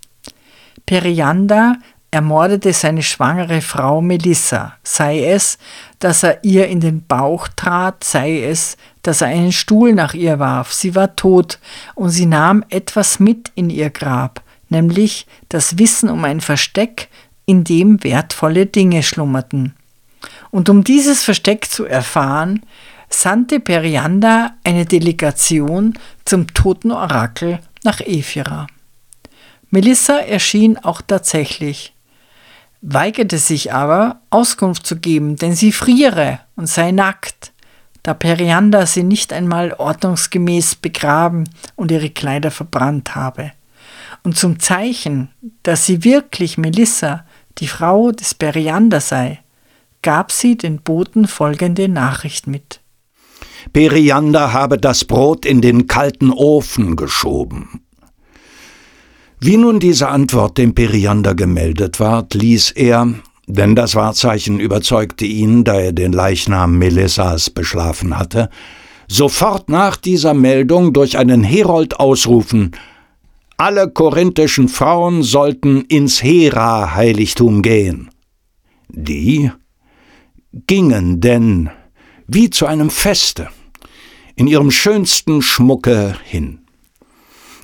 Periander 0.86 1.78
ermordete 2.12 2.72
seine 2.74 3.02
schwangere 3.02 3.60
Frau 3.60 4.00
Melissa, 4.00 4.74
sei 4.84 5.24
es, 5.24 5.58
dass 5.98 6.22
er 6.22 6.44
ihr 6.44 6.68
in 6.68 6.78
den 6.78 7.04
Bauch 7.04 7.48
trat, 7.48 8.04
sei 8.04 8.44
es, 8.44 8.76
dass 9.02 9.20
er 9.20 9.28
einen 9.28 9.52
Stuhl 9.52 9.94
nach 9.94 10.14
ihr 10.14 10.38
warf. 10.38 10.72
Sie 10.72 10.94
war 10.94 11.16
tot 11.16 11.58
und 11.96 12.10
sie 12.10 12.26
nahm 12.26 12.64
etwas 12.68 13.18
mit 13.18 13.50
in 13.56 13.68
ihr 13.68 13.90
Grab, 13.90 14.42
nämlich 14.68 15.26
das 15.48 15.76
Wissen 15.76 16.08
um 16.08 16.24
ein 16.24 16.40
Versteck, 16.40 17.08
in 17.50 17.64
dem 17.64 18.02
wertvolle 18.04 18.66
Dinge 18.66 19.02
schlummerten. 19.02 19.74
Und 20.52 20.68
um 20.68 20.84
dieses 20.84 21.24
Versteck 21.24 21.64
zu 21.64 21.84
erfahren, 21.84 22.64
sandte 23.08 23.58
Periander 23.58 24.52
eine 24.62 24.86
Delegation 24.86 25.98
zum 26.24 26.54
toten 26.54 26.92
Orakel 26.92 27.58
nach 27.82 28.00
Ephira. 28.00 28.68
Melissa 29.70 30.18
erschien 30.18 30.78
auch 30.78 31.02
tatsächlich, 31.02 31.92
weigerte 32.82 33.38
sich 33.38 33.72
aber, 33.72 34.20
Auskunft 34.30 34.86
zu 34.86 34.96
geben, 34.96 35.34
denn 35.34 35.54
sie 35.54 35.72
friere 35.72 36.38
und 36.54 36.68
sei 36.68 36.92
nackt, 36.92 37.52
da 38.04 38.14
Periander 38.14 38.86
sie 38.86 39.02
nicht 39.02 39.32
einmal 39.32 39.72
ordnungsgemäß 39.72 40.76
begraben 40.76 41.50
und 41.74 41.90
ihre 41.90 42.10
Kleider 42.10 42.52
verbrannt 42.52 43.16
habe. 43.16 43.50
Und 44.22 44.38
zum 44.38 44.60
Zeichen, 44.60 45.30
dass 45.62 45.86
sie 45.86 46.04
wirklich 46.04 46.58
Melissa, 46.58 47.24
die 47.58 47.68
Frau 47.68 48.12
des 48.12 48.34
Periander 48.34 49.00
sei, 49.00 49.40
gab 50.02 50.32
sie 50.32 50.56
den 50.56 50.80
Boten 50.80 51.26
folgende 51.26 51.88
Nachricht 51.88 52.46
mit. 52.46 52.80
Periander 53.72 54.52
habe 54.52 54.78
das 54.78 55.04
Brot 55.04 55.44
in 55.44 55.60
den 55.60 55.86
kalten 55.86 56.30
Ofen 56.30 56.96
geschoben. 56.96 57.82
Wie 59.38 59.56
nun 59.56 59.80
diese 59.80 60.08
Antwort 60.08 60.58
dem 60.58 60.74
Periander 60.74 61.34
gemeldet 61.34 62.00
ward, 62.00 62.34
ließ 62.34 62.72
er, 62.72 63.14
denn 63.46 63.74
das 63.74 63.94
Wahrzeichen 63.94 64.60
überzeugte 64.60 65.24
ihn, 65.24 65.64
da 65.64 65.80
er 65.80 65.92
den 65.92 66.12
Leichnam 66.12 66.78
Melissas 66.78 67.50
beschlafen 67.50 68.18
hatte, 68.18 68.50
sofort 69.08 69.68
nach 69.68 69.96
dieser 69.96 70.34
Meldung 70.34 70.92
durch 70.92 71.18
einen 71.18 71.42
Herold 71.42 71.98
ausrufen, 71.98 72.72
alle 73.60 73.90
korinthischen 73.90 74.68
Frauen 74.68 75.22
sollten 75.22 75.82
ins 75.82 76.22
Hera-Heiligtum 76.22 77.60
gehen. 77.60 78.08
Die 78.88 79.50
gingen 80.66 81.20
denn 81.20 81.68
wie 82.26 82.48
zu 82.48 82.64
einem 82.64 82.88
Feste 82.88 83.48
in 84.34 84.46
ihrem 84.46 84.70
schönsten 84.70 85.42
Schmucke 85.42 86.16
hin. 86.24 86.60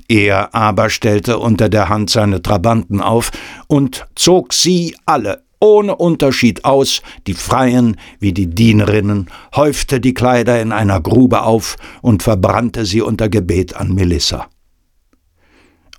Er 0.06 0.54
aber 0.54 0.90
stellte 0.90 1.38
unter 1.38 1.70
der 1.70 1.88
Hand 1.88 2.10
seine 2.10 2.42
Trabanten 2.42 3.00
auf 3.00 3.30
und 3.66 4.06
zog 4.14 4.52
sie 4.52 4.94
alle 5.06 5.44
ohne 5.60 5.96
Unterschied 5.96 6.66
aus, 6.66 7.00
die 7.26 7.32
Freien 7.32 7.96
wie 8.20 8.34
die 8.34 8.48
Dienerinnen, 8.48 9.30
häufte 9.54 9.98
die 9.98 10.12
Kleider 10.12 10.60
in 10.60 10.72
einer 10.72 11.00
Grube 11.00 11.40
auf 11.40 11.76
und 12.02 12.22
verbrannte 12.22 12.84
sie 12.84 13.00
unter 13.00 13.30
Gebet 13.30 13.74
an 13.74 13.94
Melissa. 13.94 14.46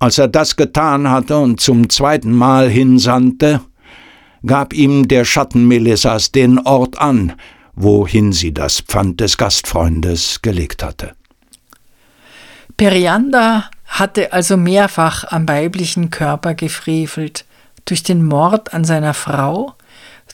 Als 0.00 0.18
er 0.18 0.28
das 0.28 0.56
getan 0.56 1.10
hatte 1.10 1.38
und 1.38 1.60
zum 1.60 1.88
zweiten 1.88 2.32
Mal 2.32 2.68
hinsandte, 2.68 3.60
gab 4.46 4.72
ihm 4.72 5.08
der 5.08 5.24
Schatten 5.24 5.66
Melissas 5.66 6.30
den 6.30 6.58
Ort 6.60 7.00
an, 7.00 7.32
wohin 7.74 8.32
sie 8.32 8.52
das 8.54 8.80
Pfand 8.80 9.20
des 9.20 9.36
Gastfreundes 9.36 10.42
gelegt 10.42 10.82
hatte. 10.82 11.14
Periander 12.76 13.70
hatte 13.86 14.32
also 14.32 14.56
mehrfach 14.56 15.24
am 15.24 15.48
weiblichen 15.48 16.10
Körper 16.10 16.54
gefrevelt, 16.54 17.44
durch 17.84 18.02
den 18.02 18.22
Mord 18.24 18.74
an 18.74 18.84
seiner 18.84 19.14
Frau, 19.14 19.74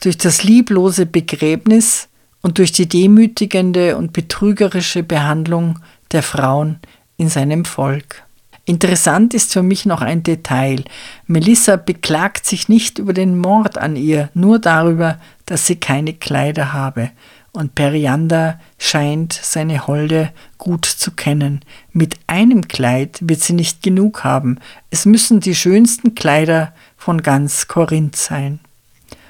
durch 0.01 0.17
das 0.17 0.43
lieblose 0.43 1.05
Begräbnis 1.05 2.09
und 2.41 2.57
durch 2.57 2.71
die 2.71 2.87
demütigende 2.87 3.97
und 3.97 4.13
betrügerische 4.13 5.03
Behandlung 5.03 5.79
der 6.11 6.21
Frauen 6.21 6.79
in 7.17 7.29
seinem 7.29 7.65
Volk. 7.65 8.24
Interessant 8.65 9.35
ist 9.35 9.53
für 9.53 9.61
mich 9.61 9.85
noch 9.85 10.01
ein 10.01 10.23
Detail. 10.23 10.83
Melissa 11.27 11.75
beklagt 11.75 12.47
sich 12.47 12.67
nicht 12.67 12.97
über 12.97 13.13
den 13.13 13.37
Mord 13.37 13.77
an 13.77 13.95
ihr, 13.95 14.29
nur 14.33 14.57
darüber, 14.57 15.19
dass 15.45 15.67
sie 15.67 15.75
keine 15.75 16.13
Kleider 16.13 16.73
habe. 16.73 17.11
Und 17.51 17.75
Periander 17.75 18.59
scheint 18.79 19.33
seine 19.33 19.87
Holde 19.87 20.31
gut 20.57 20.85
zu 20.85 21.11
kennen. 21.11 21.61
Mit 21.93 22.15
einem 22.27 22.67
Kleid 22.67 23.19
wird 23.21 23.41
sie 23.41 23.53
nicht 23.53 23.83
genug 23.83 24.23
haben. 24.23 24.59
Es 24.89 25.05
müssen 25.05 25.39
die 25.39 25.55
schönsten 25.55 26.15
Kleider 26.15 26.73
von 26.97 27.21
ganz 27.21 27.67
Korinth 27.67 28.15
sein. 28.15 28.59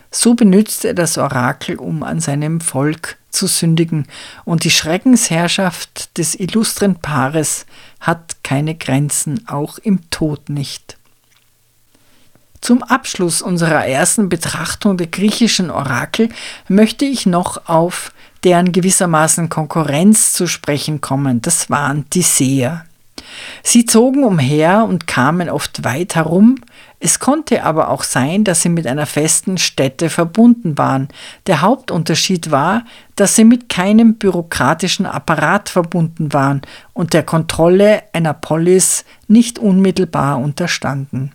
So 0.09 0.33
benützt 0.33 0.86
er 0.86 0.93
das 0.93 1.17
Orakel, 1.17 1.75
um 1.75 2.01
an 2.01 2.21
seinem 2.21 2.61
Volk 2.61 3.17
zu 3.36 3.47
sündigen, 3.47 4.07
und 4.45 4.63
die 4.63 4.71
Schreckensherrschaft 4.71 6.17
des 6.17 6.36
illustren 6.36 6.95
Paares 6.95 7.65
hat 7.99 8.38
keine 8.43 8.75
Grenzen, 8.75 9.47
auch 9.47 9.77
im 9.77 10.09
Tod 10.09 10.49
nicht. 10.49 10.97
Zum 12.61 12.81
Abschluss 12.81 13.43
unserer 13.43 13.86
ersten 13.86 14.27
Betrachtung 14.27 14.97
der 14.97 15.07
griechischen 15.07 15.69
Orakel 15.69 16.29
möchte 16.67 17.05
ich 17.05 17.27
noch 17.27 17.67
auf 17.67 18.11
deren 18.43 18.71
gewissermaßen 18.71 19.49
Konkurrenz 19.49 20.33
zu 20.33 20.47
sprechen 20.47 21.01
kommen. 21.01 21.41
Das 21.41 21.69
waren 21.69 22.05
die 22.13 22.23
Seher. 22.23 22.86
Sie 23.63 23.86
zogen 23.86 24.23
umher 24.23 24.86
und 24.88 25.07
kamen 25.07 25.49
oft 25.49 25.83
weit 25.83 26.15
herum, 26.15 26.59
es 27.05 27.19
konnte 27.19 27.63
aber 27.63 27.89
auch 27.89 28.01
sein, 28.01 28.43
dass 28.43 28.63
sie 28.63 28.69
mit 28.69 28.87
einer 28.87 29.05
festen 29.05 29.59
Stätte 29.59 30.09
verbunden 30.09 30.75
waren. 30.79 31.07
Der 31.45 31.61
Hauptunterschied 31.61 32.49
war, 32.49 32.83
dass 33.15 33.35
sie 33.35 33.43
mit 33.43 33.69
keinem 33.69 34.15
bürokratischen 34.15 35.05
Apparat 35.05 35.69
verbunden 35.69 36.33
waren 36.33 36.63
und 36.93 37.13
der 37.13 37.21
Kontrolle 37.21 38.01
einer 38.11 38.33
Polis 38.33 39.05
nicht 39.27 39.59
unmittelbar 39.59 40.39
unterstanden. 40.39 41.33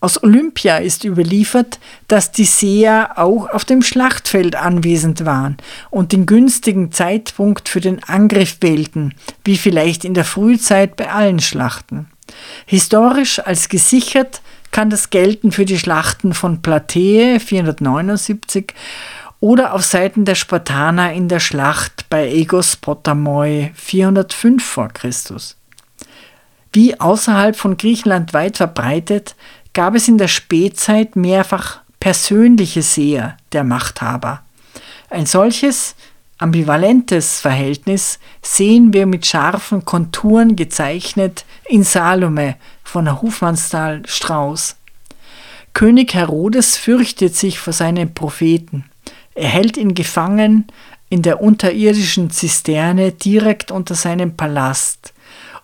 Aus 0.00 0.22
Olympia 0.22 0.76
ist 0.76 1.04
überliefert, 1.04 1.78
dass 2.06 2.30
die 2.30 2.44
Seher 2.44 3.18
auch 3.18 3.48
auf 3.48 3.64
dem 3.64 3.80
Schlachtfeld 3.80 4.54
anwesend 4.54 5.24
waren 5.24 5.56
und 5.88 6.12
den 6.12 6.26
günstigen 6.26 6.92
Zeitpunkt 6.92 7.70
für 7.70 7.80
den 7.80 8.04
Angriff 8.04 8.58
wählten, 8.60 9.14
wie 9.46 9.56
vielleicht 9.56 10.04
in 10.04 10.12
der 10.12 10.26
Frühzeit 10.26 10.96
bei 10.96 11.10
allen 11.10 11.40
Schlachten. 11.40 12.10
Historisch 12.66 13.38
als 13.38 13.70
gesichert 13.70 14.42
kann 14.74 14.90
das 14.90 15.10
gelten 15.10 15.52
für 15.52 15.64
die 15.64 15.78
Schlachten 15.78 16.34
von 16.34 16.60
Platee 16.60 17.38
479 17.38 18.74
oder 19.38 19.72
auf 19.72 19.84
Seiten 19.84 20.24
der 20.24 20.34
Spartaner 20.34 21.12
in 21.12 21.28
der 21.28 21.38
Schlacht 21.38 22.10
bei 22.10 22.28
Egos 22.28 22.74
Potamoi 22.74 23.70
405 23.76 24.64
v. 24.64 24.88
Chr. 24.88 25.10
Wie 26.72 26.98
außerhalb 26.98 27.54
von 27.54 27.76
Griechenland 27.76 28.34
weit 28.34 28.56
verbreitet, 28.56 29.36
gab 29.74 29.94
es 29.94 30.08
in 30.08 30.18
der 30.18 30.26
Spätzeit 30.26 31.14
mehrfach 31.14 31.78
persönliche 32.00 32.82
Seher 32.82 33.36
der 33.52 33.62
Machthaber. 33.62 34.42
Ein 35.08 35.26
solches 35.26 35.94
ambivalentes 36.38 37.40
Verhältnis 37.40 38.18
sehen 38.42 38.92
wir 38.92 39.06
mit 39.06 39.26
scharfen 39.26 39.84
Konturen 39.84 40.56
gezeichnet 40.56 41.44
in 41.68 41.84
Salome 41.84 42.56
von 42.82 43.20
Hofmannsthal 43.22 44.02
Strauß. 44.06 44.76
König 45.72 46.14
Herodes 46.14 46.76
fürchtet 46.76 47.34
sich 47.34 47.58
vor 47.58 47.72
seinen 47.72 48.14
Propheten. 48.14 48.84
Er 49.34 49.48
hält 49.48 49.76
ihn 49.76 49.94
gefangen 49.94 50.66
in 51.08 51.22
der 51.22 51.40
unterirdischen 51.40 52.30
Zisterne 52.30 53.12
direkt 53.12 53.70
unter 53.70 53.94
seinem 53.94 54.36
Palast. 54.36 55.12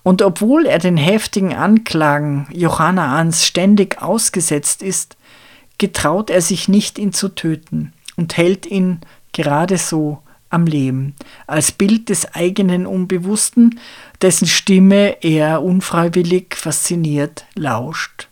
Und 0.03 0.23
obwohl 0.23 0.67
er 0.67 0.79
den 0.79 0.97
heftigen 0.97 1.55
Anklagen 1.55 2.49
Johannaans 2.53 3.45
ständig 3.45 4.01
ausgesetzt 4.01 4.83
ist, 4.83 5.17
getraut 5.79 6.31
er 6.31 6.41
sich 6.41 6.69
nicht, 6.69 6.99
ihn 6.99 7.13
zu 7.13 7.29
töten 7.29 7.93
und 8.17 8.37
hält 8.37 8.67
ihn 8.67 9.01
gerade 9.33 9.79
so 9.79 10.23
am 10.51 10.67
Leben, 10.67 11.15
als 11.47 11.73
Bild 11.73 12.09
des 12.09 12.35
eigenen 12.35 12.87
Unbewussten, 12.87 13.79
dessen 14.21 14.47
Stimme 14.47 15.23
er 15.23 15.63
unfreiwillig 15.63 16.55
fasziniert 16.57 17.45
lauscht. 17.55 18.29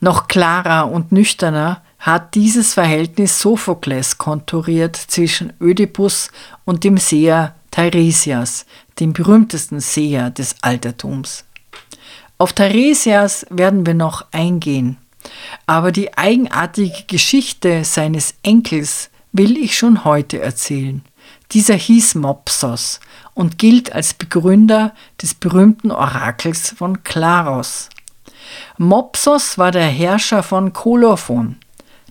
Noch 0.00 0.28
klarer 0.28 0.90
und 0.90 1.12
nüchterner 1.12 1.82
hat 1.98 2.34
dieses 2.34 2.74
Verhältnis 2.74 3.40
Sophokles 3.40 4.18
konturiert 4.18 4.96
zwischen 4.96 5.54
Ödipus 5.60 6.30
und 6.66 6.84
dem 6.84 6.98
Seher 6.98 7.54
Teiresias, 7.70 8.66
dem 9.00 9.14
berühmtesten 9.14 9.80
Seher 9.80 10.28
des 10.28 10.56
Altertums. 10.60 11.44
Auf 12.36 12.52
Teiresias 12.52 13.46
werden 13.48 13.86
wir 13.86 13.94
noch 13.94 14.26
eingehen, 14.32 14.98
aber 15.66 15.92
die 15.92 16.16
eigenartige 16.18 17.04
Geschichte 17.06 17.84
seines 17.84 18.34
Enkels 18.42 19.08
will 19.34 19.58
ich 19.58 19.76
schon 19.76 20.04
heute 20.04 20.40
erzählen. 20.40 21.02
Dieser 21.50 21.74
hieß 21.74 22.14
Mopsos 22.14 23.00
und 23.34 23.58
gilt 23.58 23.92
als 23.92 24.14
Begründer 24.14 24.94
des 25.20 25.34
berühmten 25.34 25.90
Orakels 25.90 26.70
von 26.70 27.02
Klaros. 27.02 27.90
Mopsos 28.78 29.58
war 29.58 29.72
der 29.72 29.86
Herrscher 29.86 30.44
von 30.44 30.72
Kolophon, 30.72 31.56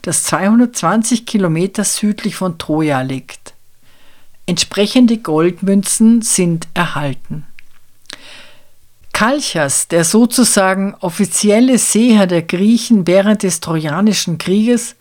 das 0.01 0.23
220 0.23 1.25
Kilometer 1.25 1.85
südlich 1.85 2.35
von 2.35 2.57
Troja 2.57 3.01
liegt. 3.01 3.53
Entsprechende 4.45 5.17
Goldmünzen 5.17 6.21
sind 6.21 6.67
erhalten. 6.73 7.45
Kalchas, 9.13 9.87
der 9.87 10.03
sozusagen 10.03 10.95
offizielle 10.99 11.77
Seher 11.77 12.27
der 12.27 12.41
Griechen 12.41 13.07
während 13.07 13.43
des 13.43 13.61
Trojanischen 13.61 14.37
Krieges, 14.39 14.95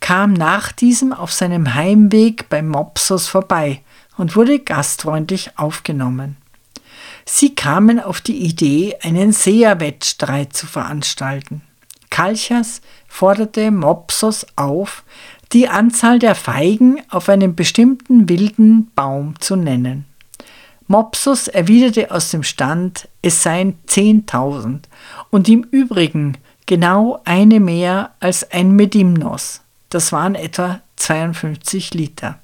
kam 0.00 0.32
nach 0.32 0.72
diesem 0.72 1.12
auf 1.12 1.32
seinem 1.32 1.74
Heimweg 1.74 2.48
bei 2.48 2.62
Mopsos 2.62 3.28
vorbei 3.28 3.82
und 4.16 4.36
wurde 4.36 4.58
gastfreundlich 4.58 5.58
aufgenommen. 5.58 6.36
Sie 7.24 7.54
kamen 7.54 8.00
auf 8.00 8.20
die 8.20 8.38
Idee, 8.38 8.96
einen 9.02 9.32
Seherwettstreit 9.32 10.52
zu 10.52 10.66
veranstalten. 10.66 11.62
Kalchas 12.10 12.80
forderte 13.06 13.70
Mopsos 13.70 14.46
auf, 14.56 15.04
die 15.52 15.68
Anzahl 15.68 16.18
der 16.18 16.34
Feigen 16.34 17.00
auf 17.08 17.28
einem 17.28 17.54
bestimmten 17.54 18.28
wilden 18.28 18.90
Baum 18.94 19.34
zu 19.40 19.56
nennen. 19.56 20.06
Mopsos 20.86 21.46
erwiderte 21.46 22.10
aus 22.10 22.30
dem 22.30 22.42
Stand, 22.42 23.08
es 23.22 23.42
seien 23.42 23.78
zehntausend 23.86 24.88
und 25.30 25.48
im 25.48 25.62
Übrigen 25.62 26.36
genau 26.66 27.20
eine 27.24 27.60
mehr 27.60 28.10
als 28.18 28.50
ein 28.50 28.72
Medimnos. 28.72 29.60
Das 29.90 30.12
waren 30.12 30.34
etwa 30.34 30.80
52 30.96 31.94
Liter. 31.94 32.38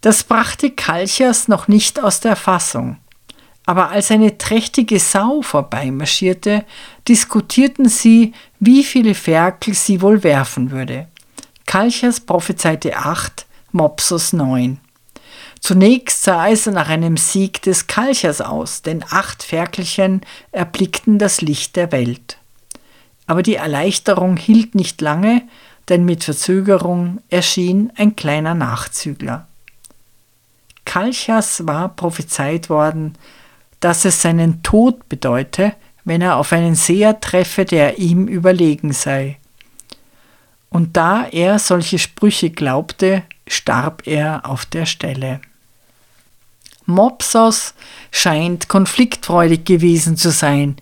Das 0.00 0.24
brachte 0.24 0.70
Kalchas 0.70 1.48
noch 1.48 1.68
nicht 1.68 2.02
aus 2.02 2.20
der 2.20 2.36
Fassung. 2.36 2.96
Aber 3.66 3.90
als 3.90 4.10
eine 4.10 4.38
trächtige 4.38 4.98
Sau 4.98 5.42
vorbeimarschierte, 5.42 6.64
diskutierten 7.06 7.88
sie, 7.88 8.32
wie 8.58 8.82
viele 8.82 9.14
Ferkel 9.14 9.74
sie 9.74 10.00
wohl 10.00 10.24
werfen 10.24 10.70
würde. 10.70 11.08
Kalchas 11.66 12.20
prophezeite 12.20 12.96
acht, 12.96 13.46
Mopsos 13.72 14.32
neun. 14.32 14.80
Zunächst 15.60 16.24
sah 16.24 16.48
es 16.48 16.66
nach 16.66 16.88
einem 16.88 17.16
Sieg 17.16 17.62
des 17.62 17.86
Kalchers 17.86 18.40
aus, 18.40 18.82
denn 18.82 19.04
acht 19.10 19.42
Ferkelchen 19.42 20.22
erblickten 20.52 21.18
das 21.18 21.42
Licht 21.42 21.76
der 21.76 21.92
Welt. 21.92 22.38
Aber 23.26 23.42
die 23.42 23.54
Erleichterung 23.54 24.36
hielt 24.36 24.74
nicht 24.74 25.00
lange, 25.00 25.42
denn 25.90 26.04
mit 26.04 26.24
Verzögerung 26.24 27.18
erschien 27.28 27.92
ein 27.96 28.16
kleiner 28.16 28.54
Nachzügler. 28.54 29.46
Kalchas 30.84 31.66
war 31.66 31.90
prophezeit 31.90 32.70
worden, 32.70 33.18
dass 33.80 34.04
es 34.04 34.22
seinen 34.22 34.62
Tod 34.62 35.08
bedeute, 35.08 35.74
wenn 36.04 36.22
er 36.22 36.36
auf 36.36 36.52
einen 36.52 36.74
Seher 36.74 37.20
treffe, 37.20 37.64
der 37.64 37.98
ihm 37.98 38.28
überlegen 38.28 38.92
sei. 38.92 39.38
Und 40.70 40.96
da 40.96 41.26
er 41.26 41.58
solche 41.58 41.98
Sprüche 41.98 42.50
glaubte, 42.50 43.24
starb 43.46 44.06
er 44.06 44.48
auf 44.48 44.64
der 44.64 44.86
Stelle. 44.86 45.40
Mopsos 46.86 47.74
scheint 48.10 48.68
konfliktfreudig 48.68 49.64
gewesen 49.64 50.16
zu 50.16 50.30
sein, 50.30 50.76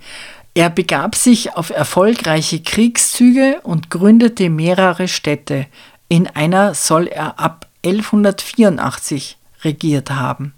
er 0.58 0.70
begab 0.70 1.14
sich 1.14 1.54
auf 1.54 1.70
erfolgreiche 1.70 2.60
Kriegszüge 2.60 3.60
und 3.62 3.90
gründete 3.90 4.50
mehrere 4.50 5.06
Städte. 5.06 5.66
In 6.08 6.26
einer 6.26 6.74
soll 6.74 7.06
er 7.06 7.38
ab 7.38 7.68
1184 7.84 9.38
regiert 9.62 10.10
haben. 10.10 10.54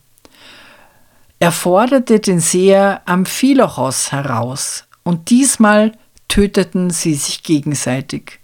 Er 1.39 1.53
forderte 1.53 2.19
den 2.19 2.41
Seher 2.41 3.03
Amphilochos 3.05 4.11
heraus 4.11 4.87
und 5.03 5.29
diesmal 5.29 5.93
töteten 6.29 6.89
sie 6.89 7.13
sich 7.13 7.43
gegenseitig. 7.43 8.41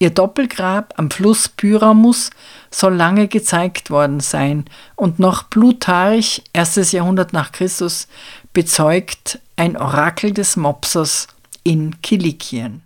Ihr 0.00 0.10
Doppelgrab 0.10 0.92
am 0.96 1.12
Fluss 1.12 1.48
Pyramus 1.48 2.30
soll 2.70 2.94
lange 2.96 3.28
gezeigt 3.28 3.90
worden 3.90 4.18
sein 4.18 4.64
und 4.96 5.20
noch 5.20 5.48
Plutarch, 5.50 6.42
erstes 6.52 6.90
Jahrhundert 6.90 7.32
nach 7.32 7.52
Christus, 7.52 8.08
bezeugt 8.56 9.38
ein 9.56 9.76
Orakel 9.76 10.32
des 10.32 10.56
Mopsos 10.56 11.26
in 11.62 12.00
Kilikien. 12.00 12.85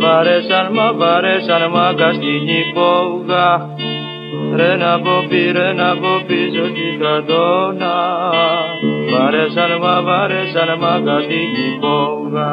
Βαρέσαν 0.00 0.68
μα 0.72 0.92
βαρέσαν 0.92 1.62
μα 1.74 1.94
καστινή 1.96 2.60
πόγα 2.74 3.48
Ρε 4.56 4.76
να 4.76 5.00
πω 5.00 5.26
πήρε 5.28 5.72
να 5.72 5.96
πω 6.00 6.12
πίσω 6.26 6.62
τη 6.74 6.86
στρατόνα 6.96 7.94
Βαρέσαν 9.10 9.70
μα 9.82 10.02
βαρέσαν 10.02 10.68
μα 10.80 10.94
καστινή 11.04 11.68
πόγα 11.80 12.52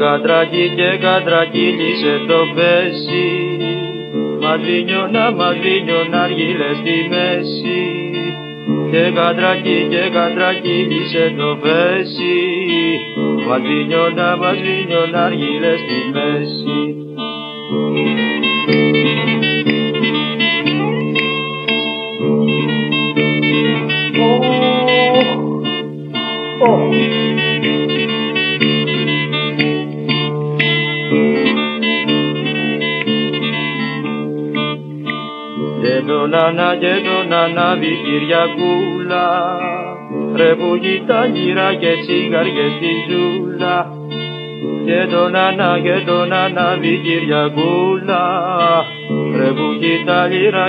κατρακί 0.00 0.72
και 0.76 0.98
κατρακύλισε 1.00 2.14
το 2.28 2.40
πέσι 2.54 3.26
Μαδρίνιωνα, 4.42 5.30
μαδρίνιωνα 5.30 6.22
αργύλε 6.22 6.70
στη 6.80 6.96
μέση. 7.10 7.82
Και 8.90 9.12
κατρακί 9.14 9.86
και 9.90 10.04
κατρακύλισε 10.16 11.34
το 11.38 11.58
πέσι 11.62 12.36
Μαδρίνιωνα, 13.46 14.36
μαδρίνιωνα 14.36 15.24
αργύλε 15.24 15.72
στη 15.82 15.98
μέση. 16.14 16.80
Και 26.64 26.89
νανά 36.40 36.76
και 36.76 36.94
το 37.04 37.28
νανά 37.28 37.78
Κυριακούλα 38.04 39.26
Ρε 40.36 40.54
που 40.54 40.76
και 41.80 41.92
τσιγαριές 42.02 42.72
στη 42.76 42.92
ζούλα. 43.08 43.86
Και 44.86 45.06
το 45.10 45.28
νανά 45.28 45.80
και 45.82 46.02
το 46.06 46.24
νανά 46.24 46.78
Κυριακούλα 47.04 48.24
Ρε 49.36 49.50
που 49.56 49.68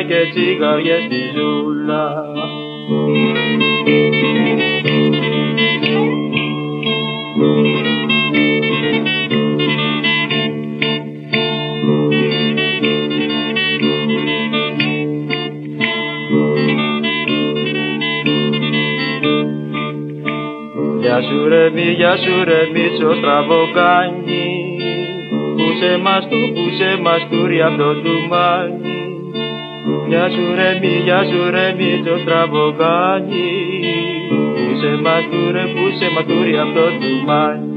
και 0.07 0.19
τσιγαριές 0.32 1.03
στη 1.03 1.22
ζούλα. 1.36 2.03
Σου 21.32 21.48
ρε 21.48 21.70
μη, 21.70 21.82
γεια 21.82 22.18
σου 22.18 22.44
ρε 22.44 22.62
μίτσο 22.74 23.14
στραβοκάνι 23.20 24.46
Πούσε 25.58 25.98
μας 26.04 26.28
του, 26.30 26.40
πούσε 26.56 26.92
μας 27.02 27.22
του 27.30 27.42
απ' 27.68 27.78
το 27.78 27.90
τουμάνι 28.04 29.00
Γεια 30.08 30.30
σου 30.30 30.46
ρε 30.56 30.80
μη, 30.82 30.94
γεια 31.06 31.24
σου 31.30 31.50
ρε 31.50 31.76
μίτσο 31.78 32.18
στραβοκάνι 32.24 33.50
Πούσε 34.56 34.92
μας 35.04 35.24
του 35.32 35.52
ρε, 35.52 35.64
πούσε 35.74 36.08
μας 36.14 36.26
του 36.26 36.40
απ' 36.64 36.74
το 36.76 36.86
τουμάνι 37.02 37.70